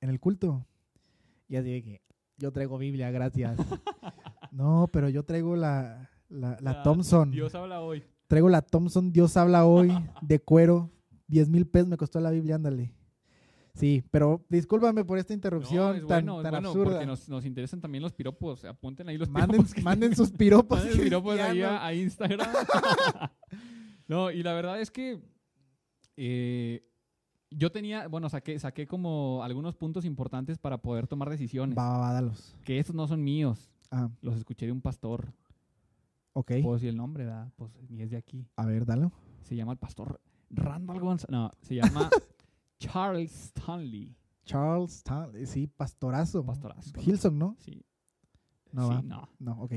en 0.00 0.10
el 0.10 0.20
culto. 0.20 0.66
Y 1.48 1.56
así 1.56 1.70
de 1.70 1.82
que, 1.82 2.00
yo 2.38 2.50
traigo 2.50 2.78
Biblia, 2.78 3.10
gracias. 3.10 3.56
no, 4.50 4.88
pero 4.92 5.08
yo 5.08 5.22
traigo 5.24 5.54
la, 5.54 6.10
la, 6.28 6.56
la 6.60 6.72
La- 6.72 6.82
Thompson. 6.82 7.30
Dios 7.30 7.54
habla 7.54 7.80
hoy. 7.80 8.02
Traigo 8.26 8.48
la 8.48 8.62
Thompson, 8.62 9.12
Dios 9.12 9.36
habla 9.36 9.66
hoy, 9.66 9.92
de 10.22 10.40
cuero. 10.40 10.90
10 11.28 11.48
mil 11.48 11.66
pesos 11.66 11.88
me 11.88 11.96
costó 11.96 12.18
la 12.20 12.30
Biblia, 12.30 12.56
ándale. 12.56 12.92
Sí, 13.74 14.04
pero 14.10 14.44
discúlpame 14.48 15.04
por 15.04 15.18
esta 15.18 15.32
No, 15.32 15.36
interrupción 15.36 15.96
es 15.96 16.06
tan, 16.06 16.24
bueno, 16.24 16.38
es 16.38 16.42
tan 16.44 16.52
bueno, 16.52 16.68
absurda. 16.68 16.90
porque 16.92 17.06
nos, 17.06 17.28
nos 17.28 17.44
interesan 17.44 17.80
también 17.80 18.02
los 18.02 18.12
piropos. 18.12 18.64
Apunten 18.64 19.08
ahí 19.08 19.18
los 19.18 19.28
Manden, 19.28 19.50
piropos. 19.50 19.74
que 19.74 19.82
manden 19.82 20.14
sus 20.14 20.30
piropos. 20.30 20.78
Manden 20.84 20.98
piropos 21.02 21.38
ahí 21.40 21.60
a, 21.62 21.84
a 21.84 21.92
Instagram. 21.92 22.48
no, 24.08 24.30
y 24.30 24.42
la 24.42 24.52
verdad 24.54 24.80
es 24.80 24.90
que 24.90 25.20
eh, 26.16 26.84
yo 27.50 27.72
tenía, 27.72 28.06
bueno, 28.08 28.28
saqué, 28.28 28.58
saqué 28.58 28.86
como 28.86 29.42
algunos 29.42 29.74
puntos 29.74 30.04
importantes 30.04 30.58
para 30.58 30.78
poder 30.78 31.06
tomar 31.06 31.28
decisiones. 31.30 31.76
Va, 31.76 31.88
va, 31.90 31.98
va, 31.98 32.12
dalos. 32.12 32.56
Que 32.64 32.78
estos 32.78 32.94
no 32.94 33.06
son 33.08 33.22
míos. 33.24 33.70
Ah, 33.90 34.08
Los 34.22 34.36
escuché 34.36 34.66
de 34.66 34.72
un 34.72 34.80
pastor. 34.82 35.32
ok. 36.32 36.52
Puedo 36.62 36.74
decir 36.74 36.88
el 36.90 36.96
nombre, 36.96 37.24
¿verdad? 37.24 37.48
Pues 37.56 37.70
ni 37.88 38.02
es 38.02 38.10
de 38.10 38.16
aquí. 38.16 38.46
A 38.56 38.66
ver, 38.66 38.86
dalo. 38.86 39.12
Se 39.42 39.56
llama 39.56 39.72
el 39.72 39.78
pastor 39.78 40.20
Randall 40.50 41.00
González. 41.00 41.30
No, 41.30 41.50
se 41.60 41.74
llama 41.76 42.08
Charles 42.92 43.32
Stanley. 43.56 44.14
Charles, 44.44 45.02
Tan- 45.02 45.46
sí, 45.46 45.66
pastorazo. 45.66 46.44
Pastorazo. 46.44 46.92
Hilson, 47.00 47.38
¿no? 47.38 47.56
Sí. 47.60 47.82
No 48.72 48.88
Sí, 48.88 48.94
va. 48.94 49.02
no. 49.02 49.28
No, 49.38 49.62
ok. 49.62 49.72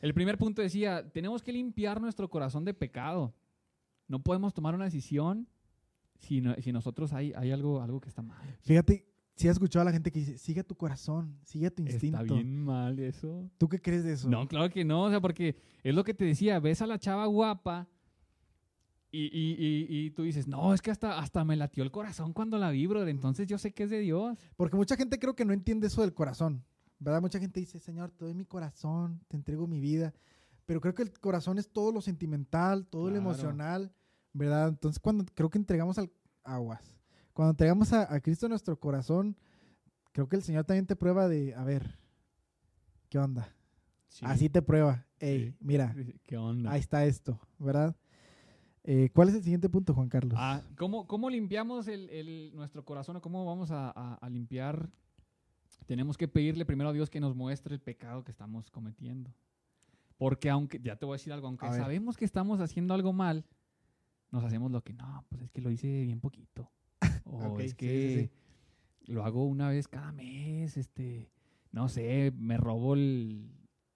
El 0.00 0.14
primer 0.14 0.36
punto 0.38 0.62
decía, 0.62 1.10
tenemos 1.12 1.42
que 1.42 1.52
limpiar 1.52 2.00
nuestro 2.00 2.28
corazón 2.28 2.64
de 2.64 2.74
pecado. 2.74 3.34
No 4.08 4.20
podemos 4.22 4.52
tomar 4.54 4.74
una 4.74 4.84
decisión 4.84 5.48
si, 6.18 6.40
no- 6.40 6.54
si 6.56 6.72
nosotros 6.72 7.12
hay, 7.12 7.32
hay 7.34 7.50
algo, 7.50 7.80
algo 7.82 8.00
que 8.00 8.08
está 8.08 8.22
mal. 8.22 8.38
Fíjate, 8.60 9.06
si 9.34 9.48
has 9.48 9.52
escuchado 9.54 9.82
a 9.82 9.84
la 9.86 9.92
gente 9.92 10.10
que 10.12 10.20
dice, 10.20 10.38
sigue 10.38 10.62
tu 10.62 10.76
corazón, 10.76 11.38
sigue 11.42 11.70
tu 11.70 11.82
instinto. 11.82 12.18
Está 12.20 12.34
bien 12.34 12.62
mal 12.64 12.98
eso. 12.98 13.48
¿Tú 13.58 13.68
qué 13.68 13.80
crees 13.80 14.04
de 14.04 14.12
eso? 14.12 14.28
No, 14.28 14.46
claro 14.46 14.70
que 14.70 14.84
no, 14.84 15.04
o 15.04 15.10
sea, 15.10 15.20
porque 15.20 15.56
es 15.82 15.94
lo 15.94 16.04
que 16.04 16.14
te 16.14 16.24
decía, 16.24 16.60
ves 16.60 16.82
a 16.82 16.86
la 16.86 16.98
chava 16.98 17.26
guapa 17.26 17.88
y, 19.12 19.26
y- 19.26 19.56
y- 19.58 20.06
y 20.06 20.10
tú 20.10 20.22
dices, 20.22 20.48
no, 20.48 20.72
es 20.74 20.80
que 20.82 20.90
hasta, 20.90 21.18
hasta 21.18 21.44
me 21.44 21.54
latió 21.54 21.84
el 21.84 21.90
corazón 21.90 22.32
cuando 22.32 22.58
la 22.58 22.70
vi, 22.70 22.86
brother, 22.86 23.08
entonces 23.10 23.46
yo 23.46 23.58
sé 23.58 23.72
que 23.72 23.84
es 23.84 23.90
de 23.90 23.98
Dios. 24.00 24.38
Porque 24.56 24.76
mucha 24.76 24.96
gente 24.96 25.18
creo 25.18 25.36
que 25.36 25.44
no 25.44 25.52
entiende 25.52 25.86
eso 25.88 26.00
del 26.00 26.14
corazón. 26.14 26.64
¿Verdad? 26.98 27.20
Mucha 27.20 27.38
gente 27.40 27.58
dice, 27.60 27.78
Señor, 27.78 28.10
te 28.12 28.24
doy 28.24 28.32
mi 28.34 28.44
corazón, 28.44 29.20
te 29.28 29.36
entrego 29.36 29.66
mi 29.66 29.80
vida. 29.80 30.14
Pero 30.66 30.80
creo 30.80 30.94
que 30.94 31.02
el 31.02 31.12
corazón 31.18 31.58
es 31.58 31.68
todo 31.68 31.92
lo 31.92 32.00
sentimental, 32.00 32.86
todo 32.86 33.10
lo 33.10 33.16
emocional, 33.16 33.92
¿verdad? 34.32 34.68
Entonces, 34.68 35.00
cuando 35.00 35.24
creo 35.34 35.50
que 35.50 35.58
entregamos 35.58 35.98
al 35.98 36.10
aguas, 36.44 36.96
cuando 37.32 37.50
entregamos 37.50 37.92
a, 37.92 38.12
a 38.14 38.20
Cristo 38.20 38.48
nuestro 38.48 38.78
corazón, 38.78 39.36
creo 40.12 40.28
que 40.28 40.36
el 40.36 40.42
Señor 40.42 40.64
también 40.64 40.86
te 40.86 40.94
prueba 40.94 41.26
de, 41.28 41.54
a 41.56 41.64
ver, 41.64 41.98
¿qué 43.08 43.18
onda? 43.18 43.52
Sí. 44.08 44.24
Así 44.26 44.48
te 44.48 44.62
prueba. 44.62 45.04
Ey, 45.18 45.50
Sí. 45.50 45.56
mira, 45.60 45.94
¿Qué 46.22 46.36
onda? 46.36 46.70
ahí 46.70 46.80
está 46.80 47.04
esto, 47.04 47.40
¿verdad? 47.58 47.96
Eh, 48.84 49.10
¿Cuál 49.14 49.28
es 49.28 49.34
el 49.36 49.42
siguiente 49.42 49.68
punto, 49.68 49.94
Juan 49.94 50.08
Carlos? 50.08 50.34
Ah, 50.36 50.62
¿cómo, 50.76 51.06
cómo 51.06 51.30
limpiamos 51.30 51.86
el, 51.86 52.10
el- 52.10 52.52
nuestro 52.54 52.84
corazón 52.84 53.16
o 53.16 53.20
cómo 53.20 53.44
vamos 53.46 53.70
a, 53.70 53.90
a- 53.90 54.14
a 54.14 54.28
limpiar? 54.28 54.90
Tenemos 55.86 56.16
que 56.16 56.26
pedirle 56.28 56.64
primero 56.64 56.90
a 56.90 56.92
Dios 56.92 57.08
que 57.10 57.20
nos 57.20 57.34
muestre 57.36 57.74
el 57.74 57.80
pecado 57.80 58.24
que 58.24 58.30
estamos 58.32 58.70
cometiendo. 58.70 59.32
Porque 60.18 60.50
aunque, 60.50 60.80
ya 60.82 60.96
te 60.96 61.06
voy 61.06 61.14
a 61.14 61.18
decir 61.18 61.32
algo, 61.32 61.46
aunque 61.46 61.66
A 61.66 61.70
ver. 61.70 61.80
sabemos 61.80 62.16
que 62.16 62.24
estamos 62.24 62.60
haciendo 62.60 62.94
algo 62.94 63.12
mal, 63.12 63.44
nos 64.30 64.44
hacemos 64.44 64.70
lo 64.70 64.82
que 64.82 64.92
no, 64.94 65.24
pues 65.28 65.42
es 65.42 65.50
que 65.50 65.60
lo 65.60 65.70
hice 65.70 66.04
bien 66.04 66.20
poquito. 66.20 66.70
O 67.24 67.58
es 67.60 67.70
sí, 67.70 67.76
que 67.76 68.30
sí, 69.04 69.12
lo 69.12 69.24
hago 69.24 69.46
una 69.46 69.68
vez 69.68 69.88
cada 69.88 70.12
mes, 70.12 70.76
este, 70.76 71.30
no 71.70 71.88
sé, 71.88 72.32
me 72.36 72.56
robo 72.56 72.94
el 72.94 73.50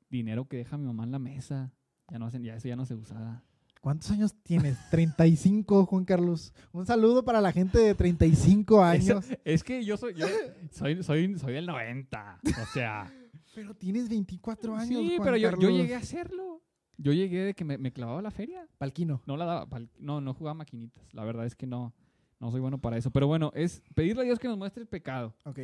dinero 0.09 0.49
que 0.49 0.57
deja 0.57 0.79
mi 0.79 0.87
mamá 0.87 1.05
en 1.05 1.12
la 1.12 1.18
mesa. 1.18 1.72
Ya 2.11 2.18
no 2.18 2.27
hacen, 2.27 2.42
ya 2.44 2.55
eso 2.57 2.68
ya 2.68 2.77
no 2.77 2.87
se 2.87 2.94
usa. 2.94 3.44
¿Cuántos 3.87 4.11
años 4.11 4.35
tienes? 4.42 4.77
35, 4.90 5.87
Juan 5.87 6.05
Carlos. 6.05 6.53
Un 6.72 6.85
saludo 6.87 7.25
para 7.25 7.40
la 7.40 7.53
gente 7.53 7.79
de 7.79 7.94
35 7.94 8.83
años. 8.83 9.25
Es 9.44 9.62
que 9.62 9.85
yo 9.85 9.96
soy, 9.96 10.12
yo 10.14 10.27
soy, 10.72 11.05
soy, 11.05 11.38
soy 11.38 11.53
del 11.53 11.66
90. 11.66 12.40
O 12.44 12.66
sea. 12.75 13.09
Pero 13.55 13.75
tienes 13.75 14.09
24 14.09 14.75
años, 14.75 14.88
sí, 14.88 15.14
Juan 15.16 15.25
pero 15.25 15.37
yo, 15.37 15.51
yo 15.51 15.57
Carlos. 15.57 15.70
llegué 15.79 15.94
a 15.94 15.99
hacerlo. 15.99 16.62
Yo 16.99 17.12
llegué 17.12 17.44
de 17.44 17.55
que 17.55 17.64
me, 17.64 17.79
me 17.79 17.92
clavaba 17.92 18.20
la 18.20 18.33
feria. 18.33 18.66
Palquino. 18.77 19.22
No 19.25 19.37
la 19.37 19.44
daba, 19.44 19.66
pal- 19.68 19.88
no, 20.01 20.20
no 20.20 20.35
jugaba 20.35 20.55
maquinitas. 20.55 21.05
La 21.12 21.22
verdad 21.25 21.46
es 21.46 21.55
que 21.55 21.68
no, 21.68 21.94
no 22.40 22.51
soy 22.51 22.61
bueno 22.61 22.79
para 22.81 22.96
eso. 22.99 23.12
Pero 23.12 23.29
bueno, 23.29 23.53
es 23.55 23.85
pedirle 23.94 24.22
a 24.22 24.25
Dios 24.25 24.40
que 24.40 24.49
nos 24.49 24.59
muestre 24.59 24.83
el 24.83 24.88
pecado. 24.88 25.33
Ok. 25.44 25.61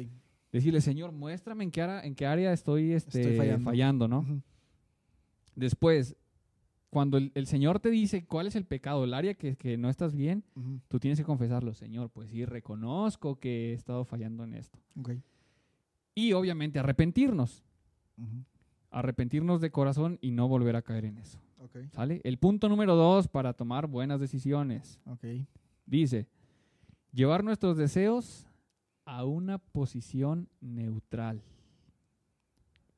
Decirle, 0.52 0.80
Señor, 0.80 1.10
muéstrame 1.10 1.64
en 1.64 1.72
qué, 1.72 1.82
área- 1.82 2.02
en 2.04 2.14
qué 2.14 2.24
área 2.24 2.52
estoy, 2.52 2.92
este, 2.92 3.20
Estoy 3.20 3.36
fallando. 3.36 3.64
fallando. 3.64 4.06
¿no? 4.08 4.42
Después, 5.56 6.16
cuando 6.92 7.16
el, 7.16 7.32
el 7.34 7.46
Señor 7.46 7.80
te 7.80 7.88
dice 7.90 8.26
cuál 8.26 8.46
es 8.46 8.54
el 8.54 8.66
pecado, 8.66 9.04
el 9.04 9.14
área 9.14 9.32
que, 9.32 9.56
que 9.56 9.78
no 9.78 9.88
estás 9.88 10.14
bien, 10.14 10.44
Ujú. 10.54 10.78
tú 10.88 11.00
tienes 11.00 11.18
que 11.18 11.24
confesarlo. 11.24 11.72
Señor, 11.72 12.10
pues 12.10 12.28
sí, 12.28 12.44
reconozco 12.44 13.36
que 13.36 13.70
he 13.70 13.72
estado 13.72 14.04
fallando 14.04 14.44
en 14.44 14.52
esto. 14.52 14.78
Ok. 15.00 15.12
Y 16.14 16.34
obviamente 16.34 16.78
arrepentirnos. 16.78 17.64
Ujú. 18.18 18.44
arrepentirnos 18.90 19.62
de 19.62 19.70
corazón 19.70 20.18
y 20.20 20.32
no 20.32 20.48
volver 20.48 20.76
a 20.76 20.82
caer 20.82 21.06
en 21.06 21.16
eso. 21.16 21.38
Ok. 21.58 21.78
¿Sale? 21.92 22.20
El 22.24 22.36
punto 22.36 22.68
número 22.68 22.94
dos 22.94 23.26
para 23.26 23.54
tomar 23.54 23.86
buenas 23.86 24.20
decisiones. 24.20 25.00
Ok. 25.06 25.24
Dice, 25.86 26.26
llevar 27.10 27.42
nuestros 27.42 27.78
deseos 27.78 28.46
a 29.06 29.24
una 29.24 29.56
posición 29.56 30.46
neutral. 30.60 31.40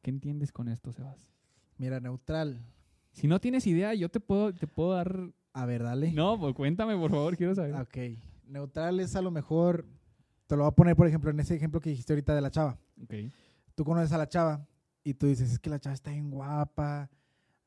¿Qué 0.03 0.11
entiendes 0.11 0.51
con 0.51 0.67
esto, 0.69 0.91
Sebas? 0.93 1.31
Mira, 1.79 2.01
neutral. 2.01 2.61
Si 3.15 3.27
no 3.29 3.41
tienes 3.41 3.67
idea, 3.67 3.95
yo 3.95 4.09
te 4.11 4.21
puedo, 4.21 4.53
te 4.53 4.67
puedo 4.67 4.93
dar... 4.93 5.31
A 5.53 5.67
ver, 5.67 5.83
dale. 5.85 6.13
No, 6.13 6.39
pues 6.39 6.55
cuéntame, 6.55 6.97
por 6.97 7.11
favor, 7.11 7.37
quiero 7.37 7.55
saber. 7.55 7.75
Ok. 7.77 7.97
Neutral 8.49 8.99
es 9.01 9.15
a 9.17 9.23
lo 9.23 9.31
mejor. 9.31 9.87
Te 10.49 10.57
lo 10.57 10.65
voy 10.65 10.69
a 10.71 10.75
poner, 10.75 10.97
por 10.97 11.07
ejemplo, 11.07 11.31
en 11.31 11.39
ese 11.41 11.55
ejemplo 11.55 11.81
que 11.81 11.91
dijiste 11.91 12.13
ahorita 12.13 12.35
de 12.35 12.41
la 12.41 12.51
chava. 12.51 12.77
Ok. 13.03 13.15
Tú 13.77 13.85
conoces 13.85 14.13
a 14.13 14.19
la 14.19 14.29
chava 14.29 14.67
y 15.05 15.15
tú 15.15 15.27
dices, 15.29 15.51
es 15.53 15.59
que 15.61 15.71
la 15.71 15.79
chava 15.79 15.95
está 15.95 16.11
bien 16.11 16.31
guapa. 16.31 17.09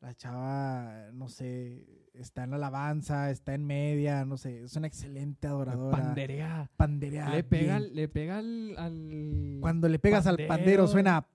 La 0.02 0.14
chava, 0.14 1.10
no 1.14 1.28
sé, 1.30 1.86
está 2.14 2.44
en 2.44 2.52
la 2.52 2.58
alabanza, 2.58 3.32
está 3.32 3.56
en 3.56 3.66
media, 3.66 4.26
no 4.26 4.38
sé, 4.38 4.64
es 4.64 4.76
una 4.76 4.86
excelente 4.88 5.48
adoradora. 5.48 5.98
Panderea. 5.98 6.70
Panderea. 6.78 7.30
le 7.30 7.44
pega, 7.44 7.80
bien. 7.80 7.96
le 7.96 8.08
pega 8.08 8.38
al... 8.38 8.76
al- 8.78 9.58
Cuando 9.62 9.88
le 9.90 9.98
pegas 9.98 10.28
al 10.28 10.38
pandero 10.46 10.88
suena. 10.88 11.26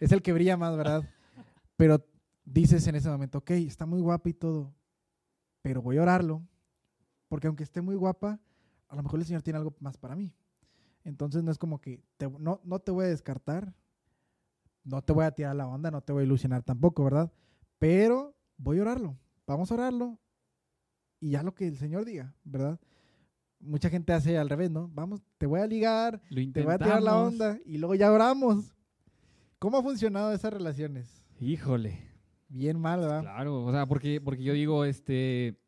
es 0.00 0.12
el 0.12 0.22
que 0.22 0.32
brilla 0.32 0.56
más, 0.56 0.76
¿verdad? 0.76 1.02
Pero 1.82 2.00
dices 2.44 2.86
en 2.86 2.94
ese 2.94 3.08
momento, 3.10 3.38
ok, 3.38 3.50
está 3.50 3.86
muy 3.86 4.00
guapa 4.00 4.28
y 4.28 4.34
todo, 4.34 4.72
pero 5.62 5.82
voy 5.82 5.98
a 5.98 6.02
orarlo, 6.02 6.40
porque 7.26 7.48
aunque 7.48 7.64
esté 7.64 7.80
muy 7.82 7.96
guapa, 7.96 8.38
a 8.86 8.94
lo 8.94 9.02
mejor 9.02 9.18
el 9.18 9.26
Señor 9.26 9.42
tiene 9.42 9.56
algo 9.56 9.74
más 9.80 9.96
para 9.98 10.14
mí. 10.14 10.32
Entonces 11.02 11.42
no 11.42 11.50
es 11.50 11.58
como 11.58 11.80
que 11.80 12.00
te- 12.18 12.30
no, 12.38 12.60
no 12.62 12.78
te 12.78 12.92
voy 12.92 13.06
a 13.06 13.08
descartar, 13.08 13.74
no 14.84 15.02
te 15.02 15.12
voy 15.12 15.24
a 15.24 15.32
tirar 15.32 15.56
la 15.56 15.66
onda, 15.66 15.90
no 15.90 16.00
te 16.02 16.12
voy 16.12 16.22
a 16.22 16.26
ilusionar 16.26 16.62
tampoco, 16.62 17.02
¿verdad? 17.02 17.32
Pero 17.80 18.32
voy 18.58 18.78
a 18.78 18.82
orarlo, 18.82 19.18
vamos 19.44 19.72
a 19.72 19.74
orarlo 19.74 20.20
y 21.18 21.30
ya 21.30 21.42
lo 21.42 21.52
que 21.52 21.66
el 21.66 21.78
Señor 21.78 22.04
diga, 22.04 22.32
¿verdad? 22.44 22.78
Mucha 23.58 23.90
gente 23.90 24.12
hace 24.12 24.38
al 24.38 24.48
revés, 24.48 24.70
¿no? 24.70 24.88
Vamos, 24.94 25.20
te 25.36 25.46
voy 25.46 25.58
a 25.58 25.66
ligar, 25.66 26.22
te 26.52 26.60
voy 26.64 26.74
a 26.74 26.78
tirar 26.78 27.02
la 27.02 27.10
onda 27.26 27.58
y 27.64 27.78
luego 27.78 27.96
ya 27.96 28.12
oramos. 28.12 28.72
¿Cómo 29.58 29.78
ha 29.78 29.82
funcionado 29.82 30.32
esas 30.32 30.52
relaciones? 30.52 31.21
Híjole. 31.42 31.98
Bien 32.48 32.78
mal, 32.78 33.00
¿verdad? 33.00 33.22
Claro, 33.22 33.64
o 33.64 33.72
sea, 33.72 33.84
porque, 33.86 34.20
porque 34.20 34.44
yo 34.44 34.52
digo, 34.52 34.84
este, 34.84 35.58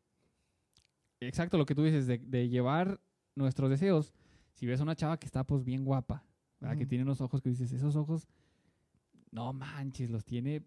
exacto 1.19 1.57
lo 1.57 1.65
que 1.65 1.75
tú 1.75 1.83
dices, 1.83 2.07
de, 2.07 2.17
de 2.17 2.47
llevar 2.47 3.01
nuestros 3.35 3.69
deseos. 3.69 4.13
Si 4.53 4.65
ves 4.65 4.79
a 4.79 4.83
una 4.83 4.95
chava 4.95 5.19
que 5.19 5.25
está 5.25 5.43
pues 5.43 5.65
bien 5.65 5.83
guapa, 5.83 6.23
¿verdad? 6.61 6.77
que 6.77 6.85
tiene 6.85 7.03
unos 7.03 7.19
ojos 7.19 7.41
que 7.41 7.49
dices, 7.49 7.73
esos 7.73 7.97
ojos, 7.97 8.25
no 9.31 9.51
manches, 9.51 10.09
los 10.09 10.23
tiene 10.23 10.63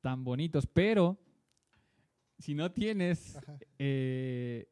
tan 0.00 0.24
bonitos, 0.24 0.66
pero 0.66 1.18
si 2.38 2.54
no 2.54 2.72
tienes 2.72 3.38
eh, 3.78 4.70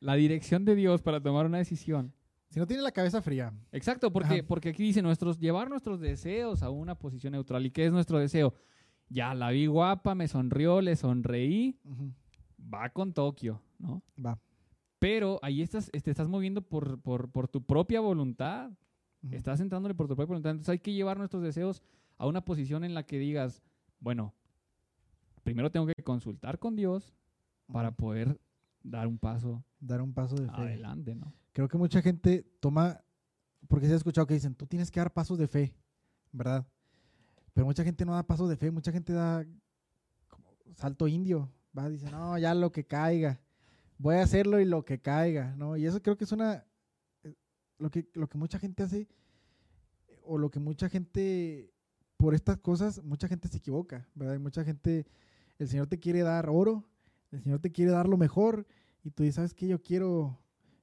la 0.00 0.14
dirección 0.14 0.64
de 0.64 0.74
Dios 0.74 1.02
para 1.02 1.20
tomar 1.20 1.44
una 1.44 1.58
decisión, 1.58 2.14
Si 2.48 2.58
no 2.58 2.66
tiene 2.66 2.82
la 2.82 2.92
cabeza 2.92 3.20
fría. 3.20 3.52
Exacto, 3.70 4.10
porque, 4.10 4.36
Ajá. 4.36 4.46
porque 4.48 4.70
aquí 4.70 4.82
dice 4.82 5.02
nuestros, 5.02 5.38
llevar 5.38 5.68
nuestros 5.68 6.00
deseos 6.00 6.62
a 6.62 6.70
una 6.70 6.94
posición 6.94 7.32
neutral. 7.32 7.66
¿Y 7.66 7.70
qué 7.70 7.84
es 7.84 7.92
nuestro 7.92 8.18
deseo? 8.18 8.54
Ya 9.10 9.34
la 9.34 9.50
vi 9.50 9.66
guapa, 9.66 10.14
me 10.14 10.28
sonrió, 10.28 10.80
le 10.80 10.94
sonreí, 10.96 11.78
va 12.72 12.90
con 12.90 13.12
Tokio, 13.12 13.62
¿no? 13.78 14.02
Va. 14.24 14.38
Pero 14.98 15.38
ahí 15.42 15.62
estás, 15.62 15.90
te 15.90 16.10
estás 16.10 16.28
moviendo 16.28 16.60
por, 16.62 17.00
por, 17.00 17.30
por 17.30 17.48
tu 17.48 17.62
propia 17.62 18.00
voluntad. 18.00 18.70
Estás 19.30 19.60
entrándole 19.60 19.94
por 19.94 20.06
tu 20.08 20.14
propia 20.14 20.28
voluntad. 20.30 20.50
Entonces 20.50 20.70
hay 20.70 20.78
que 20.78 20.92
llevar 20.92 21.18
nuestros 21.18 21.42
deseos 21.42 21.82
a 22.18 22.26
una 22.26 22.44
posición 22.44 22.84
en 22.84 22.94
la 22.94 23.04
que 23.04 23.18
digas, 23.18 23.62
bueno, 24.00 24.34
primero 25.42 25.70
tengo 25.70 25.86
que 25.86 26.02
consultar 26.02 26.58
con 26.58 26.76
Dios 26.76 27.14
para 27.72 27.92
poder 27.92 28.40
dar 28.82 29.06
un 29.06 29.18
paso 29.18 29.64
Dar 29.80 30.02
un 30.02 30.12
paso 30.12 30.34
de 30.36 30.48
fe. 30.48 30.60
adelante, 30.60 31.14
¿no? 31.14 31.32
Creo 31.52 31.68
que 31.68 31.78
mucha 31.78 32.02
gente 32.02 32.44
toma, 32.60 33.00
porque 33.68 33.86
se 33.86 33.92
ha 33.92 33.96
escuchado 33.96 34.26
que 34.26 34.34
dicen, 34.34 34.54
tú 34.54 34.66
tienes 34.66 34.90
que 34.90 35.00
dar 35.00 35.12
pasos 35.12 35.38
de 35.38 35.46
fe, 35.46 35.74
¿verdad? 36.32 36.66
Pero 37.58 37.66
mucha 37.66 37.82
gente 37.82 38.04
no 38.04 38.14
da 38.14 38.22
pasos 38.22 38.48
de 38.48 38.56
fe, 38.56 38.70
mucha 38.70 38.92
gente 38.92 39.12
da 39.12 39.44
como 40.28 40.46
salto 40.76 41.08
indio, 41.08 41.50
va, 41.76 41.88
dice, 41.88 42.08
no, 42.08 42.38
ya 42.38 42.54
lo 42.54 42.70
que 42.70 42.86
caiga, 42.86 43.40
voy 43.98 44.14
a 44.14 44.22
hacerlo 44.22 44.60
y 44.60 44.64
lo 44.64 44.84
que 44.84 45.00
caiga, 45.00 45.56
¿no? 45.56 45.76
Y 45.76 45.84
eso 45.84 46.00
creo 46.00 46.16
que 46.16 46.22
es 46.22 46.30
una, 46.30 46.64
eh, 47.24 47.34
lo 47.78 47.90
que, 47.90 48.08
lo 48.14 48.28
que 48.28 48.38
mucha 48.38 48.60
gente 48.60 48.84
hace, 48.84 49.08
o 50.22 50.38
lo 50.38 50.52
que 50.52 50.60
mucha 50.60 50.88
gente, 50.88 51.74
por 52.16 52.32
estas 52.32 52.58
cosas, 52.58 53.02
mucha 53.02 53.26
gente 53.26 53.48
se 53.48 53.58
equivoca, 53.58 54.06
¿verdad? 54.14 54.36
Y 54.36 54.38
mucha 54.38 54.62
gente, 54.62 55.08
el 55.58 55.66
Señor 55.66 55.88
te 55.88 55.98
quiere 55.98 56.20
dar 56.20 56.48
oro, 56.48 56.88
el 57.32 57.42
Señor 57.42 57.58
te 57.58 57.72
quiere 57.72 57.90
dar 57.90 58.08
lo 58.08 58.16
mejor, 58.16 58.68
y 59.02 59.10
tú 59.10 59.24
dices, 59.24 59.34
¿sabes 59.34 59.54
qué? 59.54 59.66
Yo 59.66 59.82
quiero, 59.82 60.38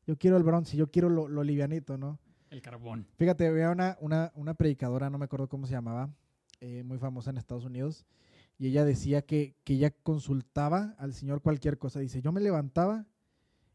yo 0.05 0.17
quiero 0.17 0.35
el 0.35 0.43
bronce, 0.43 0.75
yo 0.75 0.91
quiero 0.91 1.07
lo, 1.07 1.29
lo 1.29 1.41
livianito, 1.41 1.97
¿no? 1.97 2.19
El 2.49 2.61
carbón. 2.61 3.07
Fíjate, 3.15 3.47
había 3.47 3.69
una, 3.69 3.95
una, 4.01 4.33
una 4.35 4.55
predicadora, 4.55 5.09
no 5.09 5.17
me 5.17 5.23
acuerdo 5.23 5.47
cómo 5.47 5.67
se 5.67 5.71
llamaba, 5.71 6.13
eh, 6.61 6.83
muy 6.83 6.97
famosa 6.97 7.29
en 7.29 7.37
Estados 7.37 7.65
Unidos, 7.65 8.05
y 8.57 8.67
ella 8.67 8.85
decía 8.85 9.21
que, 9.23 9.55
que 9.63 9.73
ella 9.73 9.91
consultaba 9.91 10.95
al 10.97 11.13
Señor 11.13 11.41
cualquier 11.41 11.77
cosa. 11.77 11.99
Dice, 11.99 12.21
yo 12.21 12.31
me 12.31 12.39
levantaba 12.41 13.05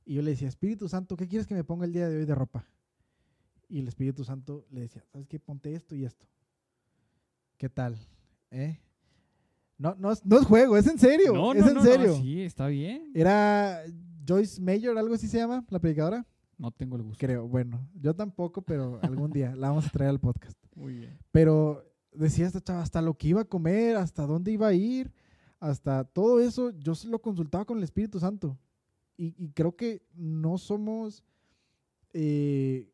y 0.06 0.14
yo 0.14 0.22
le 0.22 0.30
decía, 0.30 0.48
Espíritu 0.48 0.88
Santo, 0.88 1.16
¿qué 1.16 1.28
quieres 1.28 1.46
que 1.46 1.54
me 1.54 1.64
ponga 1.64 1.84
el 1.84 1.92
día 1.92 2.08
de 2.08 2.18
hoy 2.18 2.24
de 2.24 2.34
ropa? 2.34 2.66
Y 3.68 3.78
el 3.78 3.88
Espíritu 3.88 4.24
Santo 4.24 4.66
le 4.70 4.80
decía, 4.82 5.04
¿sabes 5.12 5.28
qué? 5.28 5.38
Ponte 5.38 5.74
esto 5.74 5.94
y 5.94 6.04
esto. 6.04 6.26
¿Qué 7.58 7.68
tal? 7.68 7.96
¿Eh? 8.50 8.80
No, 9.78 9.94
no, 9.98 10.10
es- 10.12 10.24
no 10.24 10.38
es 10.38 10.46
juego, 10.46 10.76
es 10.76 10.86
en 10.86 10.98
serio. 10.98 11.32
No, 11.34 11.52
es 11.52 11.60
no, 11.60 11.68
en 11.68 11.74
no, 11.74 11.84
no, 11.84 11.86
serio. 11.90 12.16
sí, 12.16 12.40
está 12.42 12.66
bien. 12.68 13.10
Era 13.14 13.82
Joyce 14.26 14.60
Mayor, 14.60 14.96
algo 14.98 15.14
así 15.14 15.28
se 15.28 15.38
llama, 15.38 15.64
la 15.68 15.78
predicadora. 15.78 16.26
No 16.58 16.70
tengo 16.70 16.96
el 16.96 17.02
gusto. 17.02 17.18
Creo, 17.18 17.46
bueno, 17.48 17.86
yo 17.94 18.14
tampoco, 18.14 18.60
pero 18.62 18.98
algún 19.02 19.30
día 19.30 19.54
la 19.56 19.68
vamos 19.68 19.86
a 19.86 19.90
traer 19.90 20.10
al 20.10 20.20
podcast. 20.20 20.56
Muy 20.74 20.94
bien. 20.94 21.18
Pero 21.32 21.89
decía 22.12 22.46
esta 22.46 22.60
chava, 22.60 22.82
hasta 22.82 23.02
lo 23.02 23.14
que 23.14 23.28
iba 23.28 23.42
a 23.42 23.44
comer, 23.44 23.96
hasta 23.96 24.26
dónde 24.26 24.52
iba 24.52 24.68
a 24.68 24.74
ir, 24.74 25.12
hasta 25.58 26.04
todo 26.04 26.40
eso, 26.40 26.70
yo 26.70 26.92
lo 27.06 27.20
consultaba 27.20 27.64
con 27.64 27.78
el 27.78 27.84
Espíritu 27.84 28.18
Santo. 28.18 28.58
Y, 29.16 29.34
y 29.36 29.50
creo 29.50 29.76
que 29.76 30.02
no 30.14 30.56
somos, 30.56 31.22
eh, 32.12 32.90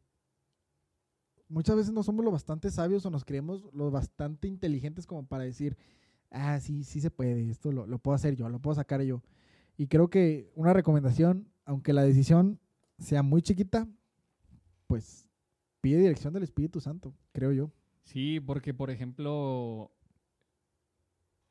muchas 1.49 1.77
veces 1.77 1.93
no 1.93 2.03
somos 2.03 2.25
lo 2.25 2.33
bastante 2.33 2.71
sabios 2.71 3.07
o 3.07 3.11
nos 3.11 3.25
creemos 3.25 3.69
lo 3.73 3.91
bastante 3.91 4.49
inteligentes 4.49 5.07
como 5.07 5.27
para 5.27 5.45
decir, 5.45 5.77
ah, 6.31 6.59
sí, 6.61 6.85
sí 6.85 7.01
se 7.01 7.11
puede, 7.11 7.49
esto 7.49 7.71
lo, 7.71 7.87
lo 7.87 7.99
puedo 7.99 8.17
hacer 8.17 8.35
yo, 8.35 8.49
lo 8.49 8.61
puedo 8.61 8.75
sacar 8.75 9.03
yo. 9.03 9.23
Y 9.77 9.87
creo 9.87 10.09
que 10.09 10.51
una 10.55 10.73
recomendación, 10.73 11.49
aunque 11.65 11.93
la 11.93 12.03
decisión 12.03 12.59
sea 12.99 13.23
muy 13.23 13.43
chiquita, 13.43 13.87
pues 14.87 15.27
pide 15.81 15.99
dirección 15.99 16.33
del 16.33 16.43
Espíritu 16.43 16.81
Santo, 16.81 17.15
creo 17.33 17.53
yo. 17.53 17.71
Sí, 18.07 18.41
porque 18.41 18.73
por 18.73 18.91
ejemplo, 18.91 19.93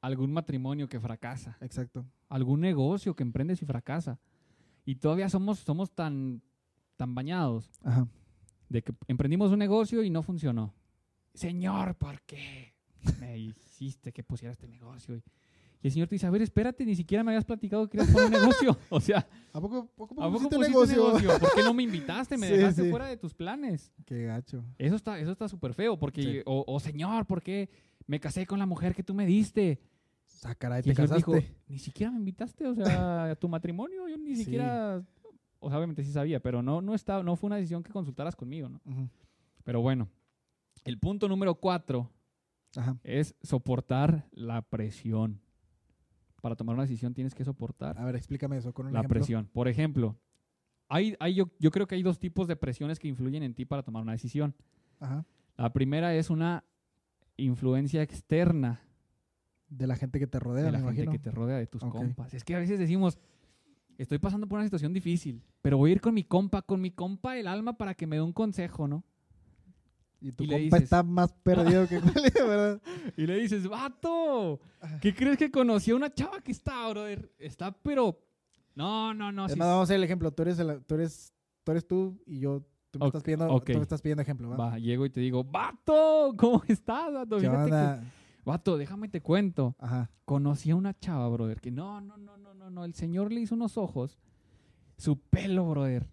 algún 0.02 0.32
matrimonio 0.32 0.88
que 0.88 1.00
fracasa, 1.00 1.58
Exacto. 1.62 2.06
algún 2.30 2.62
negocio 2.62 3.16
que 3.16 3.24
emprendes 3.24 3.62
y 3.62 3.66
fracasa, 3.66 4.20
y 4.86 4.96
todavía 4.96 5.30
somos, 5.30 5.60
somos 5.60 5.92
tan, 5.94 6.42
tan 6.96 7.14
bañados 7.14 7.70
Ajá. 7.84 8.08
de 8.70 8.84
que 8.84 8.94
emprendimos 9.08 9.52
un 9.52 9.60
negocio 9.60 10.02
y 10.02 10.10
no 10.10 10.24
funcionó. 10.24 10.74
Señor, 11.34 11.96
¿por 11.96 12.22
qué 12.22 12.74
me 13.20 13.38
hiciste 13.38 14.14
que 14.14 14.24
pusiera 14.24 14.54
este 14.54 14.68
negocio? 14.68 15.18
Y, 15.18 15.24
y 15.86 15.88
el 15.88 15.94
señor 15.94 16.08
te 16.08 16.16
dice, 16.16 16.26
a 16.26 16.32
ver, 16.32 16.42
espérate, 16.42 16.84
ni 16.84 16.96
siquiera 16.96 17.24
me 17.24 17.30
habías 17.30 17.46
platicado 17.46 17.88
que 17.88 17.96
querías 18.00 18.12
poner 18.12 18.26
un 18.26 18.42
negocio. 18.42 18.76
O 18.90 19.00
sea, 19.00 19.28
¿A 19.54 19.62
poco, 19.62 19.86
poco, 19.96 20.16
¿a 20.20 20.32
poco 20.32 20.50
pusiste 20.50 20.58
negocio? 20.58 20.96
negocio? 20.96 21.30
¿Por 21.40 21.54
qué 21.54 21.62
no 21.62 21.76
me 21.76 21.84
invitaste? 21.90 22.38
Me 22.38 22.48
Sí, 22.48 22.54
dejaste 22.54 22.84
sí. 22.86 22.90
fuera 22.90 23.06
de 23.06 23.18
tus 23.18 23.36
planes. 23.36 23.94
Qué 24.04 24.24
gacho. 24.24 24.66
Eso 24.80 24.96
está, 24.96 25.20
eso 25.20 25.32
está 25.32 25.48
súper 25.48 25.76
feo, 25.76 25.96
porque, 26.00 26.22
Sí. 26.24 26.42
o, 26.48 26.64
o 26.68 26.80
señor, 26.80 27.28
¿por 27.28 27.44
qué 27.44 27.70
me 28.08 28.20
casé 28.20 28.48
con 28.48 28.58
la 28.58 28.66
mujer 28.66 28.96
que 28.96 29.04
tú 29.04 29.14
me 29.14 29.28
diste? 29.28 29.80
Ah, 30.44 30.56
caray, 30.56 30.80
Y 30.80 30.86
te 30.90 30.96
señor 30.96 31.10
casaste. 31.10 31.32
dijo, 31.36 31.48
ni 31.68 31.78
siquiera 31.78 32.12
me 32.12 32.18
invitaste, 32.18 32.66
o 32.66 32.74
sea, 32.74 33.26
a 33.32 33.36
tu 33.36 33.48
matrimonio, 33.48 34.08
yo 34.10 34.18
ni 34.18 34.36
siquiera, 34.36 35.04
o 35.60 35.70
sea, 35.70 35.78
obviamente 35.78 36.04
sí 36.04 36.12
sabía, 36.12 36.40
pero 36.40 36.64
no, 36.64 36.82
no, 36.82 36.96
estaba, 36.96 37.22
no 37.22 37.36
fue 37.36 37.46
una 37.46 37.58
decisión 37.58 37.84
que 37.84 37.92
consultaras 37.92 38.36
conmigo, 38.36 38.70
¿no? 38.70 38.82
Pero 39.64 39.82
bueno, 39.82 40.10
el 40.84 40.98
punto 40.98 41.28
número 41.28 41.54
cuatro 41.54 42.10
Ajá. 42.76 42.98
es 43.04 43.36
soportar 43.44 44.28
la 44.32 44.64
presión. 44.64 45.42
Para 46.46 46.56
tomar 46.56 46.76
una 46.76 46.84
decisión 46.84 47.16
tienes 47.16 47.34
que 47.34 47.44
soportar 47.44 47.98
A 47.98 48.06
ver, 48.06 48.16
explícame 48.16 48.56
eso 48.56 48.72
con 48.72 48.86
un 48.86 48.94
la 48.94 49.00
ejemplo. 49.00 49.18
presión. 49.18 49.50
Por 49.52 49.68
ejemplo, 49.68 50.16
hay, 50.88 51.16
hay, 51.20 51.34
yo, 51.34 51.50
yo 51.58 51.72
creo 51.72 51.88
que 51.88 51.96
hay 51.96 52.04
dos 52.04 52.20
tipos 52.20 52.48
de 52.48 52.56
presiones 52.56 53.00
que 53.00 53.08
influyen 53.08 53.42
en 53.42 53.56
ti 53.56 53.66
para 53.66 53.82
tomar 53.82 54.04
una 54.04 54.12
decisión. 54.12 54.54
Ajá. 55.00 55.26
La 55.58 55.74
primera 55.74 56.14
es 56.14 56.30
una 56.30 56.64
influencia 57.36 58.04
externa 58.04 58.84
De 59.70 59.88
la 59.88 59.96
gente 59.96 60.20
que 60.20 60.28
te 60.28 60.40
rodea, 60.40 60.66
de 60.66 60.72
la 60.72 60.78
me 60.78 60.84
gente 60.84 61.02
imagino. 61.02 61.12
que 61.14 61.18
te 61.18 61.32
rodea, 61.32 61.58
de 61.58 61.66
tus 61.66 61.84
compas. 61.84 62.32
Es 62.32 62.44
que 62.44 62.54
a 62.54 62.60
veces 62.60 62.78
decimos, 62.78 63.18
estoy 63.98 64.20
pasando 64.20 64.46
por 64.48 64.60
una 64.60 64.66
situación 64.66 64.94
difícil, 64.94 65.42
pero 65.64 65.80
voy 65.80 65.90
a 65.90 65.94
ir 65.94 66.02
con 66.02 66.14
mi 66.14 66.26
compa, 66.26 66.62
con 66.62 66.80
mi 66.80 66.92
compa 66.92 67.34
del 67.34 67.48
alma 67.48 67.76
para 67.76 67.96
que 67.96 68.06
me 68.06 68.18
dé 68.18 68.22
un 68.22 68.34
consejo, 68.34 68.88
¿no? 68.88 69.04
Y 70.22 70.32
tu 70.32 70.44
y 70.44 70.48
le 70.48 70.54
compa 70.62 70.78
dices- 70.78 70.84
está 70.84 71.04
más 71.04 71.32
perdido 71.44 71.88
que 71.88 72.00
cuál, 72.00 72.14
¿verdad? 72.34 72.82
Y 73.18 73.26
le 73.28 73.38
dices, 73.40 73.68
vato, 73.68 74.60
¿qué 75.02 75.14
crees 75.14 75.38
que 75.38 75.52
conocí 75.52 75.92
a 75.92 75.96
una 75.96 76.14
chava 76.14 76.40
que 76.42 76.52
está, 76.52 76.88
brother? 76.90 77.32
Está, 77.38 77.72
pero... 77.72 78.20
No, 78.76 79.14
no, 79.14 79.32
no. 79.32 79.46
Es 79.46 79.54
sí 79.54 79.58
más, 79.60 79.68
vamos 79.70 79.82
a 79.82 79.84
hacer 79.84 79.96
el 79.96 80.04
ejemplo. 80.04 80.32
Tú 80.32 80.42
eres, 80.42 80.60
el- 80.60 80.84
tú 80.84 80.96
eres, 80.96 81.34
tú 81.64 81.72
eres 81.72 81.88
tú 81.88 82.22
y 82.26 82.40
yo. 82.40 82.62
Tú 82.92 83.00
me, 83.00 83.06
Ok, 83.06 83.10
estás, 83.16 83.24
pidiendo, 83.24 83.48
ok. 83.50 83.66
tú 83.68 83.74
me 83.78 83.82
estás 83.84 84.02
pidiendo 84.02 84.22
ejemplo, 84.22 84.50
¿va? 84.50 84.58
Va, 84.58 84.80
llego 84.80 85.06
y 85.06 85.10
te 85.10 85.20
digo, 85.22 85.44
vato, 85.44 86.34
¿cómo 86.38 86.62
estás, 86.68 87.14
vato? 87.14 87.38
¿Qué 87.38 87.50
Fíjate 87.50 87.70
que- 87.72 88.08
vato, 88.46 88.78
déjame 88.78 89.08
te 89.10 89.22
cuento. 89.22 89.76
Ajá. 89.80 90.10
Conocí 90.26 90.72
a 90.72 90.76
una 90.76 90.98
chava, 90.98 91.28
brother, 91.30 91.60
que 91.62 91.72
no, 91.72 92.00
no, 92.02 92.18
no, 92.18 92.38
no, 92.38 92.54
no, 92.54 92.70
no. 92.70 92.84
El 92.86 92.94
señor 92.96 93.32
le 93.32 93.42
hizo 93.42 93.56
unos 93.56 93.78
ojos. 93.78 94.18
Su 94.98 95.20
pelo, 95.20 95.70
brother. 95.70 96.08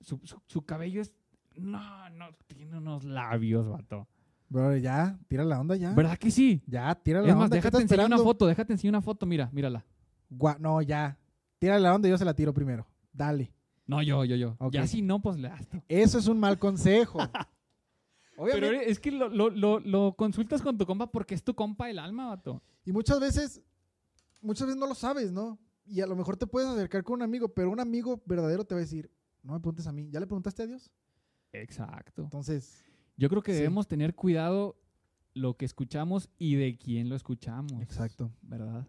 Su, 0.00 0.20
su, 0.24 0.40
su 0.46 0.62
cabello 0.62 1.00
es... 1.00 1.12
No, 1.56 2.08
no, 2.10 2.26
tiene 2.46 2.76
unos 2.78 3.04
labios, 3.04 3.68
vato. 3.68 4.06
Bro, 4.48 4.76
ya, 4.76 5.18
tira 5.28 5.44
la 5.44 5.58
onda 5.60 5.74
ya. 5.76 5.92
¿Verdad 5.92 6.16
que 6.18 6.30
sí? 6.30 6.62
Ya, 6.66 6.94
tira 6.94 7.20
la 7.20 7.26
Es 7.26 7.32
onda. 7.32 7.44
más, 7.44 7.50
¿qué 7.50 7.56
déjate 7.56 7.78
enseñar 7.82 8.06
una 8.06 8.18
foto, 8.18 8.46
déjate 8.46 8.72
enseñar 8.74 8.92
una 8.92 9.02
foto, 9.02 9.26
mira, 9.26 9.48
mírala. 9.52 9.84
Gua- 10.30 10.58
no, 10.58 10.80
ya. 10.82 11.18
Tira 11.58 11.78
la 11.78 11.94
onda 11.94 12.06
y 12.08 12.10
yo 12.12 12.18
se 12.18 12.24
la 12.24 12.34
tiro 12.34 12.52
primero. 12.54 12.86
Dale. 13.12 13.52
No, 13.86 14.02
yo, 14.02 14.24
yo, 14.24 14.36
yo. 14.36 14.56
Ya 14.70 14.86
si 14.86 15.00
no, 15.02 15.20
pues 15.22 15.38
le 15.38 15.48
das 15.48 15.66
tú. 15.68 15.82
Eso 15.88 16.18
es 16.18 16.26
un 16.28 16.38
mal 16.38 16.58
consejo. 16.58 17.18
Pero 18.36 18.42
Obviamente. 18.68 18.90
es 18.90 19.00
que 19.00 19.10
lo, 19.10 19.28
lo, 19.30 19.48
lo, 19.48 19.80
lo 19.80 20.12
consultas 20.14 20.60
con 20.60 20.76
tu 20.76 20.84
compa 20.84 21.10
porque 21.10 21.34
es 21.34 21.42
tu 21.42 21.54
compa 21.54 21.86
del 21.86 21.98
alma, 21.98 22.26
vato. 22.28 22.62
Y 22.84 22.92
muchas 22.92 23.18
veces, 23.18 23.62
muchas 24.42 24.66
veces 24.66 24.78
no 24.78 24.86
lo 24.86 24.94
sabes, 24.94 25.32
¿no? 25.32 25.58
Y 25.86 26.02
a 26.02 26.06
lo 26.06 26.14
mejor 26.16 26.36
te 26.36 26.46
puedes 26.46 26.68
acercar 26.68 27.02
con 27.02 27.14
un 27.14 27.22
amigo, 27.22 27.48
pero 27.48 27.70
un 27.70 27.80
amigo 27.80 28.22
verdadero 28.26 28.64
te 28.64 28.74
va 28.74 28.80
a 28.80 28.82
decir, 28.82 29.10
no 29.42 29.54
me 29.54 29.60
preguntes 29.60 29.86
a 29.86 29.92
mí, 29.92 30.10
¿ya 30.10 30.20
le 30.20 30.26
preguntaste 30.26 30.64
a 30.64 30.66
Dios? 30.66 30.90
Exacto. 31.62 32.22
Entonces, 32.22 32.82
Yo 33.18 33.28
creo 33.30 33.42
que 33.42 33.52
Sí. 33.52 33.58
debemos 33.58 33.88
tener 33.88 34.14
cuidado 34.14 34.78
lo 35.32 35.56
que 35.56 35.64
escuchamos 35.64 36.28
y 36.38 36.54
de 36.56 36.76
quién 36.76 37.08
lo 37.08 37.16
escuchamos. 37.16 37.80
Exacto. 37.82 38.30
¿Verdad? 38.42 38.86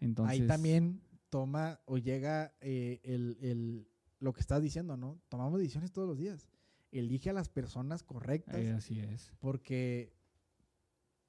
Entonces, 0.00 0.40
Ahí 0.40 0.46
también 0.46 1.02
toma 1.30 1.80
o 1.86 1.98
llega 1.98 2.54
eh, 2.60 3.00
el, 3.04 3.36
el- 3.40 3.88
lo 4.20 4.32
que 4.32 4.40
estás 4.40 4.62
diciendo, 4.62 4.96
¿no? 4.96 5.20
Tomamos 5.28 5.58
decisiones 5.58 5.92
todos 5.92 6.08
los 6.08 6.16
días. 6.18 6.48
Elige 6.92 7.30
a 7.30 7.32
las 7.34 7.48
personas 7.48 8.02
correctas. 8.02 8.56
eh, 8.56 8.72
así 8.72 9.00
es. 9.00 9.32
Porque 9.40 10.14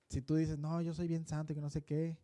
si 0.10 0.22
tú 0.22 0.36
dices, 0.36 0.58
no, 0.60 0.82
yo 0.82 0.94
soy 0.94 1.08
bien 1.08 1.26
santo 1.26 1.54
y 1.54 1.56
que 1.56 1.62
no 1.62 1.70
sé 1.70 1.84
qué, 1.84 2.18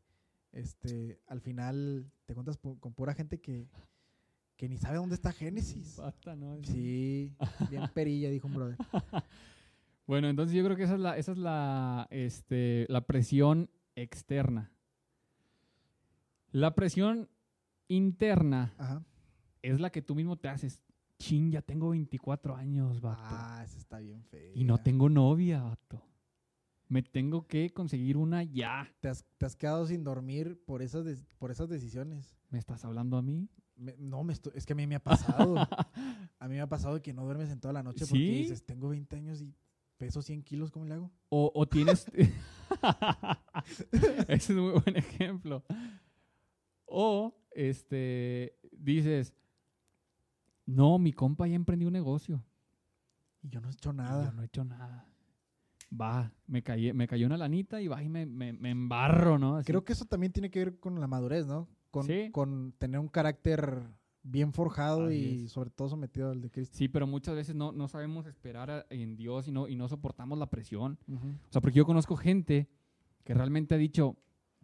este, 0.52 1.20
al 1.28 1.42
final 1.42 2.12
te 2.26 2.34
cuentas 2.36 2.58
con 2.58 2.94
pura 2.94 3.14
gente 3.14 3.40
que, 3.42 3.68
que 4.60 4.68
ni 4.68 4.78
sabe 4.78 4.98
dónde 4.98 5.16
está 5.16 5.32
Génesis. 5.32 5.96
Basta, 5.96 6.36
¿no? 6.36 6.62
Sí, 6.64 7.34
bien 7.70 7.84
perilla, 7.94 8.30
dijo 8.30 8.46
un 8.48 8.56
brother. 8.56 8.78
Bueno, 10.06 10.28
entonces 10.28 10.54
yo 10.54 10.66
creo 10.66 10.76
que 10.76 10.84
esa 10.84 10.96
es 10.96 11.00
la, 11.00 11.18
esa 11.18 11.32
es 11.32 11.38
la, 11.38 12.08
este, 12.12 12.86
la 12.90 13.08
presión 13.08 13.70
externa. 13.96 14.70
La 16.52 16.76
presión 16.76 17.30
interna 17.88 18.74
Ajá. 18.78 19.06
es 19.62 19.80
la 19.80 19.92
que 19.92 20.02
tú 20.02 20.14
mismo 20.14 20.36
te 20.36 20.50
haces. 20.50 20.84
Chin, 21.20 21.52
ya 21.52 21.62
tengo 21.62 21.92
24 21.92 22.54
años, 22.58 23.00
vato. 23.00 23.22
Ah, 23.24 23.62
esa 23.64 23.78
está 23.78 24.00
bien 24.00 24.26
fea. 24.26 24.52
y 24.54 24.66
no 24.66 24.78
tengo 24.80 25.08
novia, 25.08 25.64
vato. 25.64 26.04
Me 26.90 27.02
tengo 27.02 27.48
que 27.48 27.72
conseguir 27.72 28.18
una 28.18 28.44
ya. 28.44 28.94
Te 29.00 29.08
has, 29.08 29.24
te 29.38 29.46
has 29.46 29.56
quedado 29.56 29.88
sin 29.88 30.04
dormir 30.04 30.62
por 30.66 30.82
esas, 30.82 31.06
por 31.38 31.50
esas 31.50 31.70
decisiones. 31.70 32.36
¿Me 32.50 32.60
estás 32.60 32.84
hablando 32.84 33.16
a 33.16 33.22
mí? 33.22 33.48
Me- 33.80 33.96
no, 33.98 34.24
me 34.24 34.34
estoy- 34.34 34.54
es 34.56 34.66
que 34.66 34.74
a 34.74 34.76
mí 34.76 34.86
me 34.88 34.96
ha 34.96 35.04
pasado. 35.04 35.56
a 35.58 36.48
mí 36.48 36.56
me 36.56 36.62
ha 36.62 36.68
pasado 36.70 37.02
que 37.02 37.14
no 37.14 37.24
duermes 37.24 37.50
en 37.50 37.60
toda 37.60 37.74
la 37.74 37.82
noche 37.84 38.06
porque 38.06 38.20
dices, 38.38 38.64
tengo 38.66 38.90
20 38.90 39.16
años 39.16 39.42
y 39.42 39.56
peso 39.98 40.22
100 40.22 40.44
kilos, 40.44 40.72
¿cómo 40.72 40.86
le 40.86 40.94
hago? 40.96 41.12
O, 41.30 41.52
o 41.54 41.68
tienes... 41.68 42.06
Ese 43.92 44.36
es 44.36 44.50
un 44.50 44.72
muy 44.72 44.80
buen 44.82 44.96
ejemplo. 44.98 45.64
O, 46.86 47.36
este, 47.52 48.58
dices, 48.72 49.34
no, 50.66 50.98
mi 51.00 51.14
compa 51.14 51.48
ya 51.48 51.56
emprendió 51.56 51.88
un 51.88 51.94
negocio. 51.94 52.44
Y 53.42 53.50
yo 53.50 53.62
no 53.62 53.70
he 53.70 53.72
hecho 53.72 53.92
y 53.92 53.96
nada. 53.96 54.26
Yo 54.26 54.32
no 54.34 54.42
he 54.42 54.46
hecho 54.46 54.64
nada. 54.66 55.06
Va, 56.00 56.32
me, 56.46 56.62
caí, 56.62 56.94
me 56.94 57.08
cayó 57.08 57.26
una 57.26 57.38
lanita 57.38 57.82
y 57.82 57.88
va 57.88 58.04
y 58.04 58.10
me, 58.10 58.26
me, 58.26 58.54
me 58.54 58.70
embarro, 58.70 59.40
¿no? 59.40 59.56
Así. 59.58 59.68
Creo 59.68 59.84
que 59.84 59.94
eso 59.94 60.06
también 60.06 60.32
tiene 60.32 60.52
que 60.52 60.60
ver 60.60 60.80
con 60.80 61.00
la 61.00 61.08
madurez, 61.08 61.48
¿no? 61.48 61.68
Con, 61.92 62.06
Sí. 62.06 62.30
con 62.32 62.74
tener 62.78 63.00
un 63.00 63.08
carácter 63.08 63.82
bien 64.22 64.54
forjado 64.54 65.06
Así 65.08 65.16
y 65.16 65.46
es. 65.46 65.52
sobre 65.52 65.70
todo 65.72 65.90
sometido 65.90 66.30
al 66.32 66.42
de 66.42 66.52
Cristo. 66.52 66.78
Sí, 66.78 66.88
pero 66.88 67.08
muchas 67.08 67.36
veces 67.36 67.56
no, 67.56 67.72
no 67.72 67.88
sabemos 67.88 68.26
esperar 68.28 68.70
a- 68.70 68.86
en 68.90 69.16
Dios 69.16 69.48
y 69.48 69.52
no, 69.52 69.68
y 69.68 69.76
no 69.76 69.88
soportamos 69.88 70.38
la 70.38 70.50
presión. 70.50 71.00
Ujú, 71.08 71.28
O 71.28 71.52
sea, 71.52 71.62
porque 71.62 71.78
yo 71.78 71.86
conozco 71.86 72.16
gente 72.16 72.68
que 73.24 73.34
realmente 73.34 73.76
ha 73.76 73.78
dicho, 73.78 74.18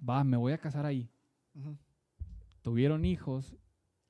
va, 0.08 0.24
me 0.24 0.38
voy 0.38 0.54
a 0.54 0.58
casar 0.60 0.86
ahí. 0.86 1.10
ujú. 1.56 1.76
Tuvieron 2.62 3.06
hijos 3.06 3.56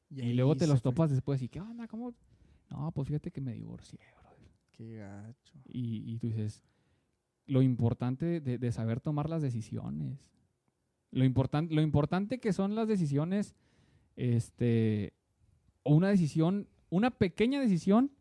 y, 0.09 0.21
ahí 0.21 0.33
luego 0.33 0.55
te 0.55 0.65
los 0.67 0.81
fue. 0.81 0.91
topas 0.91 1.09
después 1.11 1.41
y, 1.41 1.49
¿qué 1.49 1.59
onda? 1.61 1.87
¿Cómo? 1.87 2.13
No, 2.69 2.91
pues 2.91 3.07
fíjate 3.07 3.31
que 3.31 3.41
me 3.41 3.53
divorcié, 3.53 3.99
brother. 4.19 4.51
Qué 4.71 4.95
gacho. 4.97 5.53
Y, 5.67 6.11
y 6.13 6.17
tú 6.19 6.27
dices, 6.27 6.63
lo 7.47 7.61
importante 7.61 8.39
de, 8.41 8.57
de 8.57 8.71
saber 8.71 8.99
tomar 9.01 9.29
las 9.29 9.41
decisiones. 9.41 10.17
Lo, 11.15 11.23
importan- 11.23 11.69
lo 11.71 11.81
importante 11.81 12.39
que 12.39 12.51
son 12.51 12.75
las 12.75 12.87
decisiones, 12.89 13.55
este, 14.17 15.13
o 15.83 15.95
una 15.95 16.09
decisión, 16.09 16.67
una 16.89 17.09
pequeña 17.09 17.59
decisión 17.61 18.11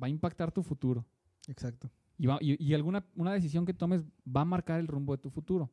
va 0.00 0.06
a 0.06 0.10
impactar 0.10 0.52
tu 0.52 0.62
futuro. 0.62 1.04
Exacto. 1.48 1.90
Y, 2.16 2.26
va- 2.26 2.38
y- 2.40 2.62
y 2.64 2.72
alguna 2.74 3.04
una 3.16 3.32
decisión 3.32 3.66
que 3.66 3.74
tomes 3.74 4.04
va 4.24 4.42
a 4.42 4.44
marcar 4.44 4.78
el 4.78 4.86
rumbo 4.86 5.16
de 5.16 5.22
tu 5.22 5.28
futuro. 5.30 5.70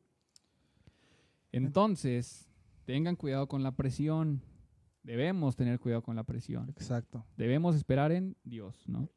Entonces, 1.52 2.48
tengan 2.84 3.16
cuidado 3.16 3.46
con 3.48 3.62
la 3.62 3.76
presión. 3.76 4.42
Debemos 5.02 5.56
tener 5.56 5.78
cuidado 5.78 6.02
con 6.02 6.16
la 6.16 6.24
presión. 6.24 6.68
Exacto. 6.70 7.24
Debemos 7.36 7.76
esperar 7.76 8.12
en 8.12 8.36
Dios, 8.44 8.82
¿no? 8.88 9.08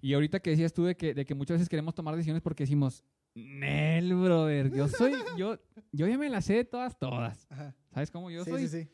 Y 0.00 0.14
ahorita 0.14 0.40
que 0.40 0.50
decías 0.50 0.72
tú 0.72 0.84
de 0.84 0.96
que, 0.96 1.12
de 1.14 1.24
que 1.24 1.34
muchas 1.34 1.56
veces 1.56 1.68
queremos 1.68 1.94
tomar 1.94 2.14
decisiones 2.14 2.42
porque 2.42 2.62
decimos, 2.64 3.02
Nel, 3.34 4.14
brother, 4.14 4.72
yo 4.72 4.86
soy, 4.88 5.12
yo, 5.36 5.58
yo 5.92 6.06
ya 6.06 6.16
me 6.16 6.28
las 6.28 6.44
sé 6.44 6.54
de 6.54 6.64
todas, 6.64 6.96
todas. 6.98 7.46
Ajá. 7.50 7.74
¿Sabes 7.92 8.10
cómo? 8.10 8.30
Yo 8.30 8.44
sí, 8.44 8.50
soy, 8.50 8.68
sí, 8.68 8.88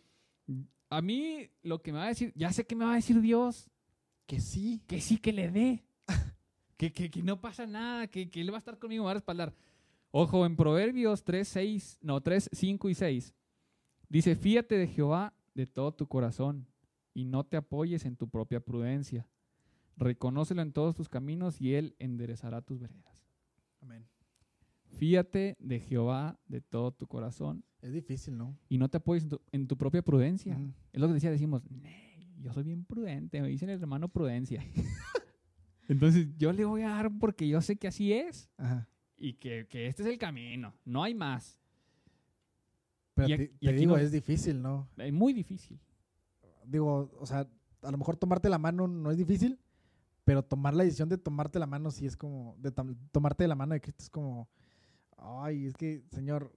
sí. 0.46 0.66
a 0.88 1.02
mí 1.02 1.50
lo 1.62 1.82
que 1.82 1.92
me 1.92 1.98
va 1.98 2.04
a 2.04 2.08
decir, 2.08 2.32
ya 2.34 2.52
sé 2.52 2.64
que 2.64 2.74
me 2.74 2.84
va 2.84 2.92
a 2.92 2.96
decir 2.96 3.20
Dios, 3.20 3.70
Que 4.26 4.40
sí. 4.40 4.82
que 4.86 5.00
sí 5.00 5.18
que 5.18 5.32
le 5.32 5.50
dé. 5.50 5.84
que, 6.78 6.92
que, 6.92 7.10
que 7.10 7.22
no 7.22 7.40
pasa 7.40 7.66
nada, 7.66 8.06
que, 8.06 8.30
que 8.30 8.40
él 8.40 8.50
va 8.50 8.56
a 8.56 8.58
estar 8.58 8.78
conmigo, 8.78 9.02
me 9.02 9.06
va 9.06 9.10
a 9.10 9.14
respaldar. 9.14 9.54
Ojo, 10.10 10.44
en 10.46 10.56
Proverbios 10.56 11.22
3, 11.22 11.46
6, 11.46 11.98
no, 12.00 12.20
3, 12.20 12.48
5 12.52 12.88
y 12.88 12.94
6, 12.94 13.34
dice, 14.08 14.34
fíate 14.34 14.76
de 14.76 14.88
Jehová 14.88 15.34
de 15.54 15.66
todo 15.66 15.92
tu 15.92 16.08
corazón 16.08 16.66
y 17.14 17.26
no 17.26 17.44
te 17.44 17.56
apoyes 17.56 18.04
en 18.06 18.16
tu 18.16 18.28
propia 18.28 18.60
prudencia. 18.60 19.28
Reconócelo 19.96 20.62
en 20.62 20.72
todos 20.72 20.96
tus 20.96 21.08
caminos 21.08 21.60
y 21.60 21.74
él 21.74 21.94
enderezará 21.98 22.62
tus 22.62 22.80
veredas. 22.80 23.26
Amén. 23.82 24.06
Fíate 24.96 25.56
de 25.60 25.80
Jehová 25.80 26.38
de 26.46 26.60
todo 26.60 26.92
tu 26.92 27.06
corazón 27.06 27.64
Es 27.82 27.92
difícil, 27.92 28.36
¿no? 28.36 28.56
y 28.68 28.78
no 28.78 28.88
te 28.88 28.98
apoyes 28.98 29.24
en 29.24 29.28
tu, 29.30 29.40
en 29.52 29.66
tu 29.66 29.76
propia 29.76 30.02
prudencia. 30.02 30.58
Es 30.92 31.00
lo 31.00 31.06
que 31.08 31.14
decía, 31.14 31.30
decimos, 31.30 31.62
"Nee, 31.70 32.28
yo 32.40 32.52
soy 32.52 32.64
bien 32.64 32.84
prudente, 32.84 33.40
me 33.40 33.48
dicen 33.48 33.70
el 33.70 33.80
hermano 33.80 34.08
prudencia. 34.08 34.62
Entonces 35.88 36.28
yo 36.38 36.52
le 36.52 36.64
voy 36.64 36.82
a 36.82 36.90
dar 36.90 37.10
porque 37.18 37.48
yo 37.48 37.60
sé 37.60 37.76
que 37.76 37.88
así 37.88 38.12
es 38.12 38.48
Ajá. 38.56 38.88
y 39.16 39.34
que, 39.34 39.66
que 39.68 39.86
este 39.86 40.02
es 40.02 40.08
el 40.08 40.18
camino, 40.18 40.72
no 40.84 41.02
hay 41.02 41.14
más. 41.14 41.58
Pero 43.14 43.28
Y 43.28 43.36
te, 43.36 43.52
y 43.60 43.68
aquí 43.68 43.78
digo, 43.80 43.96
no- 43.96 44.02
es 44.02 44.12
difícil, 44.12 44.62
¿no? 44.62 44.88
Es 44.96 45.12
muy 45.12 45.32
difícil. 45.32 45.80
Digo, 46.64 47.10
o 47.18 47.26
sea, 47.26 47.48
a 47.82 47.90
lo 47.90 47.98
mejor 47.98 48.16
tomarte 48.16 48.48
la 48.48 48.58
mano 48.58 48.86
no 48.86 49.10
es 49.10 49.16
difícil, 49.16 49.58
pero 50.24 50.44
tomar 50.44 50.74
la 50.74 50.84
decisión 50.84 51.08
de 51.08 51.18
tomarte 51.18 51.58
la 51.58 51.66
mano 51.66 51.90
sí 51.90 52.06
es 52.06 52.16
como, 52.16 52.54
de 52.58 52.70
tom- 52.70 52.94
tomarte 53.10 53.44
de 53.44 53.48
la 53.48 53.56
mano 53.56 53.74
de 53.74 53.80
Cristo 53.80 54.02
es 54.04 54.10
como, 54.10 54.48
ay, 55.20 55.66
es 55.66 55.76
que, 55.76 56.02
Señor, 56.10 56.52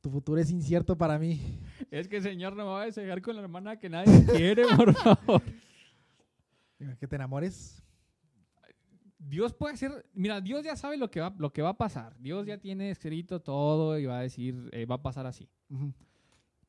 tu 0.00 0.10
futuro 0.10 0.40
es 0.40 0.50
incierto 0.50 0.96
para 0.96 1.18
mí. 1.18 1.60
Es 1.90 2.08
que 2.08 2.20
Señor 2.20 2.54
no 2.54 2.64
me 2.64 2.70
va 2.70 2.82
a 2.82 2.86
dejar 2.86 3.20
con 3.22 3.36
la 3.36 3.42
hermana 3.42 3.78
que 3.78 3.88
nadie 3.88 4.24
quiere, 4.36 4.64
por 4.76 4.94
favor. 4.94 5.42
Que 7.00 7.06
te 7.06 7.16
enamores. 7.16 7.82
Dios 9.18 9.54
puede 9.54 9.74
hacer, 9.74 10.06
mira, 10.14 10.40
Dios 10.40 10.64
ya 10.64 10.76
sabe 10.76 10.96
lo 10.96 11.10
que 11.10 11.20
va, 11.20 11.34
lo 11.38 11.52
que 11.52 11.62
va 11.62 11.70
a 11.70 11.76
pasar. 11.76 12.16
Dios 12.20 12.46
ya 12.46 12.58
tiene 12.58 12.90
escrito 12.90 13.40
todo 13.40 13.98
y 13.98 14.06
va 14.06 14.18
a 14.18 14.22
decir, 14.22 14.68
eh, 14.72 14.86
va 14.86 14.96
a 14.96 15.02
pasar 15.02 15.26
así. 15.26 15.48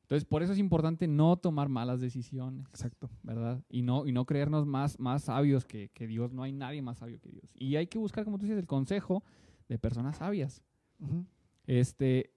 Entonces, 0.01 0.26
por 0.26 0.41
eso 0.41 0.53
es 0.53 0.59
importante 0.59 1.07
no 1.07 1.38
tomar 1.38 1.70
malas 1.70 1.99
decisiones. 1.99 2.65
Exacto. 2.70 3.09
¿verdad? 3.22 3.61
Y 3.70 3.82
no, 3.82 4.07
y 4.07 4.13
no 4.13 4.26
creernos 4.26 4.65
más, 4.65 4.97
más 4.99 5.26
sabios 5.26 5.65
que, 5.65 5.89
que 5.89 6.07
Dios. 6.07 6.34
No 6.34 6.43
hay 6.43 6.53
nadie 6.53 6.82
más 6.82 6.97
sabio 6.99 7.20
que 7.20 7.30
Dios. 7.30 7.51
Y 7.53 7.76
hay 7.76 7.88
que 7.88 7.99
buscar, 7.99 8.24
como 8.24 8.39
tú 8.39 8.45
dices, 8.45 8.57
el 8.57 8.68
consejo 8.68 9.24
de 9.68 9.78
personas 9.78 10.18
sabias. 10.18 10.63
Este, 11.66 12.34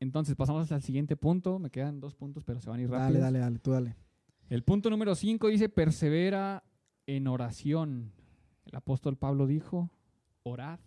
entonces, 0.00 0.36
pasamos 0.36 0.70
al 0.70 0.82
siguiente 0.82 1.16
punto. 1.16 1.58
Me 1.58 1.70
quedan 1.70 2.00
dos 2.00 2.14
puntos, 2.14 2.44
pero 2.44 2.60
se 2.60 2.68
van 2.70 2.80
a 2.80 2.82
ir 2.82 2.90
rápido. 2.90 3.04
Dale, 3.04 3.18
dale, 3.20 3.38
dale, 3.38 3.58
tú 3.58 3.70
dale. 3.70 3.96
El 4.48 4.62
punto 4.62 4.90
número 4.90 5.14
5 5.14 5.48
dice, 5.48 5.68
persevera 5.68 6.64
en 7.06 7.26
oración. 7.26 8.12
El 8.66 8.76
apóstol 8.76 9.16
Pablo 9.16 9.46
dijo, 9.46 9.90
orad 10.42 10.78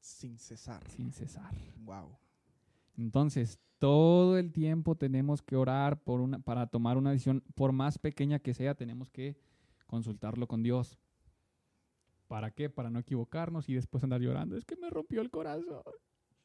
Sin 0.00 0.38
cesar. 0.38 0.82
sin 0.88 1.12
cesar. 1.12 1.54
Wow. 1.84 2.16
Entonces, 2.96 3.58
todo 3.78 4.38
el 4.38 4.52
tiempo 4.52 4.94
tenemos 4.94 5.42
que 5.42 5.56
orar 5.56 6.00
por 6.02 6.20
una, 6.20 6.38
para 6.38 6.68
tomar 6.68 6.96
una 6.96 7.10
decisión, 7.10 7.42
por 7.54 7.72
más 7.72 7.98
pequeña 7.98 8.38
que 8.38 8.54
sea, 8.54 8.74
tenemos 8.74 9.10
que 9.10 9.36
consultarlo 9.86 10.46
con 10.46 10.62
Dios. 10.62 10.98
¿Para 12.28 12.52
qué? 12.52 12.70
Para 12.70 12.90
no 12.90 13.00
equivocarnos 13.00 13.68
y 13.68 13.74
después 13.74 14.04
andar 14.04 14.20
llorando. 14.20 14.56
Es 14.56 14.64
que 14.64 14.76
me 14.76 14.88
rompió 14.88 15.20
el 15.20 15.30
corazón. 15.30 15.82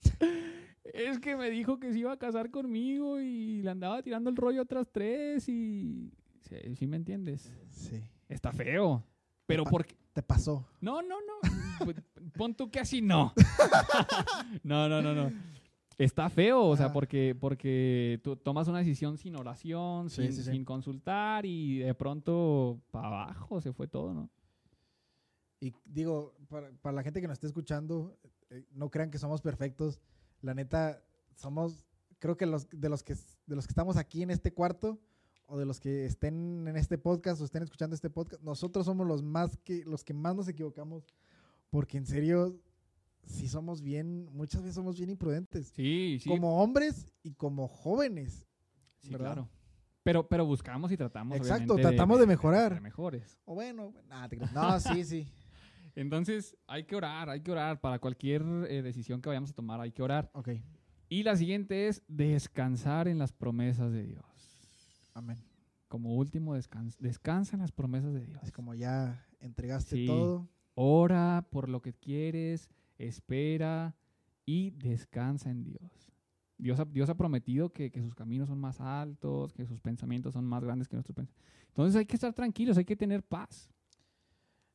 es 0.84 1.20
que 1.20 1.36
me 1.36 1.50
dijo 1.50 1.80
que 1.80 1.92
se 1.92 2.00
iba 2.00 2.12
a 2.12 2.18
casar 2.18 2.50
conmigo 2.52 3.20
y 3.20 3.62
le 3.62 3.70
andaba 3.70 4.02
tirando 4.02 4.30
el 4.30 4.36
rollo 4.36 4.62
otras 4.62 4.88
tres 4.92 5.48
y... 5.50 6.12
¿Sí, 6.42 6.56
sí 6.76 6.88
me 6.88 6.98
entiendes? 6.98 7.52
Sí. 7.70 8.02
Está 8.30 8.52
feo. 8.52 9.04
Pero 9.46 9.64
pa- 9.64 9.70
porque... 9.72 9.96
Te 10.14 10.24
pasó. 10.24 10.66
No, 10.82 11.02
no, 11.02 11.18
no. 11.22 11.86
Pues, 11.86 11.98
Pon 12.36 12.56
tú 12.56 12.72
que 12.72 12.80
así 12.80 13.02
no. 13.02 13.34
no, 14.64 14.90
no, 14.90 15.02
no, 15.02 15.14
no. 15.14 15.32
Está 15.98 16.30
feo, 16.30 16.64
o 16.64 16.76
sea, 16.78 16.86
Ajá. 16.88 16.94
porque, 16.94 17.36
porque 17.40 18.20
tú 18.24 18.36
tomas 18.36 18.68
una 18.68 18.80
decisión 18.80 19.18
sin 19.18 19.36
oración, 19.36 20.10
Sí, 20.10 20.24
sin, 20.32 20.34
sí. 20.34 20.52
sin 20.52 20.64
consultar 20.66 21.46
y 21.46 21.80
de 21.80 21.94
pronto 21.96 22.80
para 22.92 23.08
abajo 23.08 23.60
se 23.62 23.74
fue 23.74 23.88
todo, 23.88 24.14
¿no? 24.14 24.30
Y 25.60 25.74
digo, 25.86 26.36
para, 26.50 26.72
para 26.82 26.96
la 26.96 27.04
gente 27.04 27.20
que 27.20 27.28
nos 27.28 27.34
esté 27.36 27.48
escuchando, 27.48 28.16
eh, 28.50 28.66
no 28.72 28.90
crean 28.90 29.12
que 29.12 29.18
somos 29.18 29.42
perfectos. 29.42 30.00
La 30.42 30.54
neta, 30.54 31.04
somos, 31.36 31.86
creo 32.20 32.38
que 32.38 32.46
los, 32.46 32.68
de, 32.70 32.90
los 32.90 33.04
que 33.04 33.16
de 33.46 33.56
los 33.56 33.68
que 33.68 33.72
estamos 33.72 33.98
aquí 33.98 34.24
en 34.24 34.32
este 34.32 34.54
cuarto, 34.54 35.00
o 35.48 35.58
de 35.58 35.66
los 35.66 35.80
que 35.80 36.06
estén 36.06 36.68
en 36.68 36.76
este 36.76 36.98
podcast 36.98 37.42
o 37.42 37.46
estén 37.46 37.64
escuchando 37.64 37.96
este 37.96 38.10
podcast, 38.10 38.44
nosotros 38.44 38.86
somos 38.86 39.08
los 39.08 39.24
más 39.24 39.58
que, 39.64 39.84
los 39.86 40.04
que 40.04 40.14
más 40.14 40.36
nos 40.36 40.48
equivocamos. 40.48 41.06
Porque 41.70 41.98
en 41.98 42.06
serio, 42.06 42.60
sí 43.24 43.48
somos 43.48 43.82
bien, 43.82 44.30
muchas 44.34 44.62
veces 44.62 44.76
somos 44.76 44.98
bien 44.98 45.10
imprudentes. 45.10 45.68
Sí, 45.70 46.20
sí. 46.22 46.30
Como 46.30 46.62
hombres 46.62 47.12
y 47.24 47.34
como 47.34 47.68
jóvenes. 47.68 48.46
sí, 49.02 49.12
¿verdad? 49.12 49.34
claro. 49.34 49.50
Pero, 50.04 50.26
pero 50.26 50.46
buscamos 50.46 50.90
y 50.94 50.96
tratamos. 50.96 51.36
Exacto, 51.36 51.76
tratamos 51.76 52.18
de 52.18 52.28
mejorar. 52.28 52.72
ser 52.72 52.82
mejores. 52.82 53.38
O 53.44 53.56
bueno, 53.56 53.94
nada, 54.08 54.30
no, 54.54 54.80
sí, 54.80 55.04
sí. 55.04 55.28
Entonces, 55.98 56.56
hay 56.68 56.84
que 56.84 56.96
orar, 56.96 57.28
hay 57.30 57.42
que 57.42 57.52
orar. 57.52 57.82
Para 57.82 57.98
cualquier 58.00 58.44
eh, 58.70 58.82
decisión 58.84 59.20
que 59.20 59.30
vayamos 59.30 59.50
a 59.50 59.54
tomar, 59.54 59.82
hay 59.82 59.92
que 59.92 60.04
orar. 60.04 60.30
Ok, 60.34 60.50
Y 61.10 61.24
la 61.24 61.36
siguiente 61.36 61.88
es 61.88 62.04
descansar 62.08 63.08
en 63.08 63.18
las 63.18 63.32
promesas 63.34 63.92
de 63.92 64.04
Dios. 64.06 64.24
amén. 65.16 65.38
Como 65.88 66.16
último, 66.16 66.54
descansa, 66.54 66.98
descansa 67.02 67.56
en 67.56 67.62
las 67.62 67.72
promesas 67.72 68.14
de 68.14 68.26
Dios. 68.26 68.40
Así 68.44 68.52
como 68.52 68.74
ya 68.76 69.26
entregaste 69.40 69.96
Sí. 69.96 70.06
todo. 70.06 70.48
Ora 70.76 71.48
por 71.50 71.68
lo 71.70 71.82
que 71.82 71.94
quieres, 71.94 72.70
espera 73.00 73.96
y 74.46 74.72
descansa 74.72 75.50
en 75.50 75.64
Dios. 75.64 76.12
Dios 76.60 76.80
ha, 76.80 76.86
Dios 76.86 77.10
ha 77.10 77.16
prometido 77.16 77.70
que, 77.72 77.90
que 77.90 78.02
sus 78.02 78.14
caminos 78.14 78.50
son 78.50 78.60
más 78.60 78.80
altos, 78.82 79.54
que 79.54 79.66
sus 79.66 79.80
pensamientos 79.80 80.34
son 80.34 80.46
más 80.46 80.64
grandes 80.64 80.88
que 80.88 80.96
nuestros 80.96 81.16
pensamientos. 81.16 81.44
Entonces 81.70 81.96
hay 81.96 82.06
que 82.06 82.16
estar 82.16 82.34
tranquilos, 82.34 82.78
hay 82.78 82.86
que 82.86 82.96
tener 82.96 83.24
paz. 83.24 83.72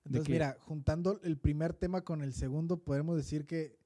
Entonces, 0.05 0.27
que- 0.27 0.33
mira, 0.33 0.57
juntando 0.61 1.21
el 1.23 1.39
primer 1.39 1.75
tema 1.75 2.03
con 2.03 2.23
el 2.23 2.33
segundo, 2.33 2.79
podemos 2.79 3.17
decir 3.17 3.47
que 3.47 3.79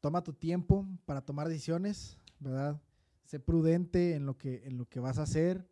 toma 0.00 0.22
tu 0.22 0.32
tiempo 0.32 0.86
para 1.06 1.22
tomar 1.22 1.48
decisiones, 1.48 2.18
¿verdad? 2.38 2.80
Sé 3.24 3.40
prudente 3.40 4.14
en 4.14 4.26
lo 4.26 4.36
que, 4.38 4.62
en 4.66 4.78
lo 4.78 4.86
que 4.86 5.00
vas 5.00 5.18
a 5.18 5.22
hacer 5.22 5.68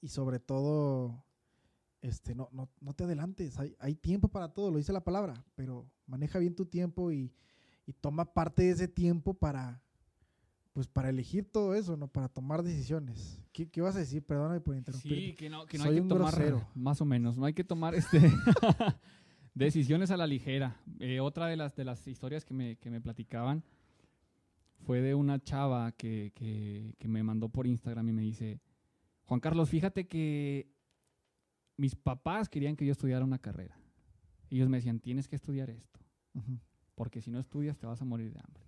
y 0.00 0.08
sobre 0.08 0.38
todo, 0.38 1.24
este, 2.02 2.34
no, 2.34 2.48
no, 2.52 2.68
no 2.80 2.94
te 2.94 3.04
adelantes. 3.04 3.58
Hay, 3.58 3.74
hay 3.78 3.94
tiempo 3.94 4.28
para 4.28 4.52
todo, 4.52 4.70
lo 4.70 4.78
dice 4.78 4.92
la 4.92 5.04
palabra, 5.04 5.44
pero 5.54 5.90
maneja 6.06 6.38
bien 6.38 6.54
tu 6.54 6.66
tiempo 6.66 7.10
y, 7.10 7.32
y 7.86 7.92
toma 7.94 8.32
parte 8.32 8.62
de 8.64 8.70
ese 8.70 8.88
tiempo 8.88 9.34
para, 9.34 9.82
pues, 10.76 10.88
para 10.88 11.08
elegir 11.08 11.50
todo 11.50 11.74
eso, 11.74 11.96
¿no? 11.96 12.06
Para 12.06 12.28
tomar 12.28 12.62
decisiones. 12.62 13.40
¿Qué, 13.50 13.66
qué 13.66 13.80
vas 13.80 13.96
a 13.96 14.00
decir? 14.00 14.22
Perdóname 14.22 14.60
por 14.60 14.76
interrumpir. 14.76 15.10
Sí, 15.10 15.32
que 15.34 15.48
no, 15.48 15.64
que 15.64 15.78
no 15.78 15.84
Soy 15.84 15.94
hay 15.94 16.00
un 16.00 16.06
que 16.06 16.14
tomar, 16.14 16.34
grosero. 16.34 16.68
más 16.74 17.00
o 17.00 17.06
menos, 17.06 17.38
no 17.38 17.46
hay 17.46 17.54
que 17.54 17.64
tomar 17.64 17.94
este 17.94 18.20
decisiones 19.54 20.10
a 20.10 20.18
la 20.18 20.26
ligera. 20.26 20.78
Eh, 21.00 21.18
otra 21.20 21.46
de 21.46 21.56
las, 21.56 21.74
de 21.76 21.84
las 21.86 22.06
historias 22.06 22.44
que 22.44 22.52
me, 22.52 22.76
que 22.76 22.90
me 22.90 23.00
platicaban 23.00 23.64
fue 24.84 25.00
de 25.00 25.14
una 25.14 25.42
chava 25.42 25.92
que, 25.92 26.32
que, 26.34 26.94
que 26.98 27.08
me 27.08 27.22
mandó 27.22 27.48
por 27.48 27.66
Instagram 27.66 28.10
y 28.10 28.12
me 28.12 28.20
dice, 28.20 28.60
Juan 29.24 29.40
Carlos, 29.40 29.70
fíjate 29.70 30.06
que 30.06 30.70
mis 31.78 31.96
papás 31.96 32.50
querían 32.50 32.76
que 32.76 32.84
yo 32.84 32.92
estudiara 32.92 33.24
una 33.24 33.38
carrera. 33.38 33.78
Ellos 34.50 34.68
me 34.68 34.76
decían, 34.76 35.00
tienes 35.00 35.26
que 35.26 35.36
estudiar 35.36 35.70
esto, 35.70 36.00
Ujú. 36.34 36.58
porque 36.94 37.22
si 37.22 37.30
no 37.30 37.38
estudias 37.38 37.78
te 37.78 37.86
vas 37.86 38.02
a 38.02 38.04
morir 38.04 38.30
de 38.30 38.40
hambre. 38.40 38.62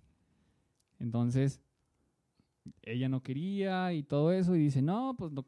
Entonces, 0.97 1.61
ella 2.81 3.09
no 3.09 3.21
quería 3.21 3.93
y 3.93 4.03
todo 4.03 4.31
eso, 4.31 4.55
y 4.55 4.59
dice, 4.59 4.81
no, 4.81 5.15
pues 5.17 5.31
no- 5.31 5.45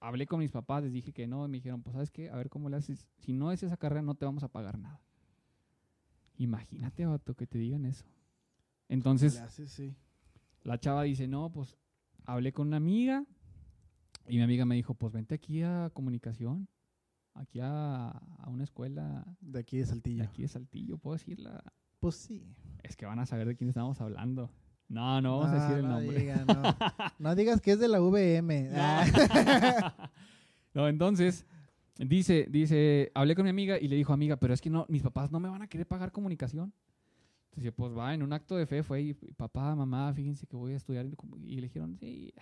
hablé 0.00 0.26
con 0.26 0.38
mis 0.40 0.50
papás, 0.50 0.82
les 0.82 0.92
dije 0.92 1.12
que 1.12 1.26
no, 1.26 1.44
y 1.44 1.48
me 1.48 1.58
dijeron, 1.58 1.82
pues 1.82 1.92
sabes 1.94 2.10
qué, 2.10 2.30
a 2.30 2.36
ver 2.36 2.48
cómo 2.48 2.68
le 2.70 2.76
haces, 2.76 3.06
si 3.18 3.32
no 3.32 3.52
es 3.52 3.62
esa 3.62 3.76
carrera 3.76 4.02
no 4.02 4.14
te 4.14 4.24
vamos 4.24 4.42
a 4.42 4.48
pagar 4.48 4.78
nada. 4.78 5.00
Imagínate, 6.38 7.04
vato, 7.04 7.34
que 7.34 7.46
te 7.46 7.58
digan 7.58 7.84
eso. 7.84 8.06
Entonces, 8.88 9.34
Le 9.34 9.40
haces, 9.40 9.70
sí. 9.70 9.94
la 10.62 10.78
chava 10.80 11.02
dice, 11.02 11.28
no, 11.28 11.50
pues 11.52 11.76
hablé 12.24 12.52
con 12.52 12.68
una 12.68 12.78
amiga 12.78 13.24
y 14.26 14.36
mi 14.36 14.42
amiga 14.42 14.64
me 14.64 14.74
dijo, 14.74 14.94
pues 14.94 15.12
vente 15.12 15.34
aquí 15.34 15.62
a 15.62 15.90
comunicación, 15.92 16.66
aquí 17.34 17.60
a, 17.60 18.08
a 18.08 18.48
una 18.48 18.64
escuela 18.64 19.24
De 19.40 19.60
aquí 19.60 19.76
de 19.76 19.82
de 19.82 19.88
Saltillo. 19.88 20.24
aquí 20.24 20.42
de 20.42 20.48
Saltillo, 20.48 20.98
¿puedo 20.98 21.16
decirla? 21.16 21.62
Pues 21.98 22.14
sí. 22.14 22.42
Es 22.82 22.96
que 22.96 23.04
van 23.04 23.18
a 23.18 23.26
saber 23.26 23.46
de 23.46 23.56
quién 23.56 23.68
estamos 23.68 24.00
hablando. 24.00 24.50
No, 24.90 25.20
no 25.20 25.38
vamos 25.38 25.52
a 25.54 25.62
decir 25.62 25.76
el 25.78 25.82
no 25.88 26.00
nombre. 26.00 26.18
diga, 26.18 26.44
no. 26.44 26.62
No 27.20 27.34
digas 27.36 27.60
que 27.60 27.72
es 27.72 27.78
de 27.78 27.86
la 27.88 28.00
VM. 28.00 28.70
Ah. 28.74 30.10
no, 30.74 30.88
entonces, 30.88 31.46
dice, 31.96 32.46
dice, 32.50 33.12
hablé 33.14 33.34
con 33.36 33.44
mi 33.44 33.50
amiga 33.50 33.78
y 33.78 33.86
le 33.88 33.94
dijo, 33.96 34.12
amiga, 34.12 34.36
pero 34.36 34.52
es 34.52 34.60
que 34.60 34.68
no, 34.68 34.86
mis 34.88 35.02
papás 35.02 35.30
no 35.30 35.38
me 35.38 35.48
van 35.48 35.62
a 35.62 35.68
querer 35.68 35.86
pagar 35.86 36.10
comunicación. 36.10 36.72
Entonces, 37.50 37.72
pues 37.76 37.96
va, 37.96 38.12
en 38.14 38.22
un 38.24 38.32
acto 38.32 38.56
de 38.56 38.66
fe 38.66 38.82
fue, 38.82 39.02
y, 39.02 39.14
papá, 39.14 39.74
mamá, 39.76 40.12
fíjense 40.12 40.46
que 40.46 40.56
voy 40.56 40.72
a 40.72 40.76
estudiar. 40.76 41.06
en 41.06 41.12
comu-". 41.16 41.38
Y 41.46 41.56
le 41.56 41.62
dijeron, 41.62 41.96
sí, 41.96 42.34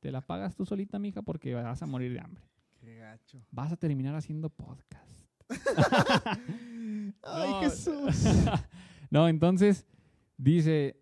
te 0.00 0.10
la 0.10 0.20
pagas 0.22 0.56
tú 0.56 0.64
solita, 0.64 0.98
mija, 0.98 1.20
porque 1.22 1.54
vas 1.54 1.82
a 1.82 1.86
morir 1.86 2.12
de 2.12 2.20
hambre. 2.20 2.42
Qué 2.80 2.96
gacho. 2.96 3.38
Vas 3.50 3.72
a 3.72 3.76
terminar 3.76 4.14
haciendo 4.14 4.48
podcast. 4.48 5.04
Ay, 7.22 7.50
No. 7.50 7.60
Jesús. 7.60 8.26
no, 9.10 9.28
entonces 9.28 9.86
dice, 10.36 11.00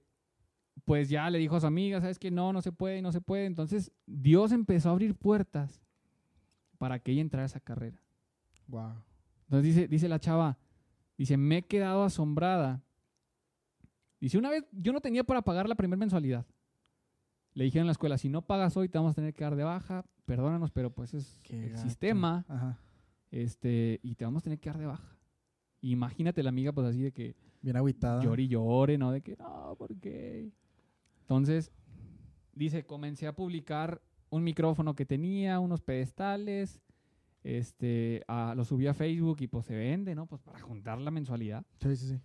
pues 0.84 1.08
ya 1.08 1.30
le 1.30 1.38
dijo 1.38 1.56
a 1.56 1.60
su 1.60 1.66
amiga, 1.66 2.00
¿sabes 2.00 2.18
que 2.18 2.30
No, 2.30 2.52
no 2.52 2.60
se 2.60 2.72
puede, 2.72 3.00
no 3.02 3.12
se 3.12 3.20
puede. 3.20 3.46
Entonces 3.46 3.90
Dios 4.06 4.52
empezó 4.52 4.88
a 4.90 4.92
abrir 4.92 5.14
puertas 5.14 5.82
para 6.78 6.98
que 6.98 7.12
ella 7.12 7.22
entrara 7.22 7.44
a 7.44 7.46
esa 7.46 7.60
carrera. 7.60 8.00
Wow. 8.68 8.92
Entonces 9.44 9.74
dice, 9.74 9.88
dice 9.88 10.08
la 10.08 10.18
chava, 10.18 10.58
dice, 11.16 11.36
me 11.36 11.58
he 11.58 11.62
quedado 11.66 12.04
asombrada. 12.04 12.82
Dice, 14.20 14.38
una 14.38 14.50
vez 14.50 14.64
yo 14.72 14.92
no 14.92 15.00
tenía 15.00 15.24
para 15.24 15.42
pagar 15.42 15.68
la 15.68 15.74
primera 15.74 15.98
mensualidad. 15.98 16.46
Le 17.52 17.64
dijeron 17.64 17.84
en 17.84 17.88
la 17.88 17.92
escuela, 17.92 18.18
si 18.18 18.28
no 18.28 18.42
pagas 18.42 18.76
hoy 18.76 18.88
te 18.88 18.98
vamos 18.98 19.12
a 19.12 19.14
tener 19.14 19.32
que 19.32 19.44
dar 19.44 19.54
de 19.54 19.64
baja, 19.64 20.04
perdónanos, 20.24 20.70
pero 20.72 20.90
pues 20.90 21.14
es 21.14 21.40
Qué 21.44 21.66
el 21.66 21.78
sistema, 21.78 22.44
Ajá. 22.48 22.78
este, 23.30 24.00
y 24.02 24.16
te 24.16 24.24
vamos 24.24 24.42
a 24.42 24.44
tener 24.44 24.58
que 24.58 24.70
dar 24.70 24.78
de 24.78 24.86
baja. 24.86 25.16
Imagínate 25.80 26.42
la 26.42 26.48
amiga 26.48 26.72
pues 26.72 26.86
así 26.88 27.02
de 27.02 27.12
que, 27.12 27.36
Bien 27.60 27.76
agüitada. 27.76 28.22
llore 28.22 28.42
y 28.42 28.48
llore, 28.48 28.98
¿no? 28.98 29.12
De 29.12 29.20
que, 29.22 29.36
no, 29.36 29.76
¿por 29.78 29.94
qué? 30.00 30.50
Entonces, 31.24 31.72
dice, 32.52 32.84
comencé 32.84 33.26
a 33.26 33.34
publicar 33.34 34.02
un 34.30 34.44
micrófono 34.44 34.94
que 34.94 35.06
tenía, 35.06 35.58
unos 35.58 35.80
pedestales, 35.80 36.80
este, 37.42 38.22
a- 38.28 38.54
lo 38.54 38.64
subí 38.64 38.86
a 38.86 38.94
Facebook 38.94 39.38
y 39.40 39.46
pues 39.46 39.66
se 39.66 39.74
vende, 39.76 40.14
¿no? 40.14 40.26
Pues 40.26 40.42
para 40.42 40.60
juntar 40.60 40.98
la 41.00 41.10
mensualidad. 41.10 41.64
Sí, 41.80 41.96
sí, 41.96 42.08
sí. 42.08 42.20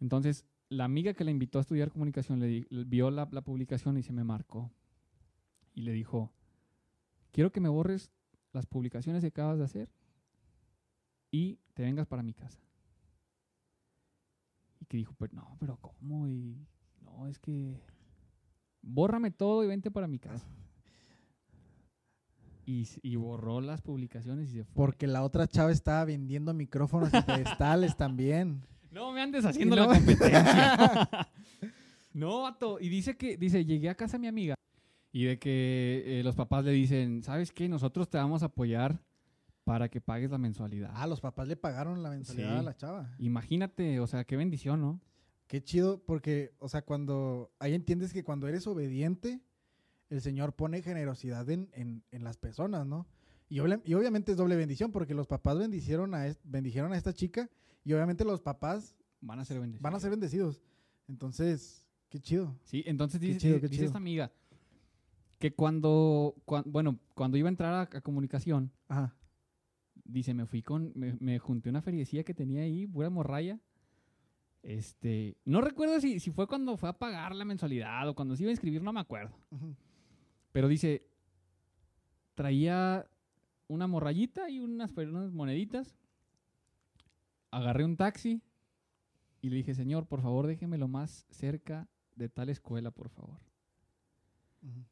Entonces, 0.00 0.44
la 0.68 0.84
amiga 0.84 1.14
que 1.14 1.24
la 1.24 1.30
invitó 1.30 1.58
a 1.58 1.62
estudiar 1.62 1.90
comunicación 1.90 2.40
le 2.40 2.46
di- 2.46 2.66
vio 2.86 3.10
la, 3.10 3.28
la 3.30 3.42
publicación 3.42 3.96
y 3.98 4.02
se 4.02 4.12
me 4.12 4.24
marcó. 4.24 4.70
Y 5.74 5.82
le 5.82 5.92
dijo, 5.92 6.32
quiero 7.32 7.52
que 7.52 7.60
me 7.60 7.68
borres 7.68 8.10
las 8.52 8.66
publicaciones 8.66 9.20
que 9.22 9.28
acabas 9.28 9.58
de 9.58 9.64
hacer 9.64 9.88
y 11.30 11.58
te 11.74 11.82
vengas 11.82 12.06
para 12.06 12.22
mi 12.22 12.34
casa. 12.34 12.58
Y 14.80 14.86
que 14.86 14.96
dijo, 14.96 15.14
pues 15.14 15.32
no, 15.32 15.56
pero 15.60 15.76
¿cómo? 15.80 16.28
Y 16.28 16.66
no, 17.02 17.26
es 17.28 17.38
que 17.38 17.80
bórrame 18.82 19.30
todo 19.30 19.64
y 19.64 19.66
vente 19.66 19.90
para 19.90 20.06
mi 20.06 20.18
casa. 20.18 20.46
Y, 22.66 22.86
y 23.02 23.16
borró 23.16 23.60
las 23.62 23.80
publicaciones 23.80 24.50
y 24.50 24.58
se 24.58 24.64
fue. 24.64 24.74
Porque 24.74 25.06
la 25.06 25.22
otra 25.24 25.46
chava 25.46 25.72
estaba 25.72 26.04
vendiendo 26.04 26.52
micrófonos 26.52 27.08
y 27.14 27.22
pedestales 27.22 27.96
también. 27.96 28.62
No 28.90 29.12
me 29.12 29.20
andes 29.20 29.44
haciendo 29.44 29.76
no? 29.76 29.86
la 29.86 29.94
competencia. 29.94 31.28
no, 32.14 32.40
vato. 32.42 32.80
Y 32.80 32.88
dice 32.88 33.18
que, 33.18 33.36
dice, 33.36 33.64
llegué 33.66 33.90
a 33.90 33.94
casa 33.94 34.16
de 34.16 34.22
mi 34.22 34.26
amiga 34.28 34.54
y 35.12 35.24
de 35.24 35.38
que 35.38 36.04
eh, 36.06 36.22
los 36.24 36.34
papás 36.34 36.64
le 36.64 36.72
dicen, 36.72 37.22
¿sabes 37.22 37.52
qué? 37.52 37.68
Nosotros 37.68 38.08
te 38.08 38.16
vamos 38.16 38.42
a 38.42 38.46
apoyar 38.46 38.98
para 39.64 39.90
que 39.90 40.00
pagues 40.00 40.30
la 40.30 40.38
mensualidad. 40.38 40.90
Ah, 40.94 41.06
los 41.06 41.20
papás 41.20 41.46
le 41.46 41.54
pagaron 41.56 42.02
la 42.02 42.08
mensualidad 42.10 42.54
Sí. 42.54 42.58
a 42.58 42.62
la 42.62 42.76
chava. 42.76 43.14
Imagínate, 43.18 44.00
o 44.00 44.06
sea, 44.06 44.24
qué 44.24 44.36
bendición, 44.38 44.80
¿no? 44.80 45.00
Qué 45.48 45.62
chido, 45.64 46.00
porque, 46.04 46.52
o 46.60 46.68
sea, 46.68 46.82
cuando. 46.82 47.50
Ahí 47.58 47.74
entiendes 47.74 48.12
que 48.12 48.22
cuando 48.22 48.46
eres 48.46 48.66
obediente, 48.66 49.40
el 50.10 50.20
Señor 50.20 50.54
pone 50.54 50.82
generosidad 50.82 51.48
en, 51.50 51.68
en, 51.72 52.04
en 52.12 52.22
las 52.22 52.36
personas, 52.36 52.86
¿no? 52.86 53.06
Y, 53.48 53.58
obvia- 53.60 53.80
y 53.84 53.94
obviamente 53.94 54.32
es 54.32 54.38
doble 54.38 54.56
bendición, 54.56 54.92
porque 54.92 55.14
los 55.14 55.26
papás 55.26 55.58
bendicieron 55.58 56.14
a, 56.14 56.26
bendijeron 56.44 56.92
a 56.92 56.96
esta 56.98 57.12
chica, 57.14 57.48
y 57.84 57.92
obviamente 57.94 58.24
los 58.24 58.40
papás 58.42 58.94
Van 59.20 59.40
a 59.40 59.44
ser 59.44 59.58
bendecidos. 59.58 59.82
van 59.82 59.94
a 59.94 60.00
ser 60.00 60.10
bendecidos. 60.10 60.62
Entonces, 61.08 61.84
qué 62.10 62.20
chido. 62.20 62.54
Sí, 62.62 62.84
entonces 62.86 63.18
Qué 63.18 63.26
dice, 63.28 63.38
chido, 63.40 63.54
dice- 63.54 63.60
qué 63.62 63.68
dice 63.68 63.76
chido. 63.80 63.86
esta 63.86 63.98
amiga 63.98 64.30
que 65.38 65.54
cuando, 65.54 66.34
cuan- 66.44 66.64
bueno, 66.66 66.98
cuando 67.14 67.36
iba 67.38 67.48
a 67.48 67.50
entrar 67.50 67.72
a, 67.74 67.96
a 67.96 68.00
comunicación, 68.02 68.70
Ajá. 68.88 69.16
dice, 70.04 70.34
me 70.34 70.44
fui 70.46 70.62
con, 70.62 70.92
me, 70.94 71.16
me 71.20 71.38
junté 71.38 71.70
una 71.70 71.80
feriecilla 71.80 72.22
que 72.24 72.34
tenía 72.34 72.62
ahí, 72.62 72.86
pura 72.86 73.08
morralla. 73.08 73.58
Este, 74.62 75.36
no 75.44 75.60
recuerdo 75.60 76.00
si, 76.00 76.20
si 76.20 76.30
fue 76.30 76.46
cuando 76.46 76.76
fue 76.76 76.88
a 76.88 76.92
pagar 76.98 77.34
la 77.34 77.44
mensualidad 77.44 78.08
o 78.08 78.14
cuando 78.14 78.36
se 78.36 78.42
iba 78.42 78.50
a 78.50 78.52
inscribir, 78.52 78.82
no 78.82 78.92
me 78.92 79.00
acuerdo. 79.00 79.36
Pero 80.52 80.68
dice, 80.68 81.06
traía 82.34 83.06
una 83.68 83.86
morrayita 83.86 84.50
y 84.50 84.60
unas, 84.60 84.92
fe- 84.92 85.06
unas 85.06 85.32
moneditas. 85.32 85.96
Agarré 87.50 87.84
un 87.84 87.96
taxi 87.96 88.42
y 89.40 89.48
le 89.50 89.56
dije, 89.56 89.74
señor, 89.74 90.06
por 90.06 90.20
favor, 90.20 90.46
déjeme 90.46 90.76
lo 90.78 90.88
más 90.88 91.24
cerca 91.30 91.88
de 92.16 92.28
tal 92.28 92.48
escuela, 92.48 92.90
por 92.90 93.08
favor. 93.08 93.38
Ujú. 94.62 94.84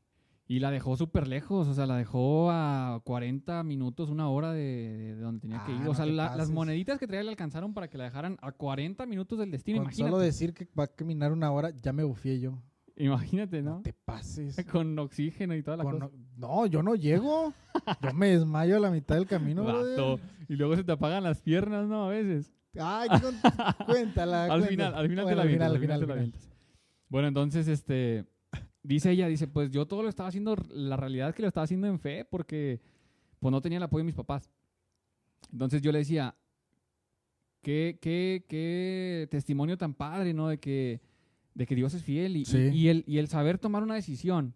Y 0.49 0.61
la 0.61 0.71
dejó 0.71 0.97
súper 0.97 1.27
lejos, 1.27 1.67
o 1.67 1.75
sea, 1.75 1.87
la 1.87 1.97
dejó 1.97 2.51
a 2.53 3.01
40 3.05 3.65
minutos, 3.65 4.11
una 4.11 4.29
hora 4.29 4.53
de, 4.53 5.15
de 5.17 5.21
donde 5.21 5.41
tenía 5.41 5.65
que 5.65 5.73
Ah, 5.73 5.75
ir. 5.75 5.81
no 5.83 5.91
O 5.91 5.95
sea, 5.95 6.07
la- 6.07 6.37
las 6.37 6.51
moneditas 6.51 7.01
que 7.01 7.09
traía 7.09 7.25
le 7.25 7.31
alcanzaron 7.31 7.75
para 7.75 7.89
que 7.89 7.99
la 7.99 8.05
dejaran 8.05 8.39
a 8.43 8.53
40 8.53 9.07
minutos 9.07 9.39
del 9.41 9.51
destino. 9.51 9.79
Con 9.79 9.87
Imagínate. 9.87 10.11
solo 10.11 10.23
decir 10.23 10.55
que 10.55 10.69
va 10.79 10.85
a 10.85 10.87
caminar 10.87 11.33
una 11.33 11.51
hora, 11.51 11.71
ya 11.71 11.93
me 11.93 12.05
bufié 12.05 12.39
yo. 12.39 12.63
Imagínate, 12.99 13.61
No, 13.61 13.71
¿no? 13.77 13.83
te 13.83 13.93
pases. 13.93 14.57
Con 14.85 14.97
oxígeno 15.01 15.55
y 15.57 15.63
toda 15.65 15.79
la 15.79 15.83
Con- 15.85 15.99
cosa. 16.01 16.11
no, 16.37 16.67
yo 16.67 16.83
no 16.83 16.95
llego. 16.95 17.53
Yo 18.03 18.15
me 18.15 18.29
desmayo 18.29 18.77
a 18.77 18.81
la 18.81 18.91
mitad 18.93 19.17
del 19.17 19.27
camino. 19.27 19.65
Vato. 19.65 20.21
Y 20.49 20.55
luego 20.55 20.77
se 20.77 20.85
te 20.85 20.93
apagan 20.93 21.25
las 21.25 21.41
piernas, 21.43 21.89
¿no? 21.89 22.05
A 22.05 22.09
veces. 22.11 22.53
Ay, 22.79 23.09
cuéntala. 23.85 24.45
al 24.45 24.61
cuéntala. 24.61 24.67
final, 24.69 24.95
al 24.95 25.09
final 25.09 25.25
Bueno, 25.25 25.29
te 25.29 25.35
la 25.37 25.43
al 25.43 25.49
avientas, 25.49 25.51
final, 25.51 25.71
al 25.71 25.75
al 25.75 25.81
final 25.81 26.01
te 26.01 26.07
la 26.07 26.13
al 26.13 26.19
avientas. 26.21 26.51
Bueno, 27.09 27.29
entonces, 27.29 27.69
este, 27.69 28.25
dice 28.87 29.11
ella, 29.11 29.27
dice, 29.29 29.47
pues 29.49 29.71
yo 29.71 29.87
todo 29.87 30.03
lo 30.03 30.09
estaba 30.09 30.29
haciendo, 30.29 30.57
la 30.71 30.97
realidad 30.97 31.29
es 31.31 31.35
que 31.35 31.43
lo 31.43 31.49
estaba 31.49 31.65
haciendo 31.65 31.87
en 31.87 31.99
fe 31.99 32.25
porque, 32.25 32.81
pues 33.41 33.51
no 33.53 33.61
tenía 33.61 33.79
el 33.79 33.83
apoyo 33.85 34.01
de 34.01 34.07
mis 34.07 34.15
papás. 34.15 34.51
Entonces 35.53 35.83
yo 35.83 35.93
le 35.93 35.99
decía, 35.99 36.35
qué, 37.63 37.99
qué, 38.01 38.45
qué 38.49 39.29
testimonio 39.31 39.77
tan 39.77 39.95
padre, 39.95 40.33
¿no? 40.35 40.49
De 40.49 40.59
que, 40.59 41.01
de 41.55 41.67
que 41.67 41.75
Dios 41.75 41.95
es 41.95 42.03
fiel 42.03 42.37
y, 42.37 42.45
Sí. 42.45 42.59
y, 42.59 42.69
y 42.83 42.89
el, 42.89 43.05
y 43.07 43.19
el 43.19 43.29
saber 43.29 43.59
tomar 43.59 43.83
una 43.83 43.95
decisión 43.95 44.55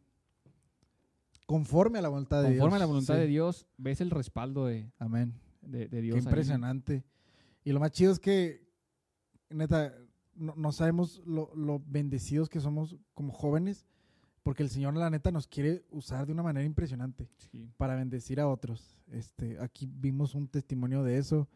Conforme 1.47 1.99
a 1.99 2.03
la 2.03 2.09
voluntad 2.09 2.43
de 2.43 2.51
Dios. 2.51 2.59
conforme 2.61 2.77
a 2.77 2.79
la 2.79 2.87
voluntad 2.87 3.15
Sí. 3.15 3.21
de 3.21 3.27
Dios, 3.27 3.67
ves 3.77 4.01
el 4.01 4.11
respaldo 4.11 4.67
de, 4.67 4.93
Amén. 4.99 5.35
de, 5.63 5.81
de 5.81 5.89
Qué 5.89 6.01
Dios. 6.01 6.17
ahí. 6.19 6.23
impresionante. 6.23 7.05
Y 7.65 7.73
lo 7.73 7.81
más 7.81 7.91
chido 7.91 8.13
es 8.13 8.21
que, 8.21 8.69
neta, 9.49 9.93
no, 10.37 10.55
no 10.57 10.71
sabemos 10.71 11.21
lo, 11.27 11.53
lo 11.57 11.83
bendecidos 11.85 12.49
que 12.49 12.61
somos 12.61 12.97
como 13.15 13.33
jóvenes, 13.33 13.85
porque 14.43 14.63
el 14.63 14.71
Señor, 14.71 14.95
la 14.97 15.11
neta, 15.11 15.31
nos 15.31 15.47
quiere 15.47 15.85
usar 15.91 16.27
de 16.27 16.33
una 16.33 16.43
manera 16.43 16.65
impresionante 16.65 17.29
Sí. 17.51 17.69
para 17.77 17.95
bendecir 17.95 18.41
a 18.41 18.49
otros. 18.49 18.99
Este, 19.11 19.59
aquí 19.61 19.87
vimos 19.87 20.35
un 20.35 20.49
testimonio 20.49 21.03
de 21.03 21.19
eso. 21.19 21.49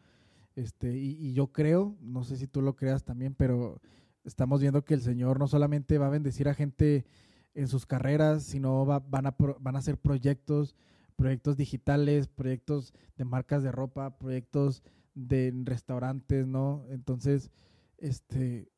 Este, 0.55 0.95
y, 0.95 1.17
y 1.19 1.33
yo 1.33 1.47
creo, 1.51 1.95
no 1.99 2.23
sé 2.23 2.37
si 2.37 2.47
tú 2.47 2.61
lo 2.61 2.75
creas 2.75 3.03
también, 3.03 3.33
pero 3.35 3.81
estamos 4.23 4.61
viendo 4.61 4.85
que 4.85 4.93
el 4.93 5.01
Señor 5.01 5.39
no 5.39 5.47
solamente 5.47 5.97
va 5.97 6.07
a 6.07 6.11
bendecir 6.11 6.47
a 6.47 6.53
gente 6.53 7.05
en 7.53 7.67
sus 7.67 7.85
carreras, 7.85 8.43
sino 8.43 8.85
va- 8.85 8.99
van, 8.99 9.25
a, 9.27 9.35
pro- 9.35 9.57
van 9.59 9.75
a 9.75 9.79
hacer 9.79 9.97
proyectos, 9.97 10.75
proyectos 11.15 11.57
digitales, 11.57 12.27
proyectos 12.27 12.93
de 13.17 13.25
marcas 13.25 13.63
de 13.63 13.71
ropa, 13.71 14.17
proyectos 14.17 14.83
de 15.13 15.53
restaurantes, 15.63 16.45
¿no? 16.47 16.85
Entonces, 16.89 17.49
este, 17.97 18.69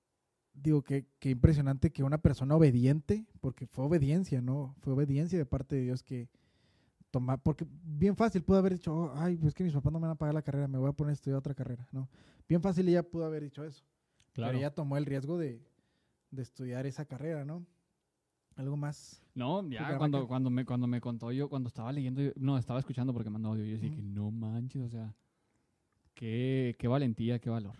digo 0.61 0.81
que, 0.83 1.05
que 1.19 1.29
impresionante 1.29 1.91
que 1.91 2.03
una 2.03 2.17
persona 2.17 2.55
obediente, 2.55 3.25
porque 3.41 3.67
fue 3.67 3.85
obediencia, 3.85 4.41
¿no? 4.41 4.75
Fue 4.81 4.93
obediencia 4.93 5.37
de 5.37 5.45
parte 5.45 5.75
de 5.75 5.83
Dios 5.83 6.03
que 6.03 6.29
tomar, 7.11 7.41
porque 7.41 7.65
bien 7.83 8.15
fácil 8.15 8.43
pudo 8.43 8.57
haber 8.57 8.73
dicho, 8.73 8.93
"Oh, 8.93 9.11
ay, 9.15 9.37
pues 9.37 9.53
que 9.53 9.63
mis 9.63 9.73
papás 9.73 9.93
no 9.93 9.99
me 9.99 10.07
van 10.07 10.15
a 10.15 10.17
pagar 10.17 10.33
la 10.33 10.41
carrera, 10.41 10.67
me 10.67 10.77
voy 10.77 10.89
a 10.89 10.93
poner 10.93 11.11
a 11.11 11.13
estudiar 11.13 11.37
otra 11.39 11.53
carrera, 11.53 11.87
¿no? 11.91 12.09
Bien 12.49 12.61
fácil 12.61 12.87
ella 12.89 13.03
pudo 13.03 13.25
haber 13.25 13.43
dicho 13.43 13.63
eso, 13.63 13.83
Claro. 14.33 14.49
pero 14.51 14.57
ella 14.59 14.73
tomó 14.75 14.97
el 14.97 15.05
riesgo 15.05 15.37
de, 15.37 15.61
de 16.31 16.41
estudiar 16.41 16.85
esa 16.85 17.05
carrera, 17.05 17.45
¿no? 17.45 17.65
Algo 18.55 18.75
más. 18.75 19.21
No, 19.35 19.67
ya 19.69 19.97
cuando, 19.97 20.27
cuando, 20.27 20.49
me, 20.49 20.65
cuando 20.65 20.87
me 20.87 20.99
contó 20.99 21.31
yo, 21.31 21.47
cuando 21.47 21.67
estaba 21.67 21.91
leyendo, 21.91 22.21
yo- 22.21 22.31
no, 22.35 22.57
estaba 22.57 22.79
escuchando 22.79 23.13
porque 23.13 23.29
mandó 23.29 23.49
audio, 23.49 23.63
yo 23.63 23.73
decía 23.73 23.91
que 23.91 24.01
no 24.01 24.31
manches, 24.31 24.81
o 24.81 24.89
sea, 24.89 25.15
qué, 26.13 26.75
qué 26.79 26.87
valentía, 26.87 27.39
qué 27.39 27.49
valor. 27.49 27.75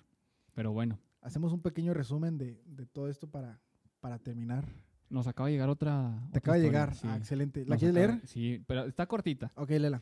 Pero 0.53 0.71
bueno, 0.71 0.99
Hacemos 1.27 1.51
un 1.53 1.61
pequeño 1.61 1.93
resumen 1.93 2.37
de, 2.37 2.61
de 2.65 2.85
todo 2.85 3.09
esto 3.09 3.27
para, 3.29 3.59
para 3.99 4.17
terminar. 4.19 4.65
nos 5.09 5.27
acaba 5.27 5.47
de 5.47 5.53
llegar 5.53 5.69
otra. 5.69 6.19
Te 6.21 6.27
otra 6.27 6.39
acaba 6.39 6.57
de 6.57 6.63
llegar. 6.63 6.95
sí. 6.95 7.07
Ah, 7.09 7.17
excelente. 7.17 7.65
¿La 7.65 7.75
Nos 7.75 7.79
quieres 7.79 7.95
acaba- 7.97 8.13
leer? 8.15 8.27
Sí, 8.27 8.63
pero 8.67 8.85
está 8.85 9.05
cortita. 9.07 9.51
Ok, 9.55 9.69
léela. 9.71 10.01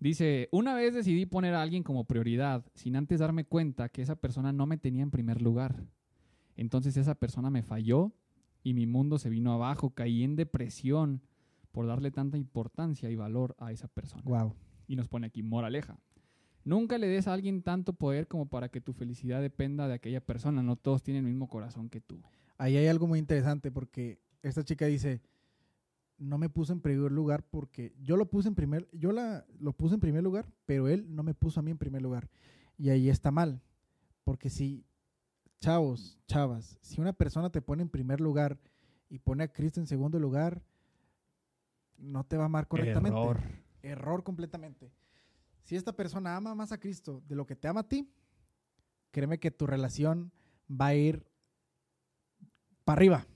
Dice, 0.00 0.48
una 0.52 0.74
vez 0.74 0.94
decidí 0.94 1.26
poner 1.26 1.54
a 1.54 1.62
alguien 1.62 1.82
como 1.82 2.04
prioridad 2.04 2.64
sin 2.74 2.94
antes 2.96 3.18
darme 3.18 3.44
cuenta 3.44 3.88
que 3.88 4.00
esa 4.02 4.14
persona 4.16 4.52
no 4.52 4.64
me 4.66 4.78
tenía 4.78 5.02
en 5.02 5.10
primer 5.10 5.42
lugar. 5.42 5.84
Entonces 6.56 6.96
esa 6.96 7.14
persona 7.16 7.50
me 7.50 7.62
falló 7.62 8.12
y 8.62 8.74
mi 8.74 8.86
mundo 8.86 9.18
se 9.18 9.28
vino 9.30 9.52
abajo, 9.52 9.90
caí 9.90 10.22
en 10.22 10.36
depresión 10.36 11.22
por 11.72 11.86
darle 11.86 12.10
tanta 12.10 12.36
importancia 12.36 13.10
y 13.10 13.16
valor 13.16 13.54
a 13.58 13.72
esa 13.72 13.88
persona. 13.88 14.22
Wow. 14.24 14.54
Y 14.86 14.96
nos 14.96 15.08
pone 15.08 15.26
aquí, 15.26 15.42
moraleja. 15.42 15.98
Nunca 16.68 16.98
le 16.98 17.06
des 17.06 17.26
a 17.26 17.32
alguien 17.32 17.62
tanto 17.62 17.94
poder 17.94 18.28
como 18.28 18.44
para 18.44 18.68
que 18.68 18.82
tu 18.82 18.92
felicidad 18.92 19.40
dependa 19.40 19.88
de 19.88 19.94
aquella 19.94 20.20
persona. 20.20 20.62
No 20.62 20.76
todos 20.76 21.02
tienen 21.02 21.24
el 21.24 21.30
mismo 21.30 21.48
corazón 21.48 21.88
que 21.88 22.02
tú. 22.02 22.20
Ahí 22.58 22.76
hay 22.76 22.86
algo 22.88 23.06
muy 23.06 23.18
interesante 23.18 23.70
porque 23.70 24.20
esta 24.42 24.62
chica 24.62 24.84
dice, 24.84 25.22
no 26.18 26.36
me 26.36 26.50
puso 26.50 26.74
en 26.74 26.82
primer 26.82 27.10
lugar 27.10 27.42
porque 27.42 27.94
yo 28.02 28.18
lo 28.18 28.28
puse 28.28 28.48
en 28.48 28.54
primer, 28.54 28.86
yo 28.92 29.12
la, 29.12 29.46
lo 29.58 29.72
puse 29.72 29.94
en 29.94 30.00
primer 30.00 30.22
lugar, 30.22 30.44
pero 30.66 30.88
él 30.88 31.06
no 31.08 31.22
me 31.22 31.32
puso 31.32 31.58
a 31.58 31.62
mí 31.62 31.70
en 31.70 31.78
primer 31.78 32.02
lugar. 32.02 32.28
Y 32.76 32.90
ahí 32.90 33.08
está 33.08 33.30
mal, 33.30 33.62
porque 34.22 34.50
si, 34.50 34.84
chavos, 35.60 36.18
chavas, 36.26 36.76
si 36.82 37.00
una 37.00 37.14
persona 37.14 37.48
te 37.48 37.62
pone 37.62 37.80
en 37.80 37.88
primer 37.88 38.20
lugar 38.20 38.58
y 39.08 39.20
pone 39.20 39.44
a 39.44 39.48
Cristo 39.50 39.80
en 39.80 39.86
segundo 39.86 40.18
lugar, 40.18 40.60
no 41.96 42.24
te 42.24 42.36
va 42.36 42.42
a 42.42 42.46
amar 42.46 42.68
correctamente. 42.68 43.18
Error. 43.18 43.40
Error 43.80 44.22
completamente. 44.22 44.92
Si 45.68 45.76
esta 45.76 45.92
persona 45.92 46.34
ama 46.34 46.54
más 46.54 46.72
a 46.72 46.78
Cristo 46.80 47.22
de 47.28 47.36
lo 47.36 47.44
que 47.44 47.54
te 47.54 47.68
ama 47.68 47.80
a 47.80 47.86
ti, 47.86 48.10
créeme 49.10 49.38
que 49.38 49.50
tu 49.50 49.66
relación 49.66 50.32
va 50.70 50.86
a 50.86 50.94
ir 50.94 51.26
para 52.86 52.96
arriba, 52.96 53.26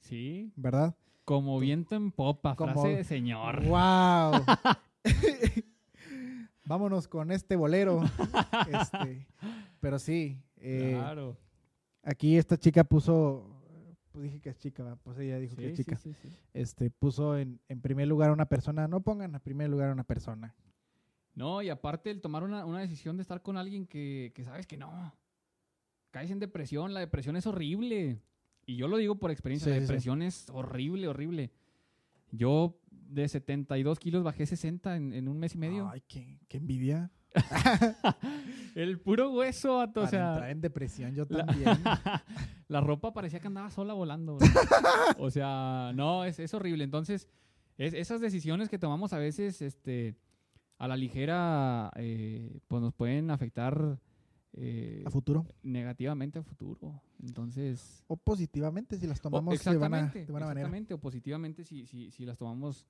Sí. 0.00 0.52
¿verdad? 0.56 0.96
Como 1.24 1.60
viento 1.60 1.94
en 1.94 2.10
popa, 2.10 2.56
Como- 2.56 2.72
frase 2.72 2.88
de 2.96 3.04
señor. 3.04 3.62
¡Wow! 3.64 4.44
Vámonos 6.66 7.06
con 7.06 7.30
este 7.30 7.54
bolero. 7.54 8.02
Este, 8.68 9.28
pero 9.78 10.00
sí, 10.00 10.42
eh, 10.56 10.94
claro. 10.96 11.36
aquí 12.02 12.36
esta 12.36 12.56
chica 12.56 12.82
puso, 12.82 13.46
pues 14.10 14.24
dije 14.24 14.40
que 14.40 14.48
es 14.50 14.58
chica, 14.58 14.96
pues 15.04 15.18
ella 15.20 15.38
dijo 15.38 15.54
que 15.54 15.70
es 15.70 15.76
chica. 15.76 15.96
sí, 15.98 16.14
sí. 16.14 16.28
Este, 16.52 16.90
puso 16.90 17.38
en, 17.38 17.60
en 17.68 17.80
primer 17.80 18.08
lugar 18.08 18.30
a 18.30 18.32
una 18.32 18.46
persona, 18.46 18.88
no 18.88 19.00
pongan 19.02 19.32
en 19.36 19.40
primer 19.40 19.70
lugar 19.70 19.90
a 19.90 19.92
una 19.92 20.02
persona. 20.04 20.52
No, 21.40 21.62
y 21.62 21.70
aparte 21.70 22.10
el 22.10 22.20
tomar 22.20 22.42
una, 22.44 22.64
una 22.66 22.80
decisión 22.80 23.16
de 23.16 23.22
estar 23.22 23.40
con 23.42 23.56
alguien 23.56 23.86
que, 23.86 24.30
que 24.34 24.44
sabes 24.44 24.66
que 24.66 24.76
no. 24.76 25.14
Caes 26.10 26.30
en 26.30 26.38
depresión, 26.38 26.92
la 26.92 27.00
depresión 27.00 27.34
es 27.36 27.46
horrible. 27.46 28.20
Y 28.66 28.76
yo 28.76 28.88
lo 28.88 28.98
digo 28.98 29.14
por 29.18 29.30
experiencia, 29.30 29.66
Sí, 29.66 29.70
la 29.70 29.76
sí. 29.76 29.80
depresión 29.82 30.22
es 30.22 30.48
horrible, 30.50 31.08
horrible. 31.08 31.50
Yo 32.30 32.78
de 32.90 33.26
72 33.26 33.98
kilos 33.98 34.22
bajé 34.22 34.44
60 34.46 34.96
en, 34.96 35.12
en 35.14 35.28
un 35.28 35.38
mes 35.38 35.54
y 35.54 35.58
medio. 35.58 35.88
Ay, 35.90 36.02
qué, 36.06 36.38
qué 36.46 36.58
envidia. 36.58 37.10
El 38.74 39.00
puro 39.00 39.30
hueso, 39.30 39.76
vato, 39.78 40.00
o 40.00 40.04
Para 40.04 40.10
sea, 40.10 40.28
entrar 40.32 40.50
en 40.50 40.60
depresión 40.60 41.14
yo 41.14 41.26
también. 41.26 41.70
la 42.68 42.80
ropa 42.80 43.12
parecía 43.12 43.40
que 43.40 43.46
andaba 43.48 43.70
sola 43.70 43.94
volando. 43.94 44.38
o 45.18 45.30
sea, 45.30 45.92
no, 45.94 46.24
es, 46.24 46.38
es 46.38 46.54
horrible. 46.54 46.84
Entonces, 46.84 47.28
es- 47.78 47.94
esas 47.94 48.20
decisiones 48.20 48.68
que 48.68 48.78
tomamos 48.78 49.12
a 49.12 49.18
veces, 49.18 49.62
este, 49.62 50.16
a 50.80 50.88
la 50.88 50.96
ligera, 50.96 51.92
eh, 51.96 52.58
pues 52.66 52.80
nos 52.82 52.94
pueden 52.94 53.30
afectar 53.30 53.98
eh, 54.54 55.02
a 55.06 55.10
futuro. 55.10 55.44
negativamente 55.62 56.38
a 56.38 56.42
futuro. 56.42 57.02
Entonces, 57.22 58.02
O 58.08 58.16
positivamente 58.16 58.96
si 58.98 59.06
las 59.06 59.20
tomamos 59.20 59.44
de 59.62 59.76
buena, 59.76 59.98
exactamente, 59.98 60.18
de 60.26 60.32
buena 60.32 60.46
manera. 60.46 60.60
exactamente, 60.66 60.94
o 60.94 60.98
positivamente 60.98 61.64
si, 61.64 61.86
si, 61.86 62.10
si 62.10 62.24
las 62.24 62.38
tomamos 62.38 62.86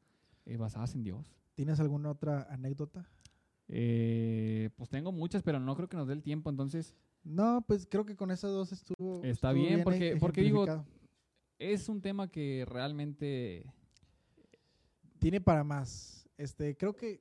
eh, 0.47 0.57
basadas 0.57 0.95
en 0.95 1.03
Dios. 1.03 1.35
¿Tienes 1.57 1.81
alguna 1.81 2.11
otra 2.11 2.47
anécdota? 2.49 3.11
Eh, 3.69 4.71
pues 4.77 4.89
tengo 4.89 5.11
muchas, 5.11 5.43
pero 5.43 5.59
no 5.59 5.75
creo 5.75 5.89
que 5.89 5.97
nos 5.97 6.07
dé 6.07 6.15
el 6.15 6.23
tiempo. 6.23 6.49
Entonces, 6.49 6.95
No, 7.25 7.63
pues 7.67 7.87
creo 7.91 8.07
que 8.07 8.17
con 8.17 8.31
esas 8.31 8.53
dos 8.53 8.73
estuvo. 8.73 9.17
Está 9.25 9.51
estuvo 9.51 9.53
bien, 9.67 9.83
porque- 9.85 10.17
porque 10.19 10.43
digo- 10.43 10.65
es 11.59 11.89
un 11.89 12.01
tema 12.01 12.29
que 12.29 12.65
realmente 12.69 13.67
Tiene 15.19 15.41
para 15.41 15.63
más. 15.65 16.27
Este, 16.39 16.77
creo 16.79 16.97
que 16.97 17.21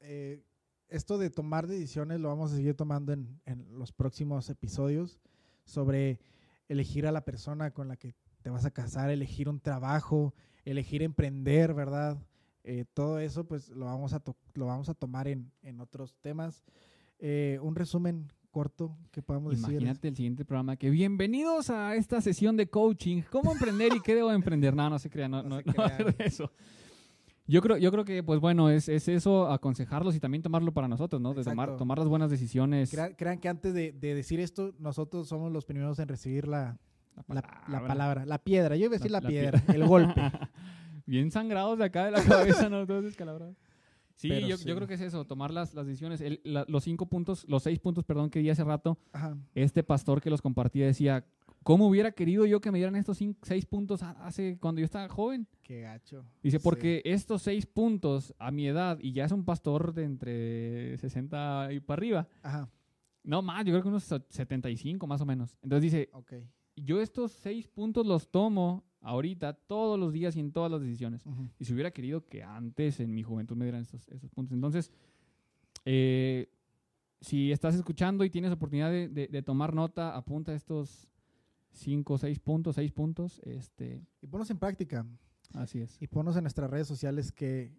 eh, 0.00 0.42
esto 0.88 1.18
de 1.18 1.30
tomar 1.30 1.66
decisiones 1.66 2.20
lo 2.20 2.28
vamos 2.28 2.52
a 2.52 2.56
seguir 2.56 2.74
tomando 2.74 3.12
en, 3.12 3.40
en 3.46 3.78
los 3.78 3.92
próximos 3.92 4.48
episodios 4.50 5.20
sobre 5.64 6.18
elegir 6.68 7.06
a 7.06 7.12
la 7.12 7.24
persona 7.24 7.70
con 7.72 7.88
la 7.88 7.96
que 7.96 8.14
te 8.42 8.50
vas 8.50 8.64
a 8.64 8.70
casar, 8.70 9.10
elegir 9.10 9.48
un 9.48 9.60
trabajo, 9.60 10.34
elegir 10.64 11.02
emprender, 11.02 11.74
¿verdad? 11.74 12.18
Eh, 12.64 12.84
todo 12.92 13.18
eso, 13.18 13.44
pues 13.44 13.68
lo 13.70 13.86
vamos 13.86 14.12
a, 14.12 14.20
to- 14.20 14.36
lo 14.54 14.66
vamos 14.66 14.88
a 14.88 14.94
tomar 14.94 15.28
en, 15.28 15.50
en 15.62 15.80
otros 15.80 16.16
temas. 16.20 16.62
Eh, 17.18 17.58
un 17.62 17.74
resumen 17.74 18.32
corto 18.50 18.96
que 19.12 19.22
podamos 19.22 19.52
decir. 19.52 19.70
Imagínate 19.74 20.08
el 20.08 20.16
siguiente 20.16 20.44
programa 20.44 20.76
que 20.76 20.90
bienvenidos 20.90 21.70
a 21.70 21.94
esta 21.94 22.20
sesión 22.20 22.56
de 22.56 22.68
coaching. 22.68 23.22
¿Cómo 23.30 23.52
emprender 23.52 23.92
y 23.94 24.00
qué 24.00 24.14
debo 24.14 24.32
emprender? 24.32 24.74
No, 24.74 24.88
no 24.90 24.98
se 24.98 25.08
crea, 25.10 25.28
no, 25.28 25.42
No 25.44 25.48
no, 25.50 25.60
no 25.62 25.72
va 25.78 25.86
a 25.86 25.88
crean. 25.96 25.96
ser 25.98 26.16
de 26.16 26.24
eso. 26.24 26.50
Yo 27.50 27.60
creo, 27.62 27.76
yo 27.78 27.90
creo 27.90 28.04
que, 28.04 28.22
pues 28.22 28.38
bueno, 28.40 28.70
es, 28.70 28.88
es 28.88 29.08
eso, 29.08 29.50
aconsejarlos 29.50 30.14
y 30.14 30.20
también 30.20 30.42
tomarlo 30.42 30.72
para 30.72 30.86
nosotros, 30.88 31.20
¿no? 31.20 31.34
De 31.34 31.42
tomar, 31.42 31.76
tomar 31.76 31.98
las 31.98 32.06
buenas 32.08 32.30
decisiones. 32.30 32.90
Crea- 32.90 33.16
crean 33.16 33.38
que 33.38 33.48
antes 33.48 33.74
de, 33.74 33.92
de 33.92 34.14
decir 34.14 34.38
esto, 34.40 34.72
nosotros 34.78 35.26
somos 35.28 35.50
los 35.50 35.64
primeros 35.64 35.98
en 35.98 36.06
recibir 36.08 36.46
la, 36.46 36.78
la, 37.28 37.42
la 37.68 37.86
palabra, 37.86 38.24
la 38.24 38.38
piedra. 38.38 38.76
Yo 38.76 38.84
iba 38.86 38.94
a 38.94 38.98
decir 38.98 39.10
la, 39.10 39.20
piedra, 39.20 39.62
el 39.68 39.84
golpe. 39.86 40.20
bien 41.06 41.30
sangrados 41.30 41.78
de 41.78 41.84
acá 41.86 42.04
de 42.04 42.12
la 42.12 42.22
cabeza, 42.22 42.68
¿no? 42.68 42.86
Todos 42.86 43.02
descalabrados. 43.04 43.56
Sí, 44.14 44.28
yo, 44.46 44.58
sí. 44.58 44.68
yo 44.68 44.76
creo 44.76 44.86
que 44.86 44.94
es 44.94 45.00
eso, 45.00 45.24
tomar 45.24 45.50
las, 45.50 45.72
las 45.74 45.86
decisiones. 45.86 46.20
El- 46.20 46.40
la- 46.44 46.66
los 46.68 46.84
cinco 46.84 47.06
puntos, 47.06 47.46
los 47.48 47.62
seis 47.62 47.78
puntos, 47.78 48.04
perdón, 48.04 48.28
que 48.30 48.40
di 48.40 48.50
hace 48.50 48.62
rato, 48.62 48.98
Ajá. 49.12 49.34
este 49.54 49.82
pastor 49.82 50.20
que 50.20 50.28
los 50.30 50.42
compartía 50.42 50.84
decía, 50.86 51.24
¿cómo 51.62 51.88
hubiera 51.88 52.12
querido 52.12 52.46
yo 52.46 52.60
que 52.60 52.70
me 52.70 52.78
dieran 52.78 52.96
estos 52.96 53.18
cinco- 53.18 53.38
seis 53.42 53.66
puntos 53.66 54.02
hace 54.02 54.58
cuando 54.58 54.80
yo 54.80 54.84
estaba 54.84 55.08
joven? 55.08 55.46
Qué 55.62 55.82
gacho. 55.82 56.24
Dice, 56.42 56.58
Sí. 56.58 56.62
porque 56.64 57.02
estos 57.04 57.42
seis 57.42 57.66
puntos 57.66 58.34
a 58.38 58.50
mi 58.50 58.66
edad, 58.66 58.98
y 59.00 59.12
ya 59.12 59.24
es 59.24 59.32
un 59.32 59.44
pastor 59.44 59.92
de 59.94 60.04
entre 60.04 60.96
60 60.98 61.68
y 61.72 61.80
para 61.80 61.98
arriba, 61.98 62.28
Ajá. 62.42 62.68
no 63.22 63.42
más, 63.42 63.64
yo 63.64 63.72
creo 63.72 63.82
que 63.82 63.88
unos 63.88 64.04
75 64.28 65.06
más 65.06 65.20
o 65.20 65.26
menos. 65.26 65.56
Entonces 65.62 65.82
dice, 65.92 66.08
Ok. 66.12 66.32
yo 66.76 67.00
estos 67.00 67.32
seis 67.32 67.68
puntos 67.68 68.06
los 68.06 68.30
tomo 68.30 68.84
ahorita, 69.02 69.52
todos 69.54 69.98
los 69.98 70.12
días 70.12 70.36
y 70.36 70.40
en 70.40 70.52
todas 70.52 70.70
las 70.70 70.80
decisiones. 70.80 71.24
Y 71.58 71.64
si 71.64 71.72
hubiera 71.72 71.90
querido 71.90 72.26
que 72.26 72.42
antes, 72.42 73.00
en 73.00 73.14
mi 73.14 73.22
juventud, 73.22 73.56
me 73.56 73.64
dieran 73.64 73.82
estos 73.82 74.30
puntos. 74.30 74.52
Entonces, 74.54 74.90
eh, 75.84 76.48
si 77.20 77.52
estás 77.52 77.74
escuchando 77.74 78.24
y 78.24 78.30
tienes 78.30 78.52
oportunidad 78.52 78.90
de, 78.90 79.08
de- 79.08 79.28
de 79.28 79.42
tomar 79.42 79.74
nota, 79.74 80.16
apunta 80.16 80.54
estos 80.54 81.08
cinco, 81.72 82.18
seis 82.18 82.38
puntos, 82.38 82.76
seis 82.76 82.92
puntos. 82.92 83.40
Este, 83.44 84.04
Y 84.20 84.26
ponlos 84.26 84.50
en 84.50 84.58
práctica. 84.58 85.06
así 85.54 85.80
es. 85.80 86.00
Y 86.00 86.06
ponnos 86.06 86.36
en 86.36 86.44
nuestras 86.44 86.70
redes 86.70 86.86
sociales 86.86 87.32
que 87.32 87.72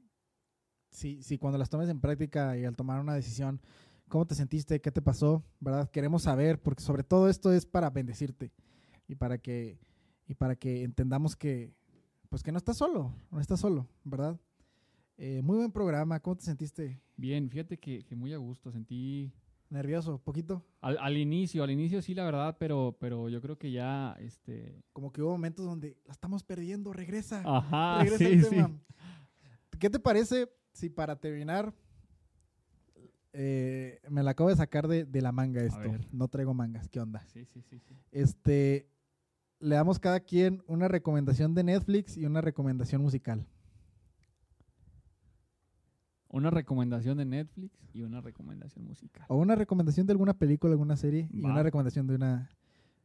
si, 0.90 1.22
si 1.24 1.38
cuando 1.38 1.58
las 1.58 1.70
tomes 1.70 1.90
en 1.90 2.00
práctica 2.02 2.58
y 2.58 2.66
al 2.66 2.76
tomar 2.76 3.00
una 3.00 3.14
decisión, 3.16 3.62
¿cómo 4.10 4.26
te 4.26 4.36
sentiste? 4.36 4.82
¿Qué 4.82 4.92
te 4.92 5.02
pasó? 5.02 5.44
¿Verdad? 5.60 5.90
Queremos 5.90 6.24
saber, 6.24 6.62
porque 6.62 6.84
sobre 6.84 7.04
todo 7.04 7.30
esto 7.30 7.52
es 7.54 7.66
para 7.66 7.90
bendecirte 7.90 8.52
y 9.08 9.16
para 9.16 9.38
que, 9.38 9.80
y 10.28 10.36
para 10.36 10.56
que 10.56 10.84
entendamos 10.84 11.36
que, 11.36 11.74
pues 12.30 12.44
que 12.44 12.52
no 12.52 12.58
estás 12.58 12.78
solo, 12.78 13.14
no 13.32 13.40
estás 13.40 13.60
solo, 13.60 13.88
¿verdad? 14.04 14.40
Eh, 15.18 15.42
muy 15.44 15.58
buen 15.58 15.72
programa, 15.72 16.20
¿cómo 16.20 16.36
te 16.36 16.44
sentiste? 16.44 17.00
Bien, 17.16 17.50
fíjate 17.50 17.78
que, 17.78 18.04
que 18.04 18.16
muy 18.16 18.34
a 18.34 18.38
gusto. 18.38 18.72
Sentí 18.72 19.32
¿Nervioso? 19.72 20.20
¿Poquito? 20.20 20.66
al, 20.82 20.98
al 21.00 21.18
inicio, 21.18 21.64
al 21.64 21.72
inicio 21.72 22.02
sí, 22.02 22.14
la 22.14 22.26
verdad, 22.26 22.58
pero, 22.60 22.98
pero 23.00 23.30
yo 23.30 23.42
creo 23.42 23.58
que 23.58 23.72
ya, 23.72 24.18
este... 24.20 24.84
Como 24.92 25.14
que 25.14 25.22
hubo 25.22 25.32
momentos 25.32 25.66
donde 25.66 25.98
la 26.06 26.12
estamos 26.12 26.44
perdiendo, 26.44 26.92
regresa. 26.92 27.42
Ajá, 27.46 28.04
regresa 28.04 28.18
sí, 28.18 28.34
el 28.34 28.44
sí. 28.44 28.50
tema. 28.50 28.72
¿Qué 29.80 29.90
te 29.90 30.00
parece 30.00 30.52
si 30.74 30.90
para 30.90 31.16
terminar 31.16 31.74
eh, 33.34 34.02
me 34.10 34.24
la 34.24 34.32
acabo 34.32 34.50
de 34.50 34.58
sacar 34.58 34.90
de, 34.90 35.06
de 35.06 35.22
la 35.22 35.32
manga 35.32 35.64
esto? 35.64 35.90
No 36.12 36.28
traigo 36.28 36.54
mangas, 36.54 36.90
¿qué 36.90 37.00
onda? 37.00 37.26
Sí, 37.28 37.46
sí, 37.46 37.62
sí, 37.62 37.80
sí. 37.80 37.96
Este, 38.12 38.90
le 39.60 39.76
damos 39.76 40.00
cada 40.00 40.20
quien 40.20 40.64
una 40.68 40.90
recomendación 40.90 41.56
de 41.56 41.64
Netflix 41.64 42.18
y 42.18 42.26
una 42.26 42.42
recomendación 42.42 43.02
musical. 43.02 43.48
Una 46.32 46.50
recomendación 46.50 47.18
de 47.18 47.26
Netflix 47.26 47.78
y 47.94 48.02
una 48.02 48.22
recomendación 48.22 48.86
musical. 48.86 49.26
O 49.28 49.38
una 49.38 49.56
recomendación 49.56 50.08
de 50.08 50.12
alguna 50.14 50.34
película, 50.34 50.72
alguna 50.72 50.96
serie 50.96 51.28
y 51.32 51.42
Va. 51.42 51.52
una 51.52 51.64
recomendación 51.64 52.08
de 52.08 52.16
una... 52.16 52.50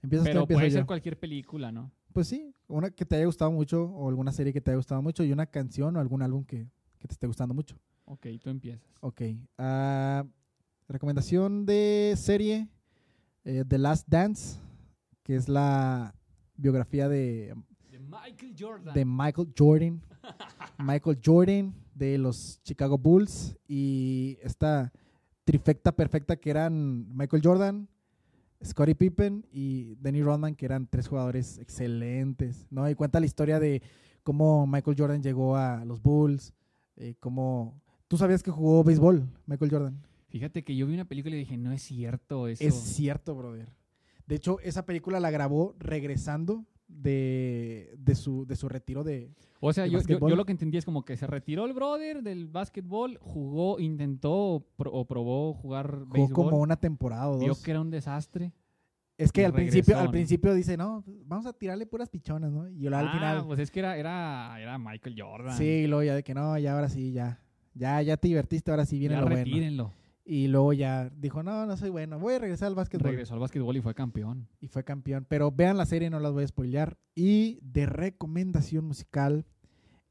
¿Empiezas 0.03 0.25
tú 0.27 0.31
Pero 0.31 0.41
empiezo 0.43 0.59
puede 0.59 0.71
yo? 0.71 0.77
ser 0.79 0.87
cualquier 0.87 1.19
película, 1.19 1.73
¿no? 1.73 1.91
Pues 2.13 2.29
sí, 2.29 2.53
una 2.69 2.91
que 2.91 3.05
te 3.05 3.17
haya 3.17 3.27
gustado 3.27 3.51
mucho 3.51 3.85
o 3.87 4.09
alguna 4.09 4.31
serie 4.33 4.53
que 4.53 4.61
te 4.61 4.71
haya 4.71 4.77
gustado 4.77 5.03
mucho 5.03 5.25
y 5.25 5.33
una 5.33 5.47
canción 5.47 5.97
o 5.97 6.01
algún 6.01 6.23
álbum 6.23 6.45
que, 6.45 6.69
que 6.99 7.09
te 7.09 7.15
esté 7.15 7.27
gustando 7.27 7.53
mucho. 7.55 7.77
Ok, 8.05 8.27
tú 8.41 8.49
empiezas. 8.51 8.87
Ok. 9.01 9.23
ah, 9.59 10.25
recomendación 10.89 11.67
de 11.67 12.15
serie 12.17 12.69
eh, 13.45 13.65
The 13.67 13.79
Last 13.79 14.07
Dance, 14.09 14.61
que 15.25 15.35
es 15.35 15.49
la 15.49 16.15
biografía 16.57 17.09
de, 17.09 17.55
De 17.91 17.99
Michael 17.99 18.55
Jordan. 18.59 18.95
de 18.95 19.05
Michael 19.05 19.53
Jordan. 19.59 20.01
Michael 20.79 21.19
Jordan 21.25 21.75
de 21.97 22.19
los 22.19 22.61
Chicago 22.63 22.99
Bulls 22.99 23.57
y 23.67 24.39
esta 24.43 24.93
trifecta 25.45 25.93
perfecta 25.93 26.37
que 26.37 26.51
eran 26.51 27.07
Michael 27.17 27.43
Jordan, 27.43 27.89
Scottie 28.65 28.95
Pippen 28.95 29.47
y 29.51 29.95
Denny 29.97 30.23
Rodman, 30.23 30.55
que 30.55 30.67
eran 30.67 30.87
tres 30.87 31.09
jugadores 31.09 31.59
excelentes, 31.59 32.67
¿no? 32.71 32.89
Y 32.89 32.95
cuenta 32.95 33.21
la 33.21 33.27
historia 33.27 33.61
de 33.61 33.83
cómo 34.23 34.67
Michael 34.67 34.97
Jordan 34.99 35.23
llegó 35.23 35.57
a 35.57 35.85
los 35.85 36.03
Bulls, 36.03 36.53
eh, 36.97 37.15
cómo... 37.21 37.81
¿Tú 38.09 38.17
sabías 38.17 38.43
que 38.43 38.51
jugó 38.51 38.85
béisbol, 38.85 39.29
Michael 39.47 39.71
Jordan? 39.71 40.03
Fíjate 40.29 40.65
que 40.65 40.77
yo 40.77 40.87
vi 40.87 40.95
una 40.95 41.07
película 41.07 41.35
y 41.35 41.41
dije, 41.41 41.57
no 41.57 41.73
es 41.73 41.83
cierto 41.83 42.49
eso. 42.49 42.63
Es 42.63 42.75
cierto, 42.75 43.35
brother. 43.35 43.73
De 44.27 44.35
hecho, 44.35 44.61
esa 44.61 44.85
película 44.85 45.21
la 45.21 45.31
grabó 45.31 45.75
regresando 45.79 46.65
de, 46.89 47.95
de, 47.99 48.15
su, 48.15 48.47
de 48.47 48.57
su 48.57 48.69
retiro 48.69 49.03
de... 49.05 49.31
o 49.61 49.73
sea, 49.73 49.85
de 49.85 49.91
yo, 49.91 50.01
yo, 50.01 50.29
yo 50.29 50.37
lo 50.37 50.45
que 50.45 50.53
entendí 50.53 50.79
es 50.79 50.85
como 50.85 51.05
que 51.05 51.17
se 51.17 51.27
retiró 51.27 51.65
el 51.67 51.73
brother 51.73 52.23
del 52.23 52.47
básquetbol, 52.47 53.19
jugó, 53.21 53.81
intentó 53.81 54.65
pro- 54.77 54.93
o 54.93 55.05
probó 55.05 55.53
jugar 55.55 55.91
Jugó 56.01 56.07
béisbol. 56.13 56.33
como 56.33 56.59
una 56.59 56.77
temporada 56.77 57.29
o 57.29 57.39
Vio 57.39 57.49
dos. 57.49 57.63
que 57.63 57.71
era 57.71 57.81
un 57.81 57.91
desastre. 57.91 58.53
Es 59.19 59.33
que 59.33 59.47
al 59.47 59.53
principio, 59.55 59.99
al 59.99 60.11
principio 60.11 60.53
dice, 60.53 60.77
no, 60.77 61.03
vamos 61.25 61.47
a 61.47 61.53
tirarle 61.55 61.87
puras 61.87 62.11
pichonas, 62.11 62.53
¿no? 62.53 62.69
Y 62.69 62.87
al 62.87 62.95
ah, 62.95 63.13
final, 63.13 63.47
pues 63.47 63.59
es 63.61 63.71
que 63.71 63.79
era, 63.81 63.97
era, 63.97 64.55
era 64.61 64.77
Michael 64.77 65.17
Jordan. 65.19 65.57
sí, 65.57 65.65
y 65.65 65.87
luego 65.87 66.03
ya 66.03 66.15
de 66.15 66.23
que 66.23 66.35
no, 66.35 66.59
ya 66.59 66.75
ahora 66.75 66.91
sí, 66.91 67.13
ya. 67.13 67.41
Ya, 67.73 68.01
ya 68.03 68.17
te 68.17 68.29
divertiste, 68.29 68.71
ahora 68.71 68.85
sí 68.87 68.99
viene 68.99 69.15
ya 69.15 69.21
lo 69.23 69.27
bueno. 69.29 69.93
Y 70.29 70.49
luego 70.49 70.73
ya 70.73 71.09
dijo, 71.11 71.45
no, 71.45 71.67
no 71.67 71.77
soy 71.77 71.89
bueno, 71.89 72.19
voy 72.19 72.35
a 72.35 72.41
regresar 72.41 72.67
al 72.67 72.75
básquetbol. 72.75 73.11
Regresó 73.11 73.35
al 73.35 73.41
básquetbol 73.41 73.77
y 73.77 73.81
fue 73.81 73.95
campeón. 73.95 74.49
Y 74.61 74.67
fue 74.67 74.83
campeón. 74.83 75.25
Pero 75.29 75.53
vean 75.53 75.77
la 75.77 75.87
serie, 75.87 76.11
no 76.11 76.19
las 76.19 76.33
voy 76.33 76.43
a 76.43 76.49
spoilear. 76.49 76.99
Y 77.15 77.61
de 77.63 77.87
recomendación 77.87 78.85
musical, 78.85 79.47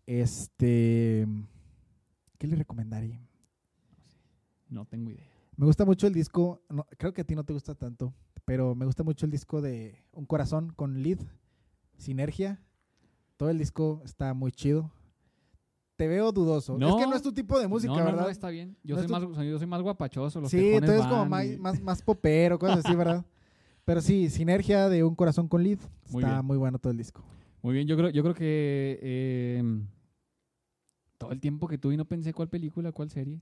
este... 0.06 1.28
¿Qué 2.38 2.48
le 2.48 2.56
recomendaría? 2.56 3.22
No 4.70 4.86
tengo 4.86 5.12
idea. 5.12 5.30
Me 5.58 5.66
gusta 5.66 5.84
mucho 5.84 6.08
el 6.08 6.14
disco, 6.14 6.62
no, 6.70 6.88
creo 6.98 7.14
que 7.14 7.22
a 7.22 7.26
ti 7.26 7.36
no 7.36 7.44
te 7.44 7.54
gusta 7.54 7.76
tanto, 7.76 8.14
pero 8.46 8.74
me 8.74 8.86
gusta 8.86 9.04
mucho 9.04 9.26
el 9.26 9.32
disco 9.32 9.62
de 9.62 10.06
Un 10.14 10.26
Corazón 10.26 10.72
con 10.74 11.02
Lead, 11.04 11.20
Sinergia. 11.98 12.62
Todo 13.36 13.50
el 13.50 13.58
disco 13.58 14.02
está 14.06 14.34
muy 14.34 14.54
chido. 14.54 14.92
Te 15.96 16.08
veo 16.08 16.32
dudoso. 16.32 16.78
No. 16.78 16.90
es 16.90 16.96
que 17.04 17.10
no 17.10 17.16
es 17.16 17.22
tu 17.22 17.32
tipo 17.32 17.58
de 17.60 17.68
música, 17.68 17.94
no, 17.94 18.04
¿verdad? 18.04 18.24
no, 18.24 18.30
está 18.30 18.50
bien. 18.50 18.76
Yo, 18.84 18.96
No 18.98 19.02
soy, 19.04 19.12
más, 19.12 19.46
yo 19.48 19.58
soy 19.58 19.68
más 19.68 19.82
guapachoso. 19.82 20.42
Los 20.42 20.52
sí, 20.52 20.58
tejones 20.58 20.82
entonces 20.90 21.06
como 21.08 21.26
más, 21.26 21.46
y- 21.46 21.58
más, 21.58 21.82
más 21.82 22.02
popero, 22.02 22.60
cosas 22.60 22.86
así, 22.86 22.96
¿verdad? 22.96 23.24
Pero 23.86 24.02
sí, 24.02 24.30
Sinergia 24.30 24.90
de 24.90 25.04
Un 25.04 25.16
Corazón 25.16 25.48
con 25.48 25.64
Lead. 25.64 25.80
Muy 26.10 26.24
está 26.24 26.34
bien. 26.36 26.46
muy 26.46 26.58
bueno 26.58 26.80
todo 26.80 26.92
el 26.92 26.98
disco. 26.98 27.24
Muy 27.62 27.74
bien, 27.74 27.88
yo 27.88 27.96
creo, 27.96 28.10
yo 28.10 28.24
creo 28.24 28.36
que 28.36 29.00
eh, 29.02 29.64
todo 31.18 31.32
el 31.32 31.40
tiempo 31.40 31.68
que 31.68 31.78
tuve 31.78 31.94
y 31.94 31.98
no 31.98 32.06
pensé 32.06 32.34
cuál 32.34 32.50
película, 32.50 32.92
cuál 32.92 33.10
serie. 33.10 33.40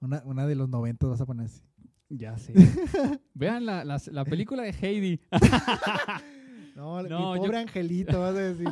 Una, 0.00 0.22
una 0.24 0.46
de 0.46 0.54
los 0.54 0.68
90 0.68 1.06
vas 1.06 1.20
a 1.20 1.26
poner 1.26 1.46
así. 1.46 1.62
Ya 2.08 2.36
sé. 2.38 2.52
Vean 3.34 3.66
la, 3.66 3.84
la, 3.84 4.00
la 4.10 4.24
película 4.24 4.62
de 4.62 4.70
Heidi. 4.70 5.20
No, 6.74 7.00
mi 7.04 7.08
yo- 7.08 7.34
pobre 7.36 7.58
angelito, 7.58 8.18
vas 8.18 8.34
a 8.34 8.38
decir. 8.38 8.66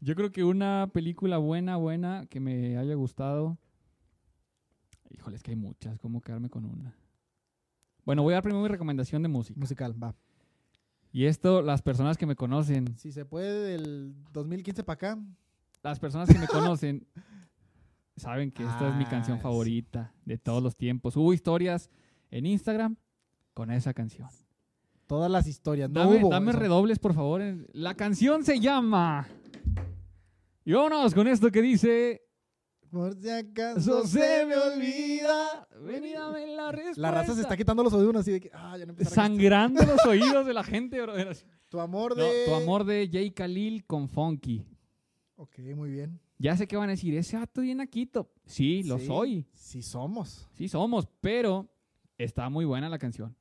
Yo 0.00 0.14
creo 0.14 0.30
que 0.30 0.44
una 0.44 0.88
película 0.92 1.38
buena, 1.38 1.76
buena, 1.76 2.26
que 2.26 2.40
me 2.40 2.76
haya 2.78 2.94
gustado. 2.94 3.58
Híjole, 5.10 5.36
es 5.36 5.42
que 5.42 5.50
hay 5.52 5.56
muchas. 5.56 5.98
¿Cómo 5.98 6.20
quedarme 6.20 6.48
con 6.50 6.64
una? 6.64 6.94
Bueno, 8.04 8.22
voy 8.22 8.32
a 8.32 8.36
dar 8.36 8.42
primero 8.42 8.62
mi 8.62 8.68
recomendación 8.68 9.22
de 9.22 9.28
música. 9.28 9.58
Musical, 9.58 10.00
va. 10.02 10.14
Y 11.12 11.24
esto, 11.24 11.62
las 11.62 11.82
personas 11.82 12.16
que 12.16 12.26
me 12.26 12.36
conocen, 12.36 12.96
Si 12.96 13.12
se 13.12 13.24
puede 13.24 13.72
del 13.72 14.14
2015 14.32 14.84
para 14.84 14.94
acá, 14.94 15.18
las 15.82 15.98
personas 15.98 16.28
que 16.28 16.38
me 16.38 16.46
conocen 16.46 17.06
saben 18.16 18.50
que 18.52 18.62
esta 18.64 18.90
es 18.90 18.94
mi 18.96 19.04
Ah, 19.04 19.10
canción 19.10 19.38
sí. 19.38 19.42
favorita 19.42 20.12
de 20.24 20.38
todos 20.38 20.62
los 20.62 20.76
tiempos. 20.76 21.16
Hubo 21.16 21.32
historias 21.32 21.90
en 22.30 22.46
Instagram 22.46 22.96
con 23.54 23.70
esa 23.70 23.94
canción. 23.94 24.28
todas 25.06 25.30
las 25.30 25.46
historias. 25.46 25.88
No 25.90 26.00
Dame, 26.00 26.18
hubo 26.22 26.28
dame 26.28 26.52
redobles, 26.52 26.98
por 26.98 27.14
favor. 27.14 27.42
La 27.72 27.94
canción 27.94 28.44
se 28.44 28.60
llama. 28.60 29.26
Y 30.68 30.72
vámonos 30.74 31.14
con 31.14 31.26
esto 31.26 31.50
que 31.50 31.62
dice. 31.62 32.20
Por 32.90 33.14
si 33.14 33.30
acaso 33.30 34.06
se 34.06 34.44
me 34.44 34.54
olvida. 34.54 35.66
Ven 35.80 36.04
y 36.04 36.12
dame 36.12 36.46
la 36.48 36.70
respuesta. 36.70 37.00
La 37.00 37.10
raza 37.10 37.34
se 37.34 37.40
está 37.40 37.56
quitando 37.56 37.82
los 37.82 37.94
oídos 37.94 38.16
así 38.16 38.32
de 38.32 38.40
que, 38.40 38.50
ah, 38.52 38.76
ya 38.76 38.84
no 38.84 38.94
Sangrando 39.02 39.82
los 39.82 40.04
oídos 40.04 40.46
de 40.46 40.52
la 40.52 40.62
gente, 40.62 41.00
brother. 41.00 41.34
Tu 41.70 41.80
amor 41.80 42.14
No, 42.14 42.22
de... 42.22 42.44
tu 42.44 42.54
amor 42.54 42.84
de 42.84 43.08
Jay 43.10 43.30
Khalil 43.30 43.86
con 43.86 44.10
Funky. 44.10 44.62
Ok, 45.36 45.58
muy 45.74 45.88
bien. 45.88 46.20
Ya 46.36 46.54
sé 46.54 46.68
que 46.68 46.76
van 46.76 46.90
a 46.90 46.92
decir, 46.92 47.16
ese 47.16 47.38
vato 47.38 47.62
bien 47.62 47.80
Aquito. 47.80 48.30
Sí, 48.44 48.82
lo 48.82 48.98
Sí, 48.98 49.06
soy. 49.06 49.46
Sí 49.54 49.80
somos. 49.80 50.50
Sí 50.52 50.68
somos, 50.68 51.08
pero 51.22 51.66
está 52.18 52.50
muy 52.50 52.66
buena 52.66 52.90
la 52.90 52.98
canción. 52.98 53.34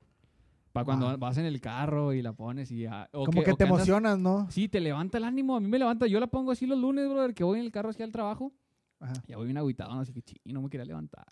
Para 0.78 0.86
cuando 0.86 1.06
Va. 1.08 1.18
vas 1.18 1.38
en 1.38 1.46
el 1.46 1.60
carro 1.62 2.14
y 2.14 2.22
la 2.22 2.34
pones 2.34 2.72
y... 2.72 2.86
ah, 2.86 3.10
Como 3.12 3.44
que, 3.44 3.54
te 3.54 3.64
emocionas, 3.64 4.20
¿no? 4.20 4.50
Sí, 4.52 4.68
te 4.68 4.80
levanta 4.80 5.18
el 5.18 5.24
ánimo. 5.24 5.56
A 5.56 5.60
mí 5.60 5.68
me 5.68 5.80
levanta. 5.80 6.08
Yo 6.08 6.20
la 6.20 6.28
pongo 6.28 6.52
así 6.52 6.66
los 6.66 6.78
lunes, 6.80 7.10
brother, 7.10 7.34
que 7.34 7.44
voy 7.44 7.60
en 7.60 7.66
el 7.66 7.72
carro 7.72 7.90
hacia 7.90 8.06
el 8.06 8.12
trabajo. 8.12 8.54
Ajá. 9.00 9.14
Ya 9.28 9.38
voy 9.38 9.46
bien 9.46 9.58
agüitado, 9.58 9.92
así 10.00 10.14
que 10.14 10.22
ching, 10.22 10.40
no 10.46 10.62
me 10.62 10.70
quería 10.70 10.86
levantar. 10.86 11.26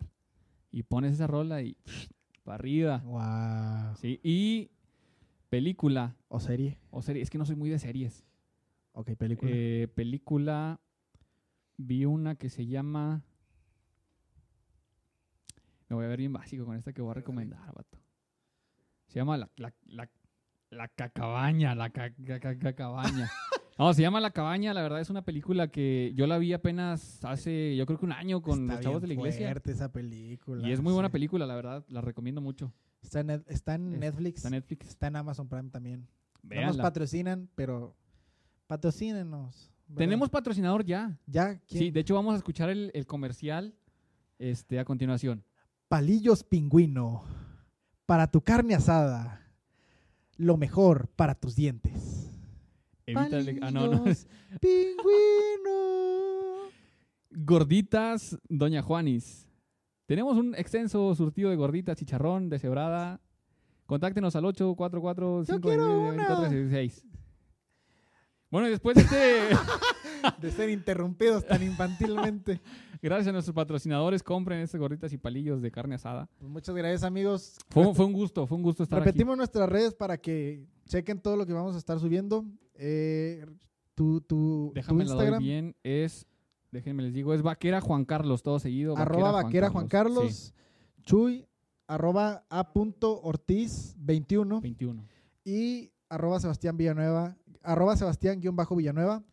Y 0.72 0.84
pones 0.84 1.14
esa 1.14 1.28
rola 1.28 1.62
y 1.62 1.78
para 2.44 2.56
arriba. 2.56 2.98
Wow. 3.06 3.96
Sí, 3.96 4.20
y 4.24 4.70
película 5.50 6.16
O 6.28 6.40
serie. 6.40 6.78
o 6.92 7.02
serie. 7.02 7.22
Es 7.24 7.30
que 7.30 7.38
no 7.38 7.46
soy 7.46 7.56
muy 7.56 7.70
de 7.70 7.80
series. 7.80 8.26
Ok, 8.94 9.12
película. 9.16 9.52
Eh, 9.54 9.88
película 9.94 10.80
vi 11.78 12.06
una 12.06 12.36
que 12.36 12.50
se 12.50 12.66
llama. 12.66 13.24
Me 15.90 15.96
voy 15.96 16.06
a 16.06 16.08
ver 16.08 16.20
bien 16.20 16.34
básico 16.34 16.66
con 16.66 16.76
esta 16.76 16.94
que 16.94 17.02
voy 17.02 17.12
a 17.12 17.16
recomendar, 17.16 17.74
vato. 17.74 18.00
Se 19.16 19.20
llama 19.22 19.38
La, 19.38 19.50
la, 19.56 19.74
la, 19.86 20.10
la 20.72 20.90
Cacabaña, 20.90 21.74
La 21.74 21.90
ca- 21.90 22.12
ca- 22.28 22.40
ca- 22.42 22.60
Cacabaña. 22.60 23.30
No, 23.80 23.94
se 23.94 24.02
llama 24.02 24.20
La 24.20 24.32
Cabaña, 24.32 24.74
la 24.74 24.82
verdad 24.82 25.00
es 25.00 25.10
una 25.10 25.22
película 25.24 25.70
que 25.70 26.12
yo 26.16 26.28
la 26.28 26.38
vi 26.38 26.52
apenas 26.52 27.24
hace, 27.24 27.78
yo 27.78 27.86
creo 27.86 27.98
que 27.98 28.06
un 28.06 28.12
año 28.12 28.42
con 28.42 28.64
Está 28.64 28.74
los 28.76 28.82
chavos 28.84 29.02
de 29.02 29.08
la 29.08 29.14
iglesia. 29.14 29.48
fuerte 29.48 29.72
esa 29.72 29.92
película. 29.94 30.68
Y 30.68 30.72
es 30.74 30.82
muy 30.82 30.92
buena 30.92 31.08
sí. 31.08 31.14
película, 31.14 31.46
la 31.46 31.56
verdad, 31.56 31.86
la 31.88 32.02
recomiendo 32.02 32.42
mucho. 32.42 32.74
Está 33.02 33.22
en, 33.22 33.30
está 33.48 33.76
en 33.76 33.94
Es- 33.94 34.00
Netflix. 34.00 34.36
Está 34.38 34.48
en 34.50 34.54
Netflix. 34.54 34.88
Está 34.90 35.08
en 35.08 35.16
Amazon 35.16 35.48
Prime 35.48 35.70
también. 35.70 36.08
No 36.44 36.62
nos 36.68 36.78
patrocinan, 36.78 37.50
pero 37.56 37.96
patrocínenos. 38.68 39.72
¿verdad? 39.88 39.98
Tenemos 40.00 40.30
patrocinador 40.30 40.84
ya. 40.84 41.18
ya 41.26 41.58
¿quién? 41.68 41.80
Sí, 41.84 41.92
de 41.92 42.00
hecho 42.02 42.16
vamos 42.16 42.34
a 42.34 42.38
escuchar 42.38 42.70
el, 42.70 42.92
el 42.94 43.06
comercial 43.06 43.76
este, 44.40 44.78
a 44.80 44.84
continuación. 44.86 45.44
Palillos 45.88 46.44
Pingüino. 46.44 47.24
Para 48.06 48.28
tu 48.28 48.42
carne 48.42 48.76
asada. 48.76 49.42
Lo 50.38 50.58
mejor 50.58 51.08
para 51.16 51.36
tus 51.36 51.56
dientes. 51.56 52.32
Evítale- 53.08 53.60
ah, 53.62 53.72
no, 53.72 53.88
no. 53.88 54.04
Pingüino. 54.60 55.76
Gorditas 57.32 58.38
Doña 58.50 58.82
Juanis. 58.82 59.48
Tenemos 60.06 60.38
un 60.38 60.54
extenso 60.56 61.14
surtido 61.16 61.50
de 61.50 61.56
gorditas, 61.56 61.98
chicharrón, 61.98 62.50
deshebrada. 62.50 63.20
Contáctenos 63.86 64.36
al 64.36 64.46
844 64.46 65.44
Yo 65.44 65.62
quiero 65.62 66.10
una. 66.10 66.50
Bueno, 68.50 68.68
y 68.68 68.72
después 68.72 68.96
de 68.96 69.02
este, 69.02 69.58
De 70.42 70.52
ser 70.52 70.70
interrumpidos 70.70 71.46
tan 71.46 71.64
infantilmente. 71.64 72.62
gracias 73.02 73.28
a 73.28 73.32
nuestros 73.32 73.56
patrocinadores, 73.56 74.24
compren 74.24 74.60
estas 74.60 74.80
gorditas 74.80 75.12
y 75.14 75.18
palillos 75.18 75.62
de 75.62 75.72
carne 75.72 75.96
asada. 75.96 76.30
Pues 76.40 76.52
muchas 76.52 76.76
gracias, 76.76 77.04
amigos. 77.04 77.58
Fue, 77.70 77.94
fue 77.94 78.06
un 78.06 78.14
gusto, 78.14 78.46
fue 78.48 78.58
un 78.58 78.64
gusto 78.64 78.84
estar 78.84 79.00
Repetimos 79.00 79.38
nuestras 79.38 79.70
redes 79.70 79.94
para 79.94 80.18
que 80.18 80.66
chequen 80.88 81.20
todo 81.20 81.36
lo 81.38 81.46
que 81.46 81.54
vamos 81.54 81.76
a 81.76 81.78
estar 81.78 82.00
subiendo. 82.00 82.46
Eh, 82.76 83.46
tu, 83.94 84.22
tu, 84.22 84.68
aquí. 84.68 84.74
tu 84.74 84.74
Déjame 84.76 85.06
la 85.06 85.14
doy 85.14 85.18
Instagram, 85.24 85.44
bien, 85.44 85.76
es, 85.84 86.28
déjenme 86.72 87.04
les 87.04 87.14
digo, 87.14 87.34
es 87.34 87.42
Vaquera 87.42 87.82
Juan 87.82 88.06
Carlos, 88.06 88.44
todo 88.44 88.60
seguido. 88.60 88.98
arroba 88.98 89.32
vaquera 89.32 89.70
Juan 89.70 89.88
Carlos, 89.88 90.34
Sí, 90.34 90.54
Chuy, 91.04 91.46
arroba 91.88 92.46
a 92.50 92.74
punto 92.74 93.22
Ortiz 93.22 93.96
21 94.00 94.62
21. 94.62 95.04
y 95.46 95.92
arroba 96.10 96.40
Sebastián 96.40 96.76
Villanueva, 96.78 97.38
arroba 97.64 97.96
Sebastián 97.96 98.42
guion 98.42 98.56
bajo 98.56 98.76
Villanueva. 98.76 99.24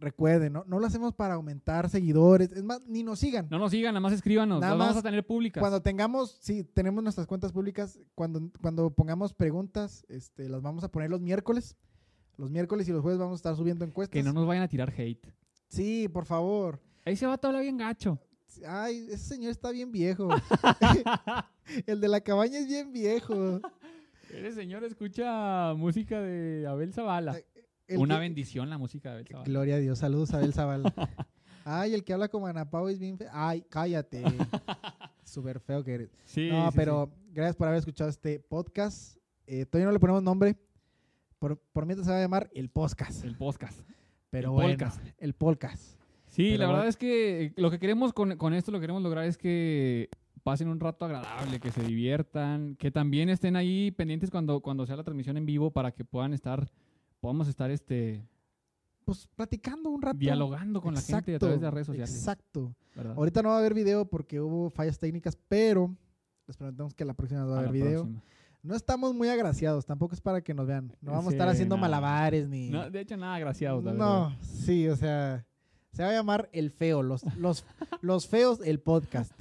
Recuerden, 0.00 0.52
¿no? 0.52 0.64
no 0.66 0.78
lo 0.78 0.86
hacemos 0.86 1.14
para 1.14 1.34
aumentar 1.34 1.88
seguidores, 1.90 2.52
es 2.52 2.62
más, 2.62 2.86
ni 2.86 3.02
nos 3.02 3.18
sigan. 3.18 3.48
No 3.50 3.58
nos 3.58 3.72
sigan, 3.72 3.94
nada 3.94 4.00
más 4.00 4.12
escríbanos, 4.12 4.60
Nada 4.60 4.76
las 4.76 4.86
vamos 4.86 4.96
a 4.96 5.02
tener 5.02 5.26
públicas. 5.26 5.60
Cuando 5.60 5.82
tengamos, 5.82 6.38
sí, 6.40 6.64
tenemos 6.64 7.02
nuestras 7.02 7.26
cuentas 7.26 7.52
públicas, 7.52 7.98
cuando, 8.14 8.50
cuando 8.60 8.90
pongamos 8.90 9.34
preguntas, 9.34 10.04
este, 10.08 10.48
las 10.48 10.62
vamos 10.62 10.84
a 10.84 10.90
poner 10.90 11.10
los 11.10 11.20
miércoles. 11.20 11.76
Los 12.36 12.50
miércoles 12.50 12.88
y 12.88 12.92
los 12.92 13.02
jueves 13.02 13.18
vamos 13.18 13.34
a 13.34 13.36
estar 13.36 13.56
subiendo 13.56 13.84
encuestas. 13.84 14.12
Que 14.12 14.22
no 14.22 14.32
nos 14.32 14.46
vayan 14.46 14.62
a 14.62 14.68
tirar 14.68 14.94
hate. 14.96 15.26
Sí, 15.66 16.08
por 16.08 16.24
favor. 16.24 16.80
Ahí 17.04 17.16
se 17.16 17.26
va 17.26 17.38
hablar 17.42 17.62
bien 17.62 17.76
gacho. 17.76 18.20
Ay, 18.66 19.06
ese 19.10 19.34
señor 19.34 19.50
está 19.50 19.70
bien 19.70 19.90
viejo. 19.90 20.28
El 21.86 22.00
de 22.00 22.08
la 22.08 22.20
cabaña 22.20 22.58
es 22.58 22.66
bien 22.66 22.92
viejo. 22.92 23.60
Ese 24.30 24.52
señor 24.52 24.84
escucha 24.84 25.74
música 25.74 26.20
de 26.20 26.66
Abel 26.66 26.92
Zavala. 26.92 27.38
El 27.88 27.98
Una 27.98 28.14
que- 28.16 28.20
bendición 28.20 28.70
la 28.70 28.78
música 28.78 29.08
de 29.08 29.14
Abel 29.16 29.26
Zavala. 29.26 29.44
Gloria 29.44 29.74
a 29.76 29.78
Dios. 29.78 29.98
Saludos 29.98 30.32
a 30.34 30.36
Abel 30.38 30.52
Zavala. 30.52 30.92
Ay, 31.64 31.94
el 31.94 32.04
que 32.04 32.12
habla 32.12 32.28
como 32.28 32.46
Ana 32.46 32.70
Pau 32.70 32.88
es 32.88 32.98
bien 32.98 33.18
feo. 33.18 33.28
Ay, 33.32 33.62
cállate. 33.68 34.22
Súper 35.24 35.60
feo 35.60 35.82
que 35.84 35.94
eres. 35.94 36.10
Sí, 36.24 36.48
no, 36.50 36.70
sí, 36.70 36.76
pero 36.76 37.10
gracias 37.32 37.56
por 37.56 37.66
haber 37.68 37.78
escuchado 37.78 38.08
este 38.08 38.40
podcast. 38.40 39.16
Eh, 39.46 39.66
todavía 39.66 39.86
no 39.86 39.92
le 39.92 39.98
ponemos 40.00 40.22
nombre. 40.22 40.56
Por, 41.38 41.58
por 41.58 41.86
mientras 41.86 42.06
se 42.06 42.12
va 42.12 42.18
a 42.18 42.22
llamar 42.22 42.50
el 42.54 42.68
podcast. 42.68 43.24
El 43.24 43.36
podcast. 43.36 43.80
Pero 44.30 44.48
el 44.48 44.54
bueno, 44.54 44.70
podcast. 44.70 45.00
el 45.18 45.34
podcast. 45.34 45.98
Sí, 46.28 46.50
Pero 46.50 46.58
la 46.58 46.66
verdad 46.66 46.78
bueno. 46.80 46.88
es 46.90 46.96
que 46.96 47.52
lo 47.56 47.70
que 47.70 47.78
queremos 47.78 48.12
con, 48.12 48.36
con 48.36 48.54
esto, 48.54 48.70
lo 48.70 48.78
que 48.78 48.82
queremos 48.82 49.02
lograr 49.02 49.24
es 49.24 49.38
que 49.38 50.08
pasen 50.42 50.68
un 50.68 50.80
rato 50.80 51.04
agradable, 51.04 51.60
que 51.60 51.70
se 51.70 51.82
diviertan, 51.82 52.74
que 52.76 52.90
también 52.90 53.28
estén 53.28 53.56
ahí 53.56 53.90
pendientes 53.90 54.30
cuando, 54.30 54.60
cuando 54.60 54.84
sea 54.86 54.96
la 54.96 55.04
transmisión 55.04 55.36
en 55.36 55.46
vivo 55.46 55.70
para 55.70 55.92
que 55.92 56.04
puedan 56.04 56.32
estar, 56.34 56.70
podamos 57.20 57.48
estar 57.48 57.70
este, 57.70 58.24
Pues 59.04 59.26
platicando 59.34 59.90
un 59.90 60.02
rato. 60.02 60.18
dialogando 60.18 60.80
con 60.80 60.94
la 60.94 61.00
gente 61.00 61.34
a 61.34 61.38
través 61.38 61.60
de 61.60 61.64
las 61.64 61.74
redes 61.74 61.86
sociales. 61.86 62.14
Exacto. 62.14 62.74
¿verdad? 62.94 63.14
Ahorita 63.16 63.42
no 63.42 63.50
va 63.50 63.56
a 63.56 63.58
haber 63.58 63.74
video 63.74 64.04
porque 64.04 64.40
hubo 64.40 64.70
fallas 64.70 64.98
técnicas, 64.98 65.36
pero 65.48 65.94
les 66.46 66.56
prometemos 66.56 66.94
que 66.94 67.04
la 67.04 67.14
próxima 67.14 67.44
va 67.44 67.54
a 67.54 67.56
A 67.56 67.60
haber 67.60 67.72
video. 67.72 68.02
próxima. 68.02 68.22
No 68.62 68.74
estamos 68.74 69.14
muy 69.14 69.28
agraciados, 69.28 69.86
tampoco 69.86 70.14
es 70.14 70.20
para 70.20 70.40
que 70.42 70.52
nos 70.52 70.66
vean. 70.66 70.92
No 71.00 71.12
vamos 71.12 71.28
a 71.28 71.30
estar 71.30 71.48
haciendo 71.48 71.76
malabares 71.76 72.48
ni. 72.48 72.70
No, 72.70 72.90
de 72.90 73.00
hecho, 73.00 73.16
nada 73.16 73.36
agraciados. 73.36 73.84
No, 73.84 74.36
sí, 74.42 74.88
o 74.88 74.96
sea, 74.96 75.46
se 75.92 76.02
va 76.02 76.08
a 76.10 76.12
llamar 76.12 76.48
El 76.52 76.70
Feo, 76.72 77.02
los, 77.04 77.22
los, 77.36 77.64
los 78.02 78.26
feos, 78.26 78.60
el 78.64 78.80
podcast. 78.80 79.32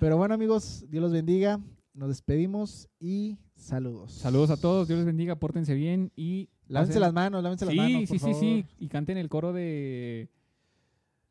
Pero 0.00 0.16
bueno, 0.16 0.34
amigos, 0.34 0.84
Dios 0.90 1.02
los 1.02 1.12
bendiga. 1.12 1.60
Nos 1.94 2.08
despedimos 2.08 2.88
y 2.98 3.38
saludos. 3.54 4.12
Saludos 4.12 4.50
a 4.50 4.56
todos, 4.56 4.88
Dios 4.88 4.98
les 4.98 5.06
bendiga, 5.06 5.36
pórtense 5.36 5.74
bien 5.74 6.10
y... 6.16 6.48
Lávense 6.68 7.00
las 7.00 7.12
manos, 7.12 7.42
lávense 7.42 7.66
Sí, 7.66 7.74
las 7.76 7.86
manos. 7.86 8.00
sí, 8.00 8.06
por 8.06 8.16
sí, 8.18 8.20
favor. 8.20 8.40
sí. 8.40 8.64
Y 8.78 8.88
canten 8.88 9.18
el 9.18 9.28
coro 9.28 9.52
de... 9.52 10.28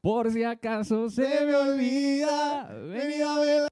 Por 0.01 0.31
si 0.31 0.43
acaso 0.43 1.09
se 1.09 1.45
me 1.45 1.55
olvida, 1.55 2.71
venid 2.89 3.21
a 3.21 3.39
ver 3.39 3.67